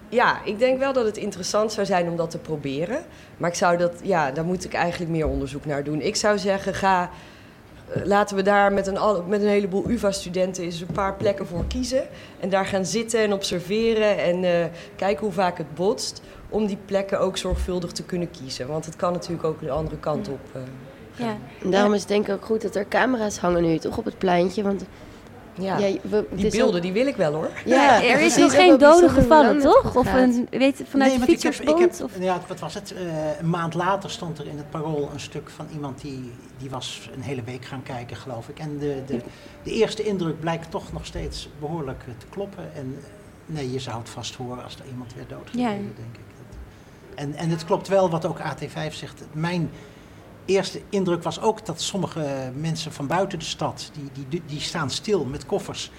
ja, 0.08 0.44
ik 0.44 0.58
denk 0.58 0.78
wel 0.78 0.92
dat 0.92 1.04
het 1.04 1.16
interessant 1.16 1.72
zou 1.72 1.86
zijn 1.86 2.08
om 2.08 2.16
dat 2.16 2.30
te 2.30 2.38
proberen. 2.38 3.04
Maar 3.36 3.50
ik 3.50 3.56
zou 3.56 3.76
dat, 3.76 3.92
ja, 4.02 4.30
daar 4.30 4.44
moet 4.44 4.64
ik 4.64 4.72
eigenlijk 4.72 5.10
meer 5.10 5.28
onderzoek 5.28 5.64
naar 5.64 5.84
doen. 5.84 6.00
Ik 6.00 6.16
zou 6.16 6.38
zeggen, 6.38 6.74
ga, 6.74 7.10
laten 8.04 8.36
we 8.36 8.42
daar 8.42 8.72
met 8.72 8.86
een, 8.86 8.98
met 9.28 9.42
een 9.42 9.48
heleboel 9.48 9.90
UvA-studenten 9.90 10.64
eens 10.64 10.80
een 10.80 10.86
paar 10.92 11.14
plekken 11.14 11.46
voor 11.46 11.64
kiezen. 11.68 12.02
En 12.40 12.48
daar 12.48 12.66
gaan 12.66 12.86
zitten 12.86 13.20
en 13.20 13.32
observeren 13.32 14.18
en 14.18 14.44
eh, 14.44 14.66
kijken 14.96 15.24
hoe 15.24 15.32
vaak 15.34 15.58
het 15.58 15.74
botst. 15.74 16.22
Om 16.48 16.66
die 16.66 16.78
plekken 16.84 17.20
ook 17.20 17.36
zorgvuldig 17.36 17.92
te 17.92 18.02
kunnen 18.02 18.30
kiezen. 18.30 18.66
Want 18.68 18.84
het 18.84 18.96
kan 18.96 19.12
natuurlijk 19.12 19.44
ook 19.44 19.60
de 19.60 19.70
andere 19.70 19.96
kant 19.96 20.28
op. 20.28 20.40
eh, 20.52 20.60
Ja. 21.14 21.36
En 21.62 21.70
daarom 21.70 21.92
is 21.94 22.00
het 22.00 22.08
denk 22.08 22.28
ik 22.28 22.34
ook 22.34 22.44
goed 22.44 22.62
dat 22.62 22.74
er 22.76 22.88
camera's 22.88 23.38
hangen 23.38 23.62
nu 23.62 23.78
toch 23.78 23.98
op 23.98 24.04
het 24.04 24.18
pleintje. 24.18 24.62
Want 24.62 24.84
Ja, 25.54 25.78
Ja, 25.78 25.96
we- 26.02 26.16
het 26.16 26.38
die 26.40 26.50
beelden 26.50 26.74
ook- 26.76 26.82
die 26.82 26.92
wil 26.92 27.06
ik 27.06 27.16
wel 27.16 27.32
hoor. 27.34 27.50
Ja, 27.64 28.02
er 28.02 28.20
is 28.20 28.36
nog 28.36 28.54
geen 28.54 28.82
hoe 28.84 29.08
gevallen, 29.08 29.60
toch? 29.60 29.96
Of 29.96 30.06
gaat. 30.06 30.18
een, 30.18 30.46
weet, 30.50 30.82
vanuit 30.88 31.10
Nee, 31.10 31.18
de 31.20 31.24
fietsersbond? 31.24 32.02
Of? 32.02 32.12
Ja, 32.20 32.40
wat 32.46 32.60
was 32.60 32.74
het? 32.74 32.92
Eh, 32.94 33.38
een 33.40 33.50
maand 33.50 33.74
later 33.74 34.10
stond 34.10 34.38
er 34.38 34.46
in 34.46 34.56
het 34.56 34.70
parool 34.70 35.10
een 35.12 35.20
stuk 35.20 35.50
van 35.50 35.66
iemand 35.72 36.00
die, 36.00 36.32
die 36.58 36.70
was 36.70 37.10
een 37.14 37.22
hele 37.22 37.42
week 37.42 37.64
gaan 37.64 37.82
kijken, 37.82 38.16
geloof 38.16 38.48
ik. 38.48 38.58
En 38.58 38.78
de, 38.78 39.02
de, 39.06 39.20
de 39.62 39.70
eerste 39.72 40.02
indruk 40.02 40.40
blijkt 40.40 40.70
toch 40.70 40.92
nog 40.92 41.06
steeds 41.06 41.48
behoorlijk 41.60 42.02
eh, 42.06 42.12
te 42.18 42.26
kloppen. 42.30 42.74
En 42.74 42.96
eh, 42.98 43.04
nee, 43.46 43.72
je 43.72 43.78
zou 43.78 43.98
het 43.98 44.08
vast 44.08 44.34
horen 44.34 44.64
als 44.64 44.74
er 44.76 44.84
iemand 44.90 45.14
werd 45.14 45.28
doodgereden, 45.28 45.70
Ja. 45.72 45.76
denk 45.78 46.14
ik. 46.14 46.20
En, 47.14 47.34
en 47.34 47.50
het 47.50 47.64
klopt 47.64 47.88
wel 47.88 48.10
wat 48.10 48.24
ook 48.26 48.38
AT5 48.38 48.92
zegt. 48.94 49.22
Mijn 49.32 49.70
eerste 50.50 50.80
indruk 50.88 51.22
was 51.22 51.40
ook 51.40 51.66
dat 51.66 51.80
sommige 51.80 52.50
mensen 52.54 52.92
van 52.92 53.06
buiten 53.06 53.38
de 53.38 53.44
stad, 53.44 53.90
die, 54.12 54.24
die, 54.28 54.42
die 54.46 54.60
staan 54.60 54.90
stil 54.90 55.24
met 55.24 55.46
koffers. 55.46 55.90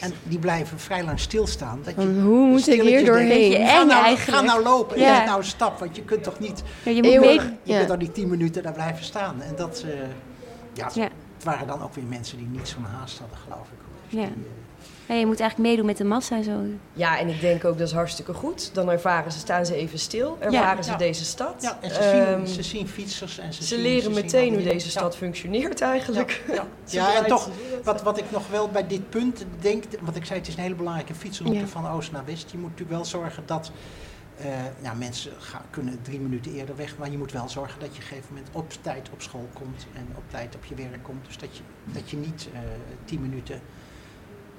En 0.00 0.12
die 0.22 0.38
blijven 0.38 0.78
vrij 0.78 1.04
lang 1.04 1.20
stilstaan. 1.20 1.80
Dat 1.84 1.94
je 1.94 2.20
hoe 2.20 2.46
moet 2.48 2.68
ik 2.68 2.82
hier 2.82 3.04
doorheen? 3.04 3.50
denkt, 3.50 3.70
Ga 3.70 3.82
nou, 3.82 4.16
ga 4.16 4.40
nou 4.40 4.62
lopen 4.62 4.96
en 4.96 5.02
Ja. 5.02 5.16
zet 5.16 5.24
nou 5.26 5.38
een 5.38 5.44
stap, 5.44 5.78
want 5.78 5.96
je 5.96 6.02
kunt 6.02 6.22
toch 6.22 6.38
niet... 6.38 6.62
Ja, 6.84 6.90
je 6.90 7.02
moet 7.02 7.12
eeuwig- 7.12 7.42
mee- 7.46 7.56
je 7.62 7.72
ja. 7.72 7.76
kunt 7.76 7.88
dan 7.88 7.98
niet 7.98 8.14
tien 8.14 8.28
minuten 8.28 8.62
daar 8.62 8.72
blijven 8.72 9.04
staan. 9.04 9.42
En 9.42 9.56
dat, 9.56 9.84
eh, 9.86 9.90
ja, 10.72 10.90
Ja. 10.94 11.02
het 11.34 11.44
waren 11.44 11.66
dan 11.66 11.82
ook 11.82 11.94
weer 11.94 12.04
mensen 12.04 12.38
die 12.38 12.46
niet 12.46 12.68
zo'n 12.68 12.84
haast 12.84 13.18
hadden, 13.18 13.38
geloof 13.38 13.66
ik. 13.68 13.78
Ja. 14.18 14.28
Ja, 15.10 15.16
je 15.16 15.26
moet 15.26 15.40
eigenlijk 15.40 15.68
meedoen 15.70 15.86
met 15.86 15.96
de 15.96 16.04
massa 16.04 16.42
zo. 16.42 16.60
Ja, 16.92 17.18
en 17.18 17.28
ik 17.28 17.40
denk 17.40 17.64
ook 17.64 17.78
dat 17.78 17.86
is 17.86 17.94
hartstikke 17.94 18.32
goed. 18.32 18.74
Dan 18.74 18.90
ervaren 18.90 19.32
ze, 19.32 19.38
staan 19.38 19.66
ze 19.66 19.74
even 19.74 19.98
stil, 19.98 20.36
ervaren 20.40 20.84
ze 20.84 20.90
Ja. 20.90 20.96
deze 20.96 21.24
stad. 21.24 21.62
Ja, 21.62 21.78
en 21.80 21.90
ze, 21.90 21.98
Ehm, 22.00 22.44
zien, 22.46 22.54
ze 22.54 22.62
zien 22.62 22.88
fietsers 22.88 23.38
en 23.38 23.52
ze, 23.52 23.62
ze 23.62 23.68
zien, 23.68 23.80
leren 23.82 24.02
ze 24.02 24.10
meteen 24.22 24.54
hoe 24.54 24.62
deze 24.62 24.84
ja. 24.84 24.90
stad 24.90 25.16
functioneert 25.16 25.80
eigenlijk. 25.80 26.42
Ja, 26.86 27.14
en 27.22 27.26
toch, 27.26 27.48
wat, 27.84 28.02
wat 28.02 28.18
ik 28.18 28.30
nog 28.30 28.48
wel 28.48 28.68
bij 28.68 28.86
dit 28.86 29.10
punt 29.10 29.44
denk, 29.60 29.84
want 30.00 30.16
ik 30.16 30.24
zei 30.24 30.38
het 30.38 30.48
is 30.48 30.54
een 30.56 30.62
hele 30.62 30.74
belangrijke 30.74 31.14
fietsroute 31.14 31.58
Ja. 31.58 31.66
van 31.66 31.88
oost 31.88 32.12
naar 32.12 32.24
west. 32.24 32.50
Je 32.50 32.58
moet 32.58 32.70
natuurlijk 32.70 32.96
wel 32.96 33.04
zorgen 33.04 33.42
dat, 33.46 33.70
ja, 34.82 34.94
mensen 34.94 35.32
gaan, 35.38 35.62
kunnen 35.70 35.98
drie 36.02 36.20
minuten 36.20 36.52
eerder 36.52 36.76
weg, 36.76 36.96
maar 36.98 37.10
je 37.10 37.18
moet 37.18 37.32
wel 37.32 37.48
zorgen 37.48 37.80
dat 37.80 37.88
je 37.88 37.94
op 37.94 38.00
een 38.00 38.06
gegeven 38.08 38.28
moment 38.34 38.48
op 38.52 38.72
tijd 38.82 39.08
op 39.12 39.22
school 39.22 39.48
komt 39.52 39.86
en 39.94 40.06
op 40.16 40.22
tijd 40.28 40.54
op 40.54 40.64
je 40.64 40.74
werk 40.74 41.02
komt. 41.02 41.26
Dus 41.26 41.38
dat 41.38 41.56
je, 41.56 41.62
dat 41.84 42.10
je 42.10 42.16
niet 42.16 42.48
eh, 42.52 42.60
tien 43.04 43.20
minuten 43.20 43.60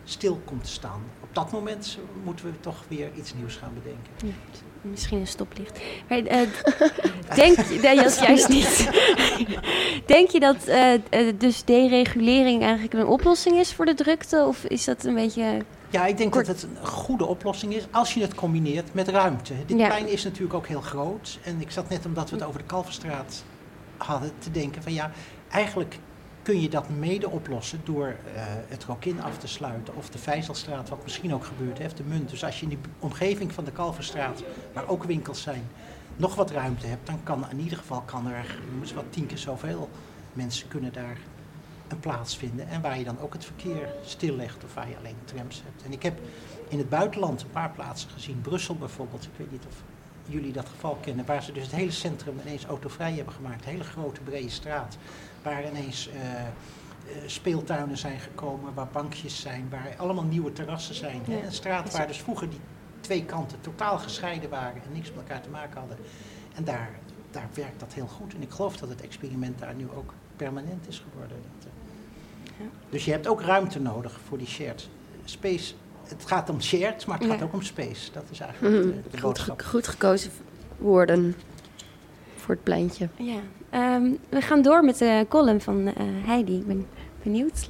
stil 0.03 0.41
komt 0.45 0.63
te 0.63 0.69
staan. 0.71 1.01
Op 1.21 1.35
dat 1.35 1.51
moment 1.51 1.97
moeten 2.23 2.45
we 2.45 2.59
toch 2.59 2.83
weer 2.87 3.09
iets 3.15 3.33
nieuws 3.33 3.55
gaan 3.55 3.73
bedenken. 3.73 4.11
Ja, 4.25 4.59
misschien 4.81 5.19
een 5.19 5.27
stoplicht. 5.27 5.81
Maar, 6.09 6.19
eh, 6.19 6.39
denk, 7.35 7.57
nee, 7.81 7.95
dat 7.95 8.05
is 8.05 8.19
juist 8.27 8.49
niet. 8.49 8.89
denk 10.15 10.29
je 10.29 10.39
dat 10.39 10.63
eh, 10.65 10.93
eh, 10.93 11.01
dus 11.37 11.63
deregulering 11.63 12.61
eigenlijk 12.63 12.93
een 12.93 13.05
oplossing 13.05 13.55
is 13.57 13.73
voor 13.73 13.85
de 13.85 13.93
drukte? 13.93 14.45
Of 14.47 14.63
is 14.63 14.85
dat 14.85 15.03
een 15.03 15.13
beetje... 15.15 15.57
Ja, 15.89 16.05
ik 16.05 16.17
denk 16.17 16.33
dat 16.33 16.47
het 16.47 16.63
een 16.63 16.87
goede 16.87 17.25
oplossing 17.25 17.73
is 17.73 17.87
als 17.91 18.13
je 18.13 18.21
het 18.21 18.35
combineert 18.35 18.93
met 18.93 19.07
ruimte. 19.07 19.53
Dit 19.65 19.77
Ja. 19.79 19.87
plein 19.87 20.07
is 20.07 20.23
natuurlijk 20.23 20.53
ook 20.53 20.67
heel 20.67 20.81
groot. 20.81 21.39
En 21.43 21.61
ik 21.61 21.71
zat 21.71 21.89
net, 21.89 22.05
omdat 22.05 22.29
we 22.29 22.35
het 22.35 22.45
over 22.45 22.59
de 22.59 22.65
Kalverstraat 22.65 23.43
hadden, 23.97 24.31
te 24.39 24.51
denken 24.51 24.83
van 24.83 24.93
ja, 24.93 25.11
eigenlijk 25.49 25.97
kun 26.41 26.61
je 26.61 26.69
dat 26.69 26.89
mede 26.89 27.29
oplossen 27.29 27.81
door 27.83 28.07
eh, 28.07 28.43
het 28.67 28.83
Rokin 28.83 29.21
af 29.21 29.37
te 29.37 29.47
sluiten. 29.47 29.95
Of 29.95 30.09
de 30.09 30.17
Vijzelstraat, 30.17 30.89
wat 30.89 31.03
misschien 31.03 31.33
ook 31.33 31.45
gebeurd 31.45 31.77
heeft, 31.77 31.97
de 31.97 32.03
Munt. 32.03 32.29
Dus 32.29 32.43
als 32.43 32.59
je 32.59 32.63
in 32.63 32.69
die 32.69 32.79
omgeving 32.99 33.53
van 33.53 33.63
de 33.63 33.71
Kalverstraat, 33.71 34.43
waar 34.73 34.87
ook 34.87 35.03
winkels 35.03 35.41
zijn, 35.41 35.63
nog 36.15 36.35
wat 36.35 36.51
ruimte 36.51 36.87
hebt, 36.87 37.07
dan 37.07 37.23
kan 37.23 37.45
in 37.49 37.59
ieder 37.59 37.77
geval 37.77 38.01
kan 38.01 38.27
er 38.27 38.57
wat 38.95 39.05
tien 39.09 39.25
keer 39.25 39.37
zoveel 39.37 39.89
mensen 40.33 40.67
kunnen 40.67 40.93
daar 40.93 41.17
een 41.87 41.99
plaats 41.99 42.37
vinden. 42.37 42.67
En 42.67 42.81
waar 42.81 42.97
je 42.97 43.03
dan 43.03 43.19
ook 43.19 43.33
het 43.33 43.45
verkeer 43.45 43.93
stillegt 44.03 44.63
of 44.63 44.73
waar 44.73 44.89
je 44.89 44.97
alleen 44.97 45.15
trams 45.25 45.61
hebt. 45.65 45.83
En 45.83 45.91
ik 45.91 46.03
heb 46.03 46.19
in 46.67 46.77
het 46.77 46.89
buitenland 46.89 47.41
een 47.41 47.49
paar 47.49 47.71
plaatsen 47.71 48.09
gezien, 48.09 48.41
Brussel 48.41 48.75
bijvoorbeeld, 48.75 49.23
ik 49.23 49.37
weet 49.37 49.51
niet 49.51 49.65
of 49.67 49.75
jullie 50.25 50.51
dat 50.51 50.69
geval 50.69 50.97
kennen, 51.01 51.25
waar 51.25 51.43
ze 51.43 51.51
dus 51.51 51.63
het 51.63 51.75
hele 51.75 51.91
centrum 51.91 52.39
ineens 52.45 52.65
autovrij 52.65 53.13
hebben 53.13 53.33
gemaakt. 53.33 53.65
Een 53.65 53.71
hele 53.71 53.83
grote 53.83 54.21
brede 54.21 54.49
straat, 54.49 54.97
waar 55.43 55.67
ineens 55.69 56.09
eh, 56.09 56.41
eh, 56.41 56.47
speeltuinen 57.25 57.97
zijn 57.97 58.19
gekomen, 58.19 58.73
waar 58.73 58.87
bankjes 58.91 59.41
zijn, 59.41 59.67
waar 59.69 59.93
allemaal 59.97 60.23
nieuwe 60.23 60.53
terrassen 60.53 60.95
zijn. 60.95 61.21
hè. 61.25 61.37
Ja. 61.37 61.43
Een 61.43 61.51
straat 61.53 61.91
waar 61.97 62.07
dus 62.07 62.17
vroeger 62.21 62.49
die 62.49 62.59
twee 63.01 63.25
kanten 63.25 63.61
totaal 63.61 63.97
gescheiden 63.97 64.49
waren 64.49 64.81
en 64.83 64.91
niks 64.93 65.09
met 65.09 65.17
elkaar 65.17 65.41
te 65.41 65.49
maken 65.49 65.79
hadden. 65.79 65.97
En 66.55 66.63
daar, 66.63 66.89
daar 67.31 67.47
werkt 67.53 67.79
dat 67.79 67.93
heel 67.93 68.07
goed. 68.07 68.33
En 68.33 68.41
ik 68.41 68.49
geloof 68.51 68.77
dat 68.77 68.89
het 68.89 69.01
experiment 69.01 69.59
daar 69.59 69.75
nu 69.75 69.87
ook 69.95 70.13
permanent 70.35 70.87
is 70.87 71.03
geworden. 71.11 71.37
Dat, 71.59 71.67
eh, 72.57 72.65
Dus 72.89 73.05
je 73.05 73.11
hebt 73.11 73.27
ook 73.27 73.41
ruimte 73.41 73.79
nodig 73.79 74.19
voor 74.27 74.37
die 74.37 74.47
shared 74.47 74.89
space. 75.25 75.73
Het 76.03 76.25
gaat 76.25 76.49
om 76.49 76.61
shared, 76.61 77.05
maar 77.05 77.17
het 77.19 77.27
gaat 77.27 77.39
Ja. 77.39 77.45
ook 77.45 77.53
om 77.53 77.61
space. 77.61 78.11
Dat 78.11 78.23
is 78.29 78.39
eigenlijk 78.39 78.75
Mhm. 78.75 78.87
de, 78.87 79.01
de 79.01 79.09
Goed, 79.11 79.21
boodschap. 79.21 79.61
goed 79.61 79.87
gekozen 79.87 80.31
woorden 80.77 81.35
voor 82.35 82.53
het 82.55 82.63
pleintje. 82.63 83.09
Ja. 83.15 83.39
Ehm, 83.71 84.11
we 84.29 84.41
gaan 84.41 84.61
door 84.61 84.85
met 84.85 84.97
de 84.97 85.25
column 85.29 85.61
van 85.61 85.87
eh, 85.87 86.05
Heidi. 86.05 86.57
Ik 86.57 86.67
ben 86.67 86.87
benieuwd. 87.23 87.69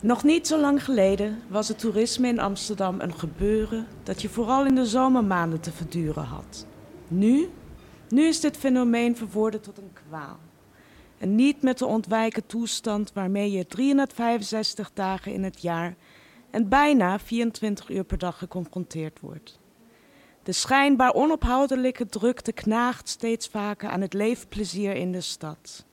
Nog 0.00 0.24
niet 0.24 0.46
zo 0.46 0.60
lang 0.60 0.84
geleden 0.84 1.42
was 1.48 1.68
het 1.68 1.78
toerisme 1.78 2.28
in 2.28 2.40
Amsterdam 2.40 3.00
een 3.00 3.14
gebeuren 3.14 3.86
dat 4.02 4.22
je 4.22 4.28
vooral 4.28 4.66
in 4.66 4.74
de 4.74 4.86
zomermaanden 4.86 5.60
te 5.60 5.72
verduren 5.72 6.24
had. 6.24 6.66
Nu, 7.08 7.48
nu 8.08 8.22
is 8.22 8.40
dit 8.40 8.56
fenomeen 8.56 9.16
verworden 9.16 9.60
tot 9.60 9.78
een 9.78 9.92
kwaal. 10.08 10.38
En 11.18 11.34
niet 11.34 11.62
met 11.62 11.78
de 11.78 11.86
ontwijken 11.86 12.46
toestand 12.46 13.12
waarmee 13.12 13.50
je 13.50 13.66
365 13.66 14.90
dagen 14.94 15.32
in 15.32 15.44
het 15.44 15.62
jaar 15.62 15.96
en 16.50 16.68
bijna 16.68 17.18
24 17.18 17.90
uur 17.90 18.04
per 18.04 18.18
dag 18.18 18.38
geconfronteerd 18.38 19.20
wordt. 19.20 19.60
De 20.42 20.52
schijnbaar 20.52 21.14
onophoudelijke 21.14 22.06
drukte 22.06 22.52
knaagt 22.52 23.08
steeds 23.08 23.48
vaker 23.48 23.88
aan 23.88 24.00
het 24.00 24.12
leefplezier 24.12 24.94
in 24.94 25.12
de 25.12 25.20
stad. 25.20 25.84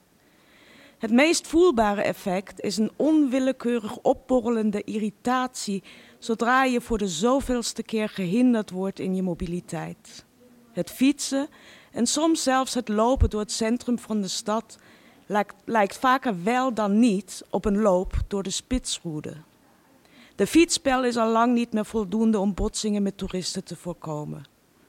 Het 0.98 1.12
meest 1.12 1.48
voelbare 1.48 2.02
effect 2.02 2.60
is 2.60 2.78
een 2.78 2.92
onwillekeurig 2.96 3.98
opborrelende 3.98 4.84
irritatie 4.84 5.84
zodra 6.20 6.64
je 6.64 6.82
voor 6.82 6.98
de 6.98 7.08
zoveelste 7.08 7.84
keer 7.84 8.10
gehinderd 8.10 8.70
wordt 8.70 9.00
in 9.00 9.16
je 9.16 9.24
mobiliteit. 9.24 10.26
Het 10.72 10.90
fietsen 10.90 11.48
en 11.92 12.08
soms 12.08 12.44
zelfs 12.44 12.74
het 12.74 12.88
lopen 12.88 13.30
door 13.30 13.40
het 13.40 13.52
centrum 13.52 14.00
van 14.00 14.22
de 14.22 14.28
stad 14.28 14.78
lijkt, 15.26 15.56
lijkt 15.66 15.98
vaker 15.98 16.44
wel 16.44 16.74
dan 16.74 17.00
niet 17.00 17.46
op 17.50 17.66
een 17.66 17.82
loop 17.82 18.14
door 18.28 18.44
de 18.44 18.50
spitsroede. 18.50 19.34
De 20.40 20.48
fietsspel 20.48 21.04
is 21.04 21.18
al 21.18 21.32
lang 21.32 21.54
niet 21.54 21.74
meer 21.74 21.86
voldoende 21.86 22.40
om 22.40 22.54
botsingen 22.54 23.04
met 23.04 23.18
toeristen 23.18 23.64
te 23.64 23.76
voorkomen. 23.76 24.44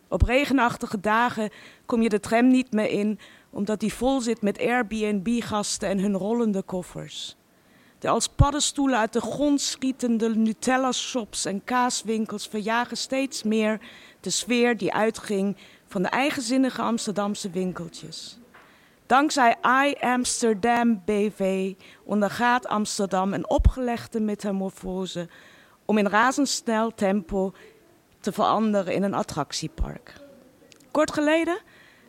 Op 0.09 0.23
regenachtige 0.23 1.01
dagen 1.01 1.51
kom 1.87 2.03
je 2.03 2.09
de 2.09 2.21
tram 2.21 2.49
niet 2.49 2.73
meer 2.73 2.89
in 2.89 3.19
omdat 3.51 3.81
die 3.81 3.93
vol 3.93 4.21
zit 4.21 4.43
met 4.43 4.59
Airbnb-gasten 4.59 5.89
en 5.89 5.99
hun 5.99 6.17
rollende 6.17 6.63
koffers. 6.63 7.37
De 7.99 8.09
als 8.09 8.29
paddenstoelen 8.29 8.99
uit 8.99 9.13
de 9.13 9.21
grond 9.21 9.61
schietende 9.61 10.37
Nutella-shops 10.37 11.45
en 11.45 11.65
kaaswinkels 11.65 12.47
verjagen 12.47 12.97
steeds 12.97 13.43
meer 13.43 13.81
de 14.21 14.31
sfeer 14.31 14.77
die 14.77 14.93
uitging 14.93 15.57
van 15.87 16.03
de 16.03 16.09
eigenzinnige 16.09 16.83
Amsterdamse 16.83 17.51
winkeltjes. 17.51 18.39
Dankzij 19.11 19.57
I 19.87 19.95
Amsterdam 20.01 21.03
BV 21.05 21.73
ondergaat 22.05 22.67
Amsterdam 22.67 23.33
een 23.33 23.51
opgelegde 23.51 24.21
metamorfose 24.21 25.29
om 25.85 25.99
in 25.99 26.07
razendsnel 26.07 26.95
tempo 26.95 27.53
te 28.21 28.33
veranderen 28.33 28.95
in 28.95 29.03
een 29.03 29.15
attractiepark. 29.15 30.15
Kort 30.91 31.13
geleden 31.13 31.59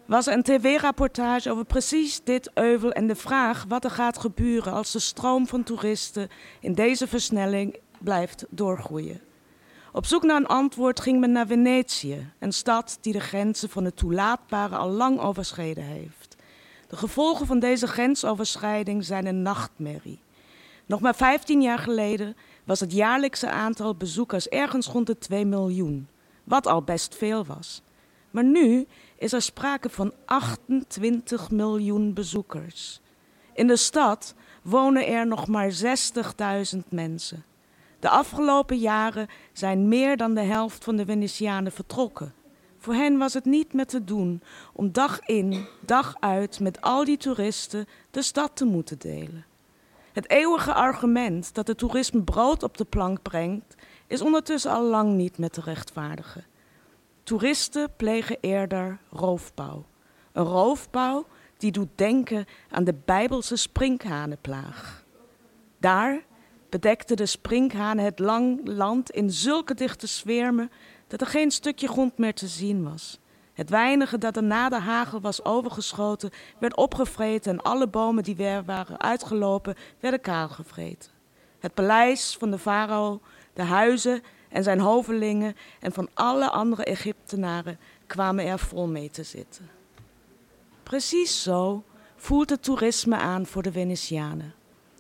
was 0.06 0.28
er 0.28 0.34
een 0.34 0.44
tv-rapportage 0.44 1.52
over 1.52 1.66
precies 1.66 2.24
dit 2.24 2.52
euvel 2.54 2.92
en 2.92 3.08
de 3.08 3.16
vraag 3.16 3.66
wat 3.68 3.84
er 3.84 3.92
gaat 3.92 4.18
gebeuren 4.18 4.74
als 4.74 4.92
de 4.92 5.00
stroom 5.00 5.48
van 5.48 5.64
toeristen 5.64 6.30
in 6.60 6.74
deze 6.74 7.08
versnelling 7.08 7.80
blijft 8.00 8.46
doorgroeien. 8.50 9.22
Op 9.92 10.06
zoek 10.06 10.24
naar 10.24 10.38
een 10.38 10.48
antwoord 10.48 11.00
ging 11.00 11.20
men 11.20 11.32
naar 11.32 11.48
Venetië, 11.48 12.32
een 12.40 12.54
stad 12.54 12.98
die 13.02 13.14
de 13.14 13.20
grenzen 13.20 13.70
van 13.70 13.86
het 13.86 13.98
toelaatbare 13.98 14.76
al 14.76 14.90
lang 14.90 15.20
overschreden 15.20 15.84
heeft. 15.84 16.21
De 16.92 16.98
gevolgen 16.98 17.46
van 17.46 17.60
deze 17.60 17.88
grensoverschrijding 17.88 19.06
zijn 19.06 19.26
een 19.26 19.42
nachtmerrie. 19.42 20.20
Nog 20.86 21.00
maar 21.00 21.16
15 21.16 21.62
jaar 21.62 21.80
geleden 21.80 22.36
was 22.64 22.80
het 22.80 22.92
jaarlijkse 22.92 23.50
aantal 23.50 23.96
bezoekers 23.96 24.48
ergens 24.48 24.88
rond 24.88 25.08
de 25.08 25.18
2 25.18 25.46
miljoen, 25.46 26.08
wat 26.44 26.68
al 26.68 26.82
best 26.82 27.16
veel 27.16 27.46
was. 27.46 27.82
Maar 28.32 28.44
nu 28.44 28.88
is 29.18 29.34
er 29.34 29.42
sprake 29.42 29.90
van 29.90 30.14
28 30.26 31.52
miljoen 31.52 32.14
bezoekers. 32.14 33.02
In 33.54 33.68
de 33.68 33.78
stad 33.78 34.34
wonen 34.62 35.08
er 35.08 35.28
nog 35.28 35.48
maar 35.48 35.74
60.000 36.74 36.80
mensen. 36.90 37.46
De 38.00 38.10
afgelopen 38.10 38.78
jaren 38.78 39.28
zijn 39.54 39.88
meer 39.88 40.18
dan 40.18 40.34
de 40.34 40.42
helft 40.42 40.84
van 40.84 40.96
de 40.96 41.06
Venetianen 41.06 41.72
vertrokken. 41.72 42.34
Voor 42.82 42.94
hen 42.94 43.18
was 43.18 43.34
het 43.34 43.46
niet 43.46 43.74
meer 43.74 43.86
te 43.86 44.04
doen 44.04 44.42
om 44.74 44.92
dag 44.92 45.20
in, 45.26 45.68
dag 45.86 46.16
uit 46.20 46.60
met 46.60 46.82
al 46.82 47.06
die 47.06 47.18
toeristen 47.18 47.86
de 48.12 48.22
stad 48.22 48.56
te 48.56 48.66
moeten 48.66 49.00
delen. 49.00 49.46
Het 50.12 50.30
eeuwige 50.30 50.74
argument 50.74 51.54
dat 51.54 51.68
het 51.68 51.78
toerisme 51.78 52.22
brood 52.22 52.64
op 52.64 52.78
de 52.78 52.86
plank 52.86 53.22
brengt, 53.22 53.76
is 54.08 54.22
ondertussen 54.22 54.72
al 54.72 54.84
lang 54.84 55.14
niet 55.14 55.38
meer 55.38 55.50
te 55.50 55.62
rechtvaardigen. 55.62 56.46
Toeristen 57.24 57.90
plegen 57.96 58.38
eerder 58.40 59.00
roofbouw. 59.10 59.86
Een 60.32 60.44
roofbouw 60.46 61.26
die 61.58 61.72
doet 61.72 61.90
denken 61.96 62.46
aan 62.70 62.84
de 62.84 62.96
Bijbelse 63.06 63.56
sprinkhanenplaag. 63.56 65.04
Daar 65.78 66.22
bedekten 66.70 67.18
de 67.18 67.26
sprinkhanen 67.26 68.06
het 68.06 68.20
lang 68.20 68.68
land 68.68 69.10
in 69.10 69.32
zulke 69.32 69.74
dichte 69.74 70.08
zwermen 70.08 70.72
dat 71.12 71.22
er 71.22 71.28
geen 71.28 71.52
stukje 71.52 71.88
grond 71.88 72.18
meer 72.18 72.34
te 72.34 72.48
zien 72.48 72.84
was. 72.84 73.20
Het 73.54 73.70
weinige 73.70 74.18
dat 74.18 74.36
er 74.36 74.44
na 74.44 74.70
de 74.70 74.80
hagel 74.80 75.22
was 75.22 75.46
overgeschoten, 75.46 76.32
werd 76.60 76.76
opgevreten 76.76 77.52
en 77.52 77.62
alle 77.62 77.88
bomen 77.88 78.24
die 78.24 78.36
weer 78.36 78.64
waren 78.66 79.00
uitgelopen, 79.00 79.76
werden 80.00 80.22
kaalgevreten. 80.22 81.12
Het 81.60 81.74
paleis 81.74 82.36
van 82.40 82.52
de 82.52 82.58
farao, 82.58 83.22
de 83.54 83.64
huizen 83.64 84.24
en 84.50 84.64
zijn 84.64 84.80
hovelingen 84.80 85.56
en 85.80 85.92
van 85.92 86.10
alle 86.14 86.50
andere 86.50 86.84
Egyptenaren 86.84 87.80
kwamen 88.08 88.46
er 88.46 88.60
vol 88.60 88.88
mee 88.88 89.10
te 89.10 89.24
zitten. 89.24 89.70
Precies 90.84 91.44
zo 91.44 91.84
voelt 92.16 92.50
het 92.50 92.64
toerisme 92.64 93.16
aan 93.16 93.46
voor 93.46 93.64
de 93.64 93.72
Venetianen. 93.72 94.54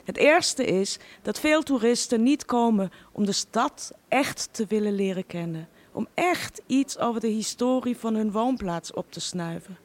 Het 0.03 0.17
eerste 0.17 0.65
is 0.65 0.99
dat 1.21 1.39
veel 1.39 1.63
toeristen 1.63 2.23
niet 2.23 2.45
komen 2.45 2.91
om 3.11 3.25
de 3.25 3.31
stad 3.31 3.91
echt 4.07 4.49
te 4.51 4.65
willen 4.67 4.93
leren 4.93 5.25
kennen, 5.25 5.69
om 5.91 6.07
echt 6.13 6.61
iets 6.65 6.97
over 6.97 7.21
de 7.21 7.27
historie 7.27 7.97
van 7.97 8.15
hun 8.15 8.31
woonplaats 8.31 8.93
op 8.93 9.11
te 9.11 9.19
snuiven. 9.19 9.77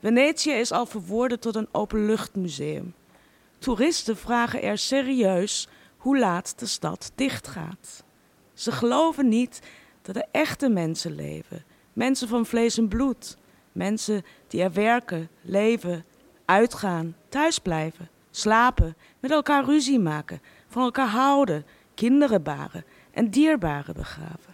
Venetië 0.00 0.50
is 0.50 0.72
al 0.72 0.86
verworden 0.86 1.40
tot 1.40 1.54
een 1.54 1.68
openluchtmuseum. 1.72 2.94
Toeristen 3.58 4.16
vragen 4.16 4.62
er 4.62 4.78
serieus 4.78 5.68
hoe 5.96 6.18
laat 6.18 6.58
de 6.58 6.66
stad 6.66 7.12
dichtgaat. 7.14 8.04
Ze 8.54 8.72
geloven 8.72 9.28
niet 9.28 9.60
dat 10.02 10.16
er 10.16 10.26
echte 10.30 10.68
mensen 10.68 11.14
leven, 11.14 11.64
mensen 11.92 12.28
van 12.28 12.46
vlees 12.46 12.78
en 12.78 12.88
bloed, 12.88 13.36
mensen 13.72 14.24
die 14.48 14.62
er 14.62 14.72
werken, 14.72 15.28
leven, 15.42 16.04
uitgaan, 16.44 17.16
thuisblijven, 17.28 18.08
slapen, 18.30 18.96
met 19.20 19.30
elkaar 19.30 19.64
ruzie 19.64 19.98
maken, 19.98 20.40
van 20.68 20.82
elkaar 20.82 21.08
houden, 21.08 21.64
kinderen 21.94 22.42
baren 22.42 22.84
en 23.10 23.30
dierbaren 23.30 23.94
begraven. 23.94 24.49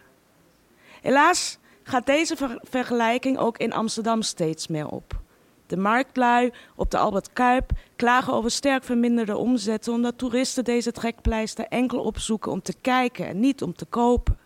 Helaas 1.06 1.58
gaat 1.82 2.06
deze 2.06 2.58
vergelijking 2.62 3.38
ook 3.38 3.58
in 3.58 3.72
Amsterdam 3.72 4.22
steeds 4.22 4.66
meer 4.66 4.88
op. 4.88 5.20
De 5.66 5.76
marktlui 5.76 6.50
op 6.76 6.90
de 6.90 6.98
Albert 6.98 7.32
Kuip 7.32 7.70
klagen 7.96 8.32
over 8.32 8.50
sterk 8.50 8.84
verminderde 8.84 9.36
omzetten 9.36 9.92
omdat 9.92 10.18
toeristen 10.18 10.64
deze 10.64 10.92
trekpleister 10.92 11.66
enkel 11.68 12.00
opzoeken 12.00 12.52
om 12.52 12.62
te 12.62 12.74
kijken 12.80 13.26
en 13.26 13.40
niet 13.40 13.62
om 13.62 13.74
te 13.74 13.84
kopen. 13.84 14.38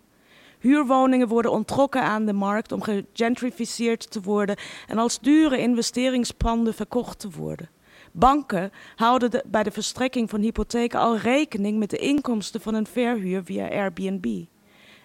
Huurwoningen 0.59 1.27
worden 1.27 1.51
onttrokken 1.51 2.01
aan 2.01 2.25
de 2.25 2.33
markt 2.33 2.71
om 2.71 2.81
gegentrificeerd 2.81 4.11
te 4.11 4.21
worden 4.21 4.57
en 4.87 4.97
als 4.97 5.19
dure 5.19 5.57
investeringspanden 5.57 6.73
verkocht 6.73 7.19
te 7.19 7.29
worden. 7.29 7.69
Banken 8.11 8.71
houden 8.95 9.43
bij 9.45 9.63
de 9.63 9.71
verstrekking 9.71 10.29
van 10.29 10.41
hypotheken 10.41 10.99
al 10.99 11.17
rekening 11.17 11.79
met 11.79 11.89
de 11.89 11.97
inkomsten 11.97 12.61
van 12.61 12.73
een 12.73 12.87
verhuur 12.87 13.43
via 13.43 13.69
Airbnb. 13.69 14.45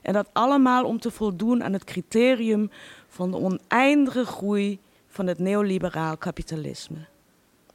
En 0.06 0.12
dat 0.12 0.28
allemaal 0.32 0.84
om 0.84 1.00
te 1.00 1.10
voldoen 1.10 1.64
aan 1.64 1.72
het 1.72 1.84
criterium 1.84 2.70
van 3.08 3.30
de 3.30 3.36
oneindige 3.36 4.24
groei 4.24 4.78
van 5.08 5.26
het 5.26 5.38
neoliberaal 5.38 6.16
kapitalisme. 6.16 7.06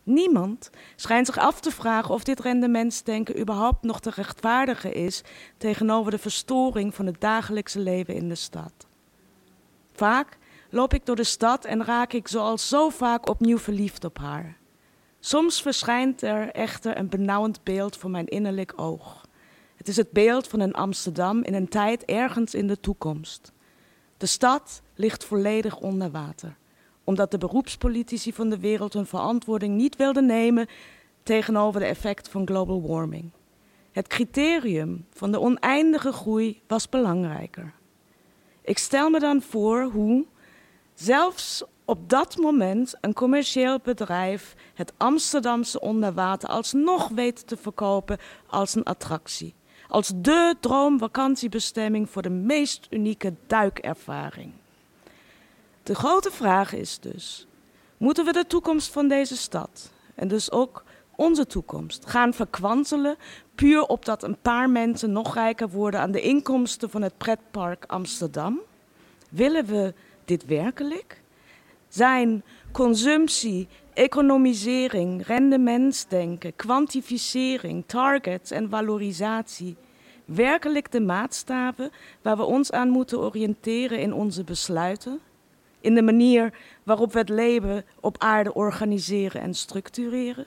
Niemand 0.04 0.70
schijnt 0.96 1.26
zich 1.26 1.38
af 1.38 1.60
te 1.60 1.72
vragen 1.72 2.14
of 2.14 2.24
dit 2.24 2.40
rendementsdenken 2.40 3.40
überhaupt 3.40 3.84
nog 3.84 4.00
te 4.00 4.12
rechtvaardigen 4.16 4.94
is 4.94 5.24
tegenover 5.58 6.12
de 6.12 6.18
verstoring 6.18 6.96
van 6.96 7.06
het 7.06 7.22
dagelijkse 7.22 7.80
leven 7.80 8.16
in 8.16 8.30
de 8.30 8.36
stad. 8.36 8.74
Vaak 9.94 10.38
loop 10.70 10.94
ik 10.94 11.06
door 11.06 11.16
de 11.16 11.24
stad 11.24 11.66
en 11.66 11.86
raak 11.86 12.14
ik 12.14 12.28
zoals 12.28 12.68
zo 12.68 12.90
vaak 12.90 13.30
opnieuw 13.30 13.58
verliefd 13.58 14.04
op 14.04 14.18
haar. 14.18 14.58
Soms 15.20 15.62
verschijnt 15.62 16.22
er 16.22 16.52
echter 16.52 16.98
een 16.98 17.10
benauwend 17.10 17.64
beeld 17.64 17.98
voor 17.98 18.10
mijn 18.10 18.28
innerlijk 18.28 18.74
oog. 18.76 19.21
Het 19.82 19.90
is 19.90 19.98
het 19.98 20.12
beeld 20.12 20.48
van 20.48 20.60
een 20.60 20.74
Amsterdam 20.74 21.44
in 21.44 21.54
een 21.54 21.68
tijd 21.68 22.06
ergens 22.06 22.54
in 22.54 22.68
de 22.68 22.80
toekomst. 22.80 23.52
De 24.18 24.26
stad 24.26 24.82
ligt 24.96 25.24
volledig 25.24 25.78
onder 25.78 26.12
water, 26.12 26.58
omdat 27.04 27.32
de 27.32 27.38
beroepspolitici 27.38 28.34
van 28.34 28.50
de 28.50 28.60
wereld 28.60 28.94
hun 28.94 29.06
verantwoording 29.06 29.76
niet 29.76 29.96
wilden 29.96 30.26
nemen 30.26 30.68
tegenover 31.24 31.80
de 31.80 31.86
effecten 31.86 32.32
van 32.32 32.48
global 32.48 32.88
warming. 32.88 33.32
Het 33.92 34.08
criterium 34.08 35.06
van 35.14 35.32
de 35.32 35.40
oneindige 35.40 36.12
groei 36.12 36.62
was 36.68 36.90
belangrijker. 36.90 37.74
Ik 38.62 38.78
stel 38.78 39.10
me 39.10 39.20
dan 39.20 39.42
voor 39.42 39.84
hoe, 39.84 40.26
zelfs 40.94 41.64
op 41.86 42.10
dat 42.10 42.38
moment 42.38 42.94
een 43.00 43.14
commercieel 43.14 43.80
bedrijf 43.84 44.56
het 44.74 44.94
Amsterdamse 44.98 45.80
onderwater 45.80 46.50
alsnog 46.50 47.08
weet 47.08 47.48
te 47.48 47.58
verkopen 47.58 48.18
als 48.48 48.76
een 48.76 48.84
attractie. 48.84 49.54
Als 49.92 50.12
dé 50.16 50.54
droomvakantiebestemming 50.60 52.10
voor 52.10 52.22
de 52.22 52.30
meest 52.30 52.88
unieke 52.90 53.34
duikervaring. 53.48 54.54
De 55.84 55.96
grote 55.96 56.32
vraag 56.32 56.74
is 56.74 57.00
dus: 57.00 57.48
moeten 57.98 58.26
we 58.26 58.32
de 58.32 58.48
toekomst 58.48 58.92
van 58.92 59.08
deze 59.08 59.38
stad 59.38 59.92
en 60.16 60.28
dus 60.28 60.52
ook 60.52 60.84
onze 61.16 61.46
toekomst 61.46 62.06
gaan 62.06 62.34
verkwanselen 62.34 63.16
puur 63.56 63.82
opdat 63.82 64.24
een 64.24 64.38
paar 64.42 64.70
mensen 64.70 65.12
nog 65.12 65.34
rijker 65.34 65.70
worden 65.70 66.00
aan 66.00 66.12
de 66.12 66.22
inkomsten 66.22 66.90
van 66.90 67.02
het 67.02 67.18
pretpark 67.18 67.86
Amsterdam? 67.88 68.60
Willen 69.30 69.66
we 69.66 69.94
dit 70.26 70.46
werkelijk? 70.46 71.22
zijn 71.94 72.44
consumptie, 72.72 73.68
economisering, 73.94 75.26
rendementsdenken, 75.26 76.56
kwantificering, 76.56 77.84
targets 77.86 78.52
en 78.52 78.70
valorisatie 78.70 79.76
werkelijk 80.26 80.92
de 80.92 81.02
maatstaven 81.02 81.92
waar 82.22 82.38
we 82.38 82.44
ons 82.44 82.72
aan 82.72 82.90
moeten 82.90 83.20
oriënteren 83.20 84.00
in 84.00 84.14
onze 84.14 84.44
besluiten? 84.44 85.20
In 85.80 85.96
de 85.96 86.02
manier 86.02 86.54
waarop 86.84 87.14
we 87.14 87.20
het 87.20 87.30
leven 87.30 87.86
op 88.00 88.16
aarde 88.18 88.54
organiseren 88.54 89.42
en 89.42 89.54
structureren? 89.54 90.46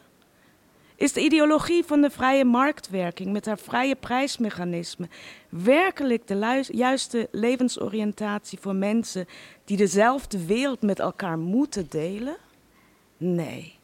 Is 0.96 1.12
de 1.12 1.20
ideologie 1.20 1.84
van 1.84 2.00
de 2.00 2.10
vrije 2.10 2.44
marktwerking 2.44 3.32
met 3.32 3.46
haar 3.46 3.58
vrije 3.58 3.96
prijsmechanisme 3.96 5.08
werkelijk 5.48 6.26
de 6.26 6.64
juiste 6.70 7.28
levensoriëntatie 7.30 8.58
voor 8.60 8.74
mensen 8.74 9.26
die 9.64 9.76
dezelfde 9.76 10.46
wereld 10.46 10.82
met 10.82 10.98
elkaar 10.98 11.38
moeten 11.38 11.86
delen? 11.88 12.36
Nee. 13.16 13.78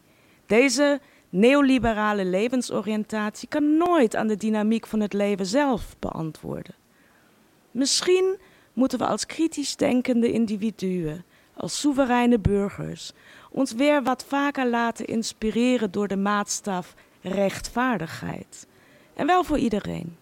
Deze 0.47 1.01
neoliberale 1.29 2.25
levensoriëntatie 2.25 3.49
kan 3.49 3.77
nooit 3.77 4.17
aan 4.17 4.27
de 4.27 4.37
dynamiek 4.37 4.87
van 4.87 5.01
het 5.01 5.13
leven 5.13 5.47
zelf 5.47 5.97
beantwoorden. 5.99 6.75
Misschien 7.71 8.39
moeten 8.73 8.99
we 8.99 9.07
als 9.07 9.27
kritisch 9.27 9.77
denkende 9.77 10.33
individuen, 10.33 11.25
als 11.55 11.81
soevereine 11.81 12.39
burgers, 12.39 13.13
ons 13.51 13.73
weer 13.73 14.03
wat 14.03 14.25
vaker 14.29 14.69
laten 14.69 15.07
inspireren 15.07 15.91
door 15.91 16.09
de 16.09 16.17
maatstaf 16.17 16.95
rechtvaardigheid. 17.21 18.67
En 19.15 19.27
wel 19.27 19.45
voor 19.45 19.59
iedereen. 19.59 20.17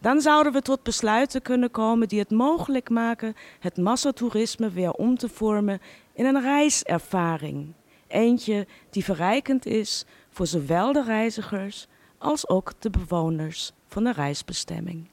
Dan 0.00 0.20
zouden 0.20 0.52
we 0.52 0.62
tot 0.62 0.82
besluiten 0.82 1.42
kunnen 1.42 1.70
komen 1.70 2.08
die 2.08 2.18
het 2.18 2.30
mogelijk 2.30 2.90
maken 2.90 3.34
het 3.60 3.76
massatoerisme 3.76 4.70
weer 4.70 4.92
om 4.92 5.16
te 5.18 5.28
vormen 5.28 5.80
in 6.12 6.24
een 6.24 6.40
reiservaring. 6.40 7.72
Eentje 8.08 8.66
die 8.90 9.04
verrijkend 9.04 9.66
is 9.66 10.04
voor 10.30 10.46
zowel 10.46 10.92
de 10.92 11.04
reizigers 11.04 11.86
als 12.18 12.48
ook 12.48 12.72
de 12.78 12.90
bewoners 12.90 13.72
van 13.86 14.04
de 14.04 14.12
reisbestemming. 14.12 15.08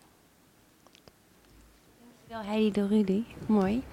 Dankjewel 2.27 2.53
Heidi 2.53 2.71
Dorudi. 2.71 3.25
Mooi. 3.47 3.83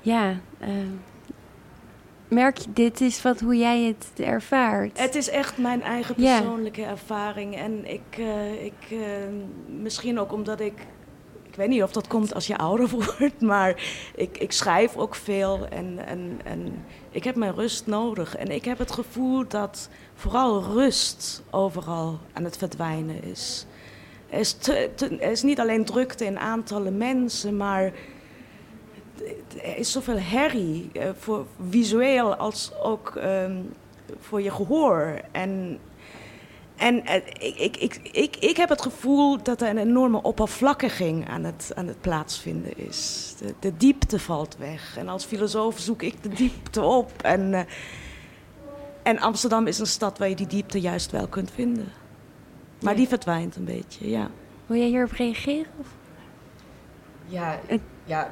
Ja, 0.00 0.40
uh, 0.60 0.68
merk 2.28 2.56
je, 2.56 2.72
dit 2.72 3.00
is 3.00 3.22
wat, 3.22 3.40
hoe 3.40 3.56
jij 3.56 3.82
het 3.82 4.20
ervaart. 4.20 4.98
Het 4.98 5.14
is 5.14 5.28
echt 5.28 5.58
mijn 5.58 5.82
eigen 5.82 6.14
persoonlijke 6.14 6.84
ervaring. 6.84 7.56
En 7.56 7.90
ik, 7.90 8.18
uh, 8.18 8.64
ik 8.64 8.90
uh, 8.90 9.00
misschien 9.66 10.18
ook 10.18 10.32
omdat 10.32 10.60
ik 10.60 10.86
weet 11.58 11.68
niet 11.68 11.82
of 11.82 11.92
dat 11.92 12.06
komt 12.06 12.34
als 12.34 12.46
je 12.46 12.56
ouder 12.56 12.88
wordt, 13.18 13.40
maar 13.40 13.82
ik, 14.14 14.38
ik 14.38 14.52
schrijf 14.52 14.96
ook 14.96 15.14
veel 15.14 15.66
en, 15.68 16.06
en, 16.06 16.40
en 16.44 16.84
ik 17.10 17.24
heb 17.24 17.36
mijn 17.36 17.54
rust 17.54 17.86
nodig. 17.86 18.36
En 18.36 18.48
ik 18.48 18.64
heb 18.64 18.78
het 18.78 18.92
gevoel 18.92 19.48
dat 19.48 19.88
vooral 20.14 20.62
rust 20.62 21.42
overal 21.50 22.18
aan 22.32 22.44
het 22.44 22.56
verdwijnen 22.56 23.22
is. 23.22 23.66
Er 24.30 24.38
is, 24.38 24.52
te, 24.52 24.90
is 25.18 25.42
niet 25.42 25.60
alleen 25.60 25.84
drukte 25.84 26.24
in 26.24 26.38
aantallen 26.38 26.96
mensen, 26.96 27.56
maar 27.56 27.92
er 29.62 29.76
is 29.76 29.92
zoveel 29.92 30.18
herrie, 30.18 30.90
uh, 30.92 31.08
voor 31.18 31.46
visueel 31.68 32.34
als 32.34 32.72
ook 32.82 33.14
um, 33.16 33.72
voor 34.20 34.42
je 34.42 34.50
gehoor. 34.50 35.20
En 35.32 35.78
En 36.78 37.06
eh, 37.06 37.16
ik, 37.38 37.56
ik, 37.56 37.76
ik, 37.76 38.00
ik, 38.12 38.36
ik 38.36 38.56
heb 38.56 38.68
het 38.68 38.82
gevoel 38.82 39.42
dat 39.42 39.60
er 39.62 39.68
een 39.68 39.78
enorme 39.78 40.22
oppervlakkiging 40.22 41.28
aan 41.28 41.44
het, 41.44 41.72
aan 41.74 41.86
het 41.86 42.00
plaatsvinden 42.00 42.78
is. 42.78 43.34
De, 43.38 43.54
de 43.60 43.76
diepte 43.76 44.18
valt 44.18 44.56
weg. 44.56 44.96
En 44.96 45.08
als 45.08 45.24
filosoof 45.24 45.78
zoek 45.78 46.02
ik 46.02 46.22
de 46.22 46.28
diepte 46.28 46.82
op. 46.82 47.12
En, 47.22 47.54
eh, 47.54 47.60
en 49.02 49.18
Amsterdam 49.18 49.66
is 49.66 49.78
een 49.78 49.86
stad 49.86 50.18
waar 50.18 50.28
je 50.28 50.34
die 50.36 50.46
diepte 50.46 50.80
juist 50.80 51.10
wel 51.10 51.26
kunt 51.26 51.50
vinden. 51.50 51.88
Maar 52.80 52.92
Ja. 52.92 52.98
die 52.98 53.08
verdwijnt 53.08 53.56
een 53.56 53.64
beetje, 53.64 54.10
ja. 54.10 54.30
Wil 54.66 54.78
jij 54.78 54.86
hierop 54.88 55.12
reageren? 55.12 55.66
Of? 55.80 55.86
Ja, 57.26 57.58
ja. 58.04 58.30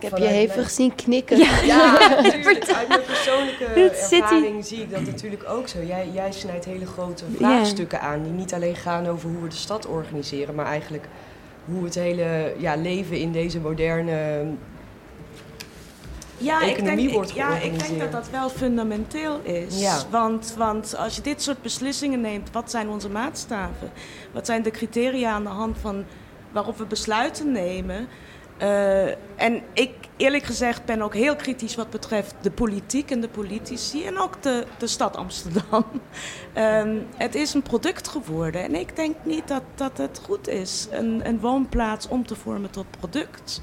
Ik 0.00 0.08
heb 0.10 0.18
je 0.18 0.24
hevig 0.26 0.56
mijn- 0.56 0.70
zien 0.70 0.94
knikken. 0.94 1.38
Ja. 1.38 1.60
Ja, 1.62 1.92
natuurlijk. 2.22 2.68
Uit 2.70 2.88
mijn 2.88 3.02
persoonlijke 3.06 3.64
ervaring 3.90 4.64
zie 4.64 4.82
ik 4.82 4.90
dat 4.90 5.00
natuurlijk 5.06 5.48
ook 5.48 5.68
zo. 5.68 5.78
Jij, 5.82 6.08
jij 6.12 6.32
snijdt 6.32 6.64
hele 6.64 6.86
grote 6.86 7.24
vraagstukken 7.36 8.00
aan 8.00 8.22
die 8.22 8.32
niet 8.32 8.54
alleen 8.54 8.76
gaan 8.76 9.06
over 9.06 9.30
hoe 9.30 9.42
we 9.42 9.48
de 9.48 9.54
stad 9.56 9.86
organiseren, 9.86 10.54
maar 10.54 10.66
eigenlijk 10.66 11.04
hoe 11.64 11.84
het 11.84 11.94
hele 11.94 12.54
ja, 12.58 12.76
leven 12.76 13.16
in 13.18 13.32
deze 13.32 13.60
moderne 13.60 14.44
Ja, 16.36 16.62
ik 16.62 16.76
economie 16.76 17.02
denk, 17.04 17.14
wordt 17.14 17.32
ja, 17.34 17.46
ik 17.46 17.50
denk 17.60 17.62
georganiseerd. 17.62 18.12
dat 18.12 18.22
dat 18.22 18.30
wel 18.30 18.48
fundamenteel 18.50 19.40
is. 19.42 19.80
Ja. 19.80 19.98
Want, 20.10 20.54
want 20.58 20.96
als 20.96 21.16
je 21.16 21.22
dit 21.22 21.42
soort 21.42 21.62
beslissingen 21.62 22.20
neemt, 22.20 22.48
wat 22.52 22.70
zijn 22.70 22.88
onze 22.88 23.08
maatstaven? 23.10 23.90
Wat 24.32 24.46
zijn 24.46 24.62
de 24.62 24.70
criteria 24.70 25.30
aan 25.30 25.42
de 25.42 25.48
hand 25.48 25.78
van 25.80 26.04
waarop 26.52 26.78
we 26.78 26.84
besluiten 26.84 27.52
nemen? 27.52 28.08
Eh, 28.60 29.06
en 29.36 29.62
ik, 29.72 29.90
eerlijk 30.16 30.44
gezegd, 30.44 30.84
ben 30.84 31.02
ook 31.02 31.14
heel 31.14 31.36
kritisch 31.36 31.74
wat 31.74 31.90
betreft 31.90 32.34
de 32.40 32.50
politiek 32.50 33.10
en 33.10 33.20
de 33.20 33.28
politici 33.28 34.06
en 34.06 34.18
ook 34.18 34.42
de, 34.42 34.64
de 34.78 34.86
stad 34.86 35.16
Amsterdam. 35.16 35.84
Ehm, 36.52 36.96
het 37.16 37.34
is 37.34 37.54
een 37.54 37.62
product 37.62 38.08
geworden 38.08 38.62
en 38.62 38.74
ik 38.74 38.96
denk 38.96 39.16
niet 39.22 39.48
dat, 39.48 39.62
dat 39.74 39.98
het 39.98 40.20
goed 40.24 40.48
is, 40.48 40.88
een, 40.90 41.20
een 41.28 41.40
woonplaats 41.40 42.08
om 42.08 42.26
te 42.26 42.34
vormen 42.36 42.70
tot 42.70 42.86
product. 42.98 43.62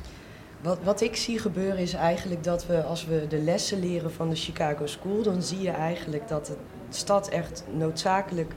Wat, 0.61 0.77
wat 0.83 1.01
ik 1.01 1.15
zie 1.15 1.39
gebeuren 1.39 1.77
is 1.77 1.93
eigenlijk 1.93 2.43
dat 2.43 2.65
we, 2.65 2.83
als 2.83 3.05
we 3.05 3.25
de 3.29 3.37
lessen 3.41 3.79
leren 3.79 4.11
van 4.13 4.29
de 4.29 4.35
Chicago 4.35 4.85
School, 4.85 5.21
dan 5.23 5.41
zie 5.41 5.61
je 5.61 5.71
eigenlijk 5.71 6.27
dat 6.27 6.45
de 6.45 6.55
stad 6.89 7.29
echt 7.29 7.63
noodzakelijk 7.73 8.51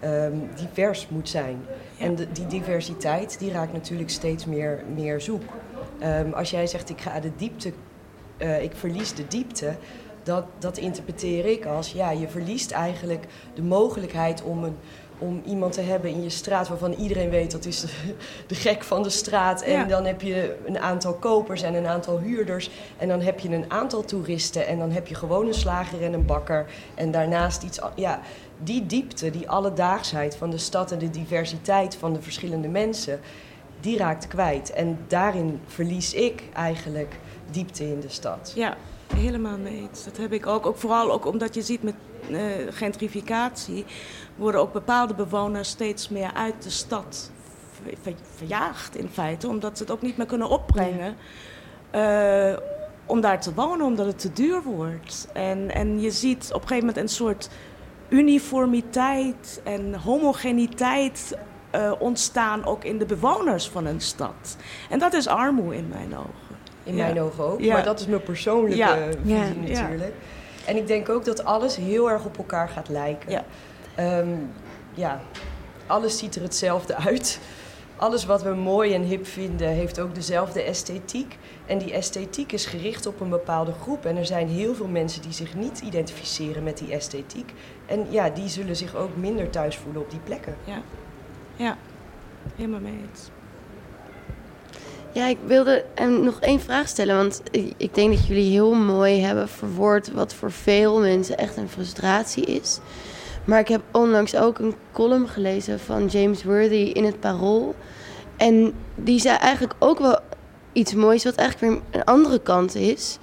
ehm, 0.00 0.36
divers 0.56 1.08
moet 1.08 1.28
zijn. 1.28 1.64
En 1.98 2.14
de- 2.14 2.32
die 2.32 2.46
diversiteit 2.46 3.38
die 3.38 3.52
raakt 3.52 3.72
natuurlijk 3.72 4.10
steeds 4.10 4.44
meer, 4.44 4.82
meer 4.94 5.20
zoek. 5.20 5.42
Ehm, 6.04 6.32
als 6.32 6.50
jij 6.50 6.66
zegt 6.66 6.90
ik 6.90 7.00
ga 7.00 7.20
de 7.20 7.30
diepte, 7.36 7.72
eh, 8.36 8.62
ik 8.62 8.72
verlies 8.74 9.14
de 9.14 9.26
diepte, 9.28 9.76
dat, 10.22 10.44
dat 10.58 10.78
interpreteer 10.78 11.46
ik 11.46 11.66
als 11.66 11.92
ja, 11.92 12.10
je 12.10 12.28
verliest 12.28 12.70
eigenlijk 12.70 13.26
de 13.54 13.62
mogelijkheid 13.62 14.42
om 14.42 14.64
een 14.64 14.76
om 15.18 15.42
iemand 15.46 15.72
te 15.72 15.80
hebben 15.80 16.10
in 16.10 16.22
je 16.22 16.30
straat 16.30 16.68
waarvan 16.68 16.92
iedereen 16.92 17.30
weet 17.30 17.50
dat 17.50 17.64
is 17.64 17.80
de, 17.80 17.88
de 18.46 18.54
gek 18.54 18.82
van 18.84 19.02
de 19.02 19.10
straat. 19.10 19.62
En 19.62 19.72
Ja. 19.72 19.84
dan 19.84 20.04
heb 20.04 20.20
je 20.20 20.56
een 20.66 20.78
aantal 20.78 21.14
kopers 21.14 21.62
en 21.62 21.74
een 21.74 21.86
aantal 21.86 22.18
huurders. 22.18 22.70
En 22.96 23.08
dan 23.08 23.20
heb 23.20 23.40
je 23.40 23.48
een 23.48 23.70
aantal 23.70 24.04
toeristen. 24.04 24.66
En 24.66 24.78
dan 24.78 24.90
heb 24.90 25.06
je 25.06 25.14
gewoon 25.14 25.46
een 25.46 25.54
slager 25.54 26.02
en 26.02 26.12
een 26.12 26.26
bakker. 26.26 26.66
En 26.94 27.10
daarnaast 27.10 27.62
iets. 27.62 27.78
Ja, 27.94 28.20
die 28.62 28.86
diepte, 28.86 29.30
die 29.30 29.48
alledaagsheid 29.48 30.36
van 30.36 30.50
de 30.50 30.58
stad 30.58 30.92
en 30.92 30.98
de 30.98 31.10
diversiteit 31.10 31.96
van 31.96 32.12
de 32.12 32.22
verschillende 32.22 32.68
mensen, 32.68 33.20
die 33.84 33.96
raakt 33.98 34.26
kwijt. 34.28 34.70
En 34.72 34.98
daarin 35.08 35.60
verlies 35.66 36.14
ik 36.14 36.42
eigenlijk 36.52 37.16
diepte 37.50 37.84
in 37.88 38.00
de 38.00 38.08
stad. 38.08 38.52
Ja, 38.54 38.76
helemaal 39.16 39.58
mee. 39.58 39.88
Dat 40.04 40.16
heb 40.16 40.32
ik 40.32 40.46
ook. 40.46 40.66
ook 40.66 40.76
vooral 40.76 41.12
ook 41.12 41.26
omdat 41.26 41.54
je 41.54 41.62
ziet 41.62 41.82
met 41.82 41.94
eh, 42.30 42.38
gentrificatie 42.70 43.84
worden 44.36 44.60
ook 44.60 44.72
bepaalde 44.72 45.14
bewoners 45.14 45.68
steeds 45.68 46.08
meer 46.08 46.32
uit 46.34 46.62
de 46.62 46.70
stad 46.70 47.30
ver- 47.82 47.94
ver- 48.02 48.14
verjaagd 48.36 48.96
in 48.96 49.08
feite, 49.12 49.48
omdat 49.48 49.76
ze 49.76 49.82
het 49.82 49.92
ook 49.92 50.02
niet 50.02 50.16
meer 50.16 50.26
kunnen 50.26 50.48
opbrengen. 50.48 51.16
eh, 51.90 52.56
om 53.06 53.20
daar 53.20 53.40
te 53.40 53.54
wonen, 53.54 53.86
omdat 53.86 54.06
het 54.06 54.18
te 54.18 54.32
duur 54.32 54.62
wordt. 54.62 55.28
En, 55.32 55.70
en 55.74 56.00
je 56.00 56.10
ziet 56.10 56.44
op 56.52 56.62
een 56.62 56.68
gegeven 56.68 56.86
moment 56.86 56.96
een 56.96 57.08
soort 57.16 57.48
uniformiteit 58.08 59.60
en 59.64 59.94
homogeniteit 59.94 61.36
eh, 61.74 61.92
ontstaan 61.98 62.64
ook 62.66 62.84
in 62.84 62.98
de 62.98 63.06
bewoners 63.06 63.68
van 63.68 63.86
een 63.86 64.00
stad. 64.00 64.56
En 64.90 64.98
dat 64.98 65.12
is 65.12 65.26
armoede 65.26 65.76
in 65.76 65.88
mijn 65.88 66.16
ogen. 66.16 66.56
In 66.84 66.96
Ja. 66.96 67.04
mijn 67.04 67.20
ogen 67.20 67.44
ook. 67.44 67.60
Ja. 67.60 67.72
Maar 67.72 67.84
dat 67.84 68.00
is 68.00 68.06
mijn 68.06 68.22
persoonlijke 68.22 68.76
Ja. 68.76 68.96
visie 69.22 69.36
Ja. 69.36 69.80
natuurlijk. 69.82 70.14
En 70.66 70.76
ik 70.76 70.86
denk 70.86 71.08
ook 71.08 71.24
dat 71.24 71.44
alles 71.44 71.76
heel 71.76 72.10
erg 72.10 72.24
op 72.24 72.38
elkaar 72.38 72.68
gaat 72.68 72.88
lijken. 72.88 73.30
Ja. 73.30 73.44
Ehm, 73.94 74.28
ja, 74.94 75.20
alles 75.86 76.18
ziet 76.18 76.34
er 76.36 76.42
hetzelfde 76.42 76.96
uit. 76.96 77.40
Alles 77.96 78.24
wat 78.26 78.42
we 78.42 78.50
mooi 78.54 78.94
en 78.94 79.02
hip 79.02 79.26
vinden 79.26 79.68
heeft 79.68 80.00
ook 80.00 80.14
dezelfde 80.14 80.62
esthetiek. 80.62 81.38
En 81.66 81.78
die 81.78 81.92
esthetiek 81.92 82.52
is 82.52 82.66
gericht 82.66 83.06
op 83.06 83.20
een 83.20 83.28
bepaalde 83.28 83.72
groep. 83.82 84.04
En 84.04 84.16
er 84.16 84.26
zijn 84.26 84.48
heel 84.48 84.74
veel 84.74 84.86
mensen 84.88 85.22
die 85.22 85.32
zich 85.32 85.54
niet 85.54 85.80
identificeren 85.80 86.62
met 86.62 86.78
die 86.78 86.92
esthetiek. 86.92 87.52
En 87.86 88.06
ja, 88.10 88.30
die 88.30 88.48
zullen 88.48 88.76
zich 88.76 88.94
ook 88.96 89.16
minder 89.16 89.50
thuis 89.50 89.76
voelen 89.76 90.02
op 90.02 90.10
die 90.10 90.20
plekken. 90.24 90.56
Ja, 90.64 90.82
ja. 91.56 91.76
helemaal 92.56 92.80
mee 92.80 92.98
eens. 93.10 93.30
Ja, 95.12 95.26
ik 95.26 95.38
wilde 95.46 95.84
hem 95.94 96.24
nog 96.24 96.40
één 96.40 96.60
vraag 96.60 96.88
stellen. 96.88 97.16
Want 97.16 97.42
ik, 97.76 97.94
denk 97.94 98.14
dat 98.14 98.26
jullie 98.26 98.50
heel 98.50 98.74
mooi 98.74 99.20
hebben 99.20 99.48
verwoord 99.48 100.12
wat 100.12 100.34
voor 100.34 100.52
veel 100.52 101.00
mensen 101.00 101.38
echt 101.38 101.56
een 101.56 101.68
frustratie 101.68 102.44
is. 102.44 102.78
Maar 103.44 103.60
ik 103.60 103.68
heb 103.68 103.80
onlangs 103.90 104.36
ook 104.36 104.58
een 104.58 104.74
column 104.92 105.28
gelezen 105.28 105.80
van 105.80 106.06
James 106.06 106.44
Worthy 106.44 106.74
in 106.74 107.04
het 107.04 107.20
Parool. 107.20 107.74
En 108.36 108.72
die 108.94 109.20
zei 109.20 109.36
eigenlijk 109.36 109.74
ook 109.78 109.98
wel 109.98 110.18
iets 110.72 110.94
moois, 110.94 111.24
wat 111.24 111.34
eigenlijk 111.34 111.72
weer 111.72 112.00
een 112.00 112.04
andere 112.04 112.40
kant 112.40 112.74
is. 112.74 113.18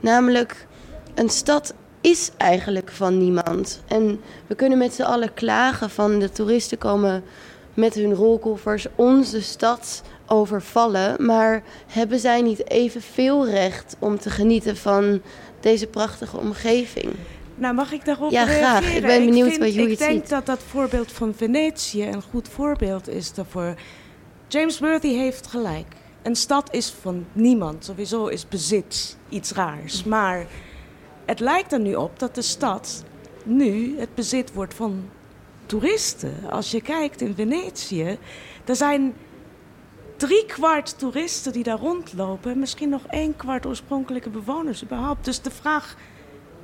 Namelijk, 0.00 0.66
een 1.14 1.30
stad 1.30 1.74
is 2.00 2.30
eigenlijk 2.36 2.90
van 2.90 3.18
niemand. 3.18 3.82
En 3.88 4.20
we 4.46 4.54
kunnen 4.54 4.78
met 4.78 4.94
z'n 4.94 5.02
allen 5.02 5.34
klagen 5.34 5.90
van 5.90 6.18
de 6.18 6.30
toeristen 6.30 6.78
komen 6.78 7.24
met 7.74 7.94
hun 7.94 8.14
rolkoffers 8.14 8.86
onze 8.94 9.42
stad 9.42 10.02
overvallen. 10.26 11.24
Maar 11.26 11.62
hebben 11.86 12.18
zij 12.18 12.42
niet 12.42 12.70
evenveel 12.70 13.48
recht 13.48 13.96
om 13.98 14.18
te 14.18 14.30
genieten 14.30 14.76
van 14.76 15.20
deze 15.60 15.86
prachtige 15.86 16.36
omgeving? 16.36 17.12
Nou, 17.54 17.74
mag 17.74 17.92
ik 17.92 18.04
daarop 18.04 18.30
Ja, 18.30 18.42
reageren? 18.44 18.68
graag. 18.68 18.94
Ik 18.96 19.02
ben 19.02 19.24
benieuwd 19.24 19.48
vind- 19.48 19.58
wat- 19.58 19.68
hoe 19.68 19.76
je 19.76 19.82
Ik 19.82 19.88
het 19.90 19.98
denk 19.98 20.20
ziet. 20.20 20.28
dat 20.28 20.46
dat 20.46 20.62
voorbeeld 20.62 21.12
van 21.12 21.34
Venetië 21.36 22.04
een 22.06 22.22
goed 22.22 22.48
voorbeeld 22.48 23.08
is 23.08 23.32
daarvoor. 23.34 23.74
James 24.48 24.78
Worthy 24.78 25.14
heeft 25.14 25.46
gelijk. 25.46 25.86
Een 26.22 26.36
stad 26.36 26.68
is 26.74 26.94
van 27.00 27.24
niemand. 27.32 27.84
Sowieso 27.84 28.26
is 28.26 28.48
bezit 28.48 29.16
iets 29.28 29.52
raars. 29.52 30.04
Maar 30.04 30.46
het 31.24 31.40
lijkt 31.40 31.72
er 31.72 31.80
nu 31.80 31.94
op 31.94 32.18
dat 32.18 32.34
de 32.34 32.42
stad 32.42 33.04
nu 33.44 33.98
het 33.98 34.14
bezit 34.14 34.52
wordt 34.52 34.74
van 34.74 35.04
toeristen. 35.72 36.34
Als 36.50 36.70
je 36.70 36.80
kijkt 36.80 37.20
in 37.20 37.34
Venetië, 37.34 38.18
er 38.64 38.76
zijn 38.76 39.14
drie 40.16 40.46
kwart 40.46 40.98
toeristen 40.98 41.52
die 41.52 41.62
daar 41.62 41.78
rondlopen. 41.78 42.52
en 42.52 42.58
Misschien 42.58 42.88
nog 42.88 43.06
één 43.06 43.36
kwart 43.36 43.66
oorspronkelijke 43.66 44.30
bewoners 44.30 44.84
überhaupt. 44.84 45.24
Dus 45.24 45.40
de 45.40 45.50
vraag 45.50 45.96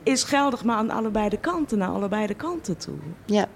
is 0.03 0.23
geldig 0.23 0.65
maar 0.65 0.77
aan 0.77 0.91
allebei 0.91 1.29
de 1.29 1.37
kanten, 1.39 1.79
naar 1.79 1.89
allebei 1.89 2.27
de 2.27 2.35
kanten 2.35 2.77
toe. 2.77 2.97
Ja. 3.25 3.47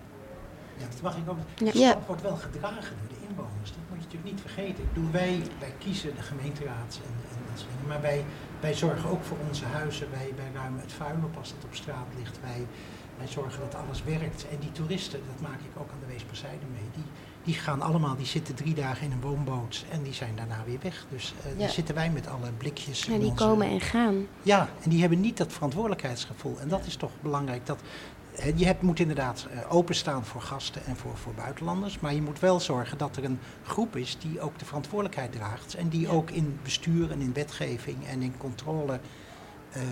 Ja, 0.77 0.87
dat 0.91 1.01
mag 1.03 1.17
ik 1.17 1.31
ook. 1.31 1.37
Ja. 1.57 1.73
De 1.73 1.79
Ja. 1.79 1.99
wordt 2.07 2.23
wel 2.23 2.37
gedragen 2.37 2.97
door 2.99 3.09
de 3.19 3.27
inwoners. 3.29 3.71
Dat 3.71 3.79
moet 3.89 3.99
je 3.99 4.05
natuurlijk 4.05 4.31
niet 4.33 4.41
vergeten. 4.41 4.85
Bedoel, 4.93 5.11
wij, 5.11 5.43
wij 5.59 5.75
kiezen 5.79 6.17
de 6.17 6.23
gemeenteraad 6.23 7.01
en, 7.07 7.13
en 7.37 7.43
dat 7.51 7.59
soort 7.61 7.71
dingen. 7.73 7.89
Maar 7.89 8.01
wij, 8.01 8.25
wij 8.61 8.75
zorgen 8.75 9.11
ook 9.11 9.25
voor 9.25 9.37
onze 9.49 9.65
huizen. 9.65 10.07
Wij, 10.11 10.33
wij 10.37 10.51
ruimen 10.61 10.81
het 10.81 10.93
vuil 10.93 11.17
op 11.25 11.37
als 11.39 11.49
het 11.49 11.65
op 11.65 11.75
straat 11.75 12.07
ligt. 12.19 12.39
Wij, 12.41 12.67
wij 13.23 13.31
zorgen 13.33 13.61
dat 13.61 13.75
alles 13.85 14.03
werkt. 14.03 14.47
En 14.51 14.57
die 14.61 14.73
toeristen, 14.73 15.21
dat 15.33 15.41
maak 15.51 15.61
ik 15.61 15.81
ook 15.81 15.91
aan 15.93 16.01
de 16.01 16.07
Weesperzijde 16.07 16.67
mee. 16.73 16.83
Die, 16.95 17.05
die 17.45 17.55
gaan 17.55 17.81
allemaal, 17.83 18.17
die 18.17 18.27
zitten 18.27 18.55
drie 18.55 18.75
dagen 18.75 19.05
in 19.07 19.13
een 19.13 19.21
woonboot 19.21 19.85
en 19.91 20.03
die 20.03 20.13
zijn 20.13 20.37
daarna 20.37 20.63
weer 20.67 20.79
weg. 20.83 21.07
Dus 21.11 21.35
Ja. 21.53 21.59
daar 21.59 21.69
zitten 21.71 21.95
wij 21.95 22.11
met 22.11 22.27
alle 22.29 22.53
blikjes. 22.57 23.05
Ja, 23.05 23.19
die 23.19 23.31
onze- 23.31 23.45
komen 23.45 23.67
en 23.67 23.81
gaan. 23.81 24.27
ja, 24.43 24.69
en 24.83 24.91
die 24.91 25.01
hebben 25.01 25.21
niet 25.21 25.37
dat 25.37 25.53
verantwoordelijkheidsgevoel. 25.53 26.59
En 26.61 26.69
dat 26.69 26.87
is 26.87 26.97
toch 26.97 27.11
belangrijk. 27.21 27.67
Dat, 27.67 27.81
je 28.55 28.65
hebt, 28.65 28.83
moet 28.83 28.99
inderdaad 29.01 29.47
eh, 29.51 29.75
openstaan 29.75 30.25
voor 30.25 30.41
gasten 30.41 30.85
en 30.87 30.97
voor, 30.97 31.17
voor 31.17 31.35
buitenlanders. 31.35 32.01
Maar 32.01 32.15
je 32.15 32.23
moet 32.23 32.39
wel 32.41 32.61
zorgen 32.61 32.99
dat 32.99 33.17
er 33.17 33.25
een 33.25 33.39
groep 33.63 33.97
is 33.97 34.19
die 34.19 34.41
ook 34.41 34.59
de 34.59 34.65
verantwoordelijkheid 34.65 35.33
draagt. 35.33 35.75
En 35.75 35.89
die 35.89 36.09
ook 36.09 36.31
in 36.31 36.59
bestuur 36.63 37.11
en 37.11 37.21
in 37.21 37.33
wetgeving 37.33 38.07
en 38.07 38.23
in 38.23 38.35
controle 38.39 39.01
eh, 39.73 39.83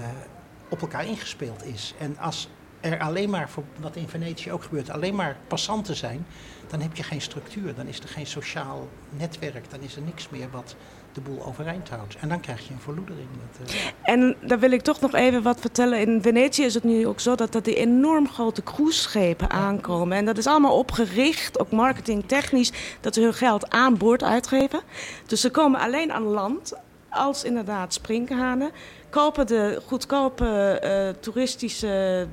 op 0.68 0.80
elkaar 0.80 1.06
ingespeeld 1.06 1.64
is. 1.64 1.94
En 1.98 2.18
als 2.18 2.48
er 2.80 3.00
alleen 3.00 3.30
maar, 3.30 3.50
voor 3.50 3.64
wat 3.80 3.96
in 3.96 4.08
Venetië 4.08 4.52
ook 4.52 4.62
gebeurt, 4.62 4.90
alleen 4.90 5.14
maar 5.14 5.36
passanten 5.46 5.96
zijn, 5.96 6.26
dan 6.66 6.80
heb 6.80 6.96
je 6.96 7.02
geen 7.02 7.20
structuur. 7.20 7.74
Dan 7.74 7.86
is 7.86 7.98
er 7.98 8.08
geen 8.08 8.26
sociaal 8.26 8.88
netwerk. 9.10 9.70
Dan 9.70 9.80
is 9.80 9.96
er 9.96 10.02
niks 10.02 10.28
meer 10.28 10.50
wat 10.50 10.76
de 11.12 11.20
boel 11.20 11.44
overeind 11.44 11.88
houdt. 11.88 12.16
En 12.20 12.28
dan 12.28 12.40
krijg 12.40 12.66
je 12.66 12.74
een 12.74 12.80
verloedering. 12.80 13.28
Dat, 13.58 13.70
eh, 13.70 13.90
En 14.02 14.36
daar 14.40 14.58
wil 14.58 14.70
ik 14.70 14.82
toch 14.82 15.00
nog 15.00 15.14
even 15.14 15.42
wat 15.42 15.60
vertellen. 15.60 16.00
In 16.00 16.22
Venetië 16.22 16.62
is 16.62 16.74
het 16.74 16.84
nu 16.84 17.06
ook 17.06 17.20
zo 17.20 17.34
dat, 17.34 17.52
dat 17.52 17.64
die 17.64 17.74
enorm 17.74 18.28
grote 18.28 18.62
cruiseschepen 18.62 19.50
aankomen. 19.50 20.16
En 20.16 20.24
dat 20.24 20.38
is 20.38 20.46
allemaal 20.46 20.78
opgericht, 20.78 21.58
ook 21.58 21.70
marketingtechnisch, 21.70 22.72
dat 23.00 23.14
ze 23.14 23.20
hun 23.20 23.34
geld 23.34 23.70
aan 23.70 23.96
boord 23.96 24.22
uitgeven. 24.22 24.80
Dus 25.26 25.40
ze 25.40 25.50
komen 25.50 25.80
alleen 25.80 26.12
aan 26.12 26.22
land 26.22 26.74
als 27.11 27.44
inderdaad 27.44 27.94
sprinkhanen. 27.94 28.70
Kopen 29.11 29.46
de 29.46 29.82
goedkope 29.86 30.78
eh, 30.80 31.08
toeristische 31.20 32.26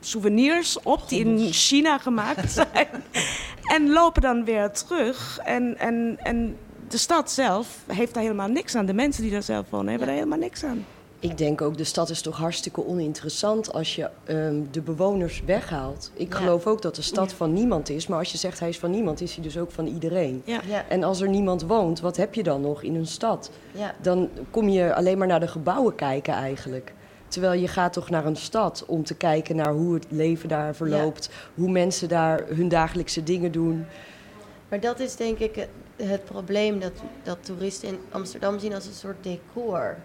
souvenirs 0.00 0.82
op 0.82 1.08
die 1.08 1.20
in 1.20 1.52
China 1.52 1.98
gemaakt 1.98 2.52
zijn. 2.72 2.88
en 3.62 3.90
lopen 3.90 4.22
dan 4.22 4.44
weer 4.44 4.70
terug. 4.70 5.38
En, 5.38 5.78
en, 5.78 6.18
en 6.22 6.56
de 6.88 6.98
stad 6.98 7.30
zelf 7.30 7.78
heeft 7.86 8.14
daar 8.14 8.22
helemaal 8.22 8.48
niks 8.48 8.74
aan. 8.74 8.86
De 8.86 8.94
mensen 8.94 9.22
die 9.22 9.32
daar 9.32 9.42
zelf 9.42 9.70
wonen 9.70 9.88
hebben 9.88 10.06
daar 10.06 10.16
helemaal 10.16 10.38
niks 10.38 10.64
aan. 10.64 10.84
Ik 11.22 11.38
denk 11.38 11.60
ook, 11.62 11.76
de 11.76 11.84
stad 11.84 12.10
is 12.10 12.20
toch 12.20 12.36
hartstikke 12.36 12.86
oninteressant 12.86 13.72
als 13.72 13.94
je 13.96 14.10
ehm, 14.24 14.60
de 14.70 14.80
bewoners 14.80 15.42
weghaalt. 15.46 16.10
Ik 16.14 16.32
Ja. 16.32 16.38
geloof 16.38 16.66
ook 16.66 16.82
dat 16.82 16.94
de 16.94 17.02
stad 17.02 17.32
van 17.32 17.52
niemand 17.52 17.88
is, 17.88 18.06
maar 18.06 18.18
als 18.18 18.32
je 18.32 18.38
zegt 18.38 18.60
hij 18.60 18.68
is 18.68 18.78
van 18.78 18.90
niemand, 18.90 19.20
is 19.20 19.34
hij 19.34 19.42
dus 19.44 19.58
ook 19.58 19.70
van 19.70 19.86
iedereen. 19.86 20.42
Ja. 20.44 20.60
Ja. 20.66 20.84
En 20.88 21.02
als 21.02 21.20
er 21.20 21.28
niemand 21.28 21.62
woont, 21.62 22.00
wat 22.00 22.16
heb 22.16 22.34
je 22.34 22.42
dan 22.42 22.60
nog 22.60 22.82
in 22.82 22.94
een 22.94 23.06
stad? 23.06 23.50
Ja. 23.72 23.94
Dan 24.00 24.28
kom 24.50 24.68
je 24.68 24.94
alleen 24.94 25.18
maar 25.18 25.26
naar 25.26 25.40
de 25.40 25.48
gebouwen 25.48 25.94
kijken 25.94 26.34
eigenlijk. 26.34 26.92
Terwijl 27.28 27.60
je 27.60 27.68
gaat 27.68 27.92
toch 27.92 28.10
naar 28.10 28.26
een 28.26 28.36
stad 28.36 28.84
om 28.86 29.04
te 29.04 29.14
kijken 29.14 29.56
naar 29.56 29.72
hoe 29.72 29.94
het 29.94 30.06
leven 30.08 30.48
daar 30.48 30.74
verloopt, 30.74 31.30
hoe 31.54 31.70
mensen 31.70 32.08
daar 32.08 32.44
hun 32.48 32.68
dagelijkse 32.68 33.22
dingen 33.22 33.52
doen. 33.52 33.86
Maar 34.68 34.80
dat 34.80 35.00
is 35.00 35.16
denk 35.16 35.38
ik 35.38 35.54
het, 35.54 35.68
het 36.08 36.24
probleem 36.24 36.80
dat, 36.80 36.92
dat 37.22 37.38
toeristen 37.40 37.88
in 37.88 37.98
Amsterdam 38.10 38.58
zien 38.58 38.74
als 38.74 38.86
een 38.86 38.92
soort 38.92 39.16
decor. 39.24 39.96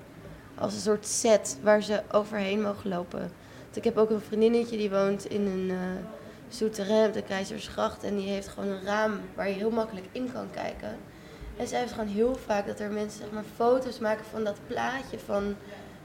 Als 0.59 0.73
een 0.73 0.79
soort 0.79 1.05
set 1.05 1.57
waar 1.63 1.81
ze 1.81 2.01
overheen 2.11 2.61
mogen 2.61 2.89
lopen. 2.89 3.19
Want 3.63 3.75
ik 3.75 3.83
heb 3.83 3.97
ook 3.97 4.09
een 4.09 4.21
vriendinnetje 4.21 4.77
die 4.77 4.89
woont 4.89 5.25
in 5.25 5.45
een 5.45 5.69
eh 5.69 6.15
souterrain 6.49 7.07
op 7.07 7.13
de 7.13 7.21
Keizersgracht. 7.21 8.03
En 8.03 8.15
die 8.15 8.29
heeft 8.29 8.47
gewoon 8.47 8.69
een 8.69 8.83
raam 8.83 9.19
waar 9.35 9.47
je 9.47 9.53
heel 9.53 9.69
makkelijk 9.69 10.05
in 10.11 10.31
kan 10.33 10.49
kijken. 10.51 10.97
En 11.57 11.67
zij 11.67 11.79
heeft 11.79 11.91
gewoon 11.91 12.07
heel 12.07 12.35
vaak 12.35 12.67
dat 12.67 12.79
er 12.79 12.91
mensen 12.91 13.19
zeg 13.19 13.31
maar, 13.31 13.43
foto's 13.55 13.99
maken 13.99 14.25
van 14.25 14.43
dat 14.43 14.57
plaatje 14.67 15.19
van 15.19 15.55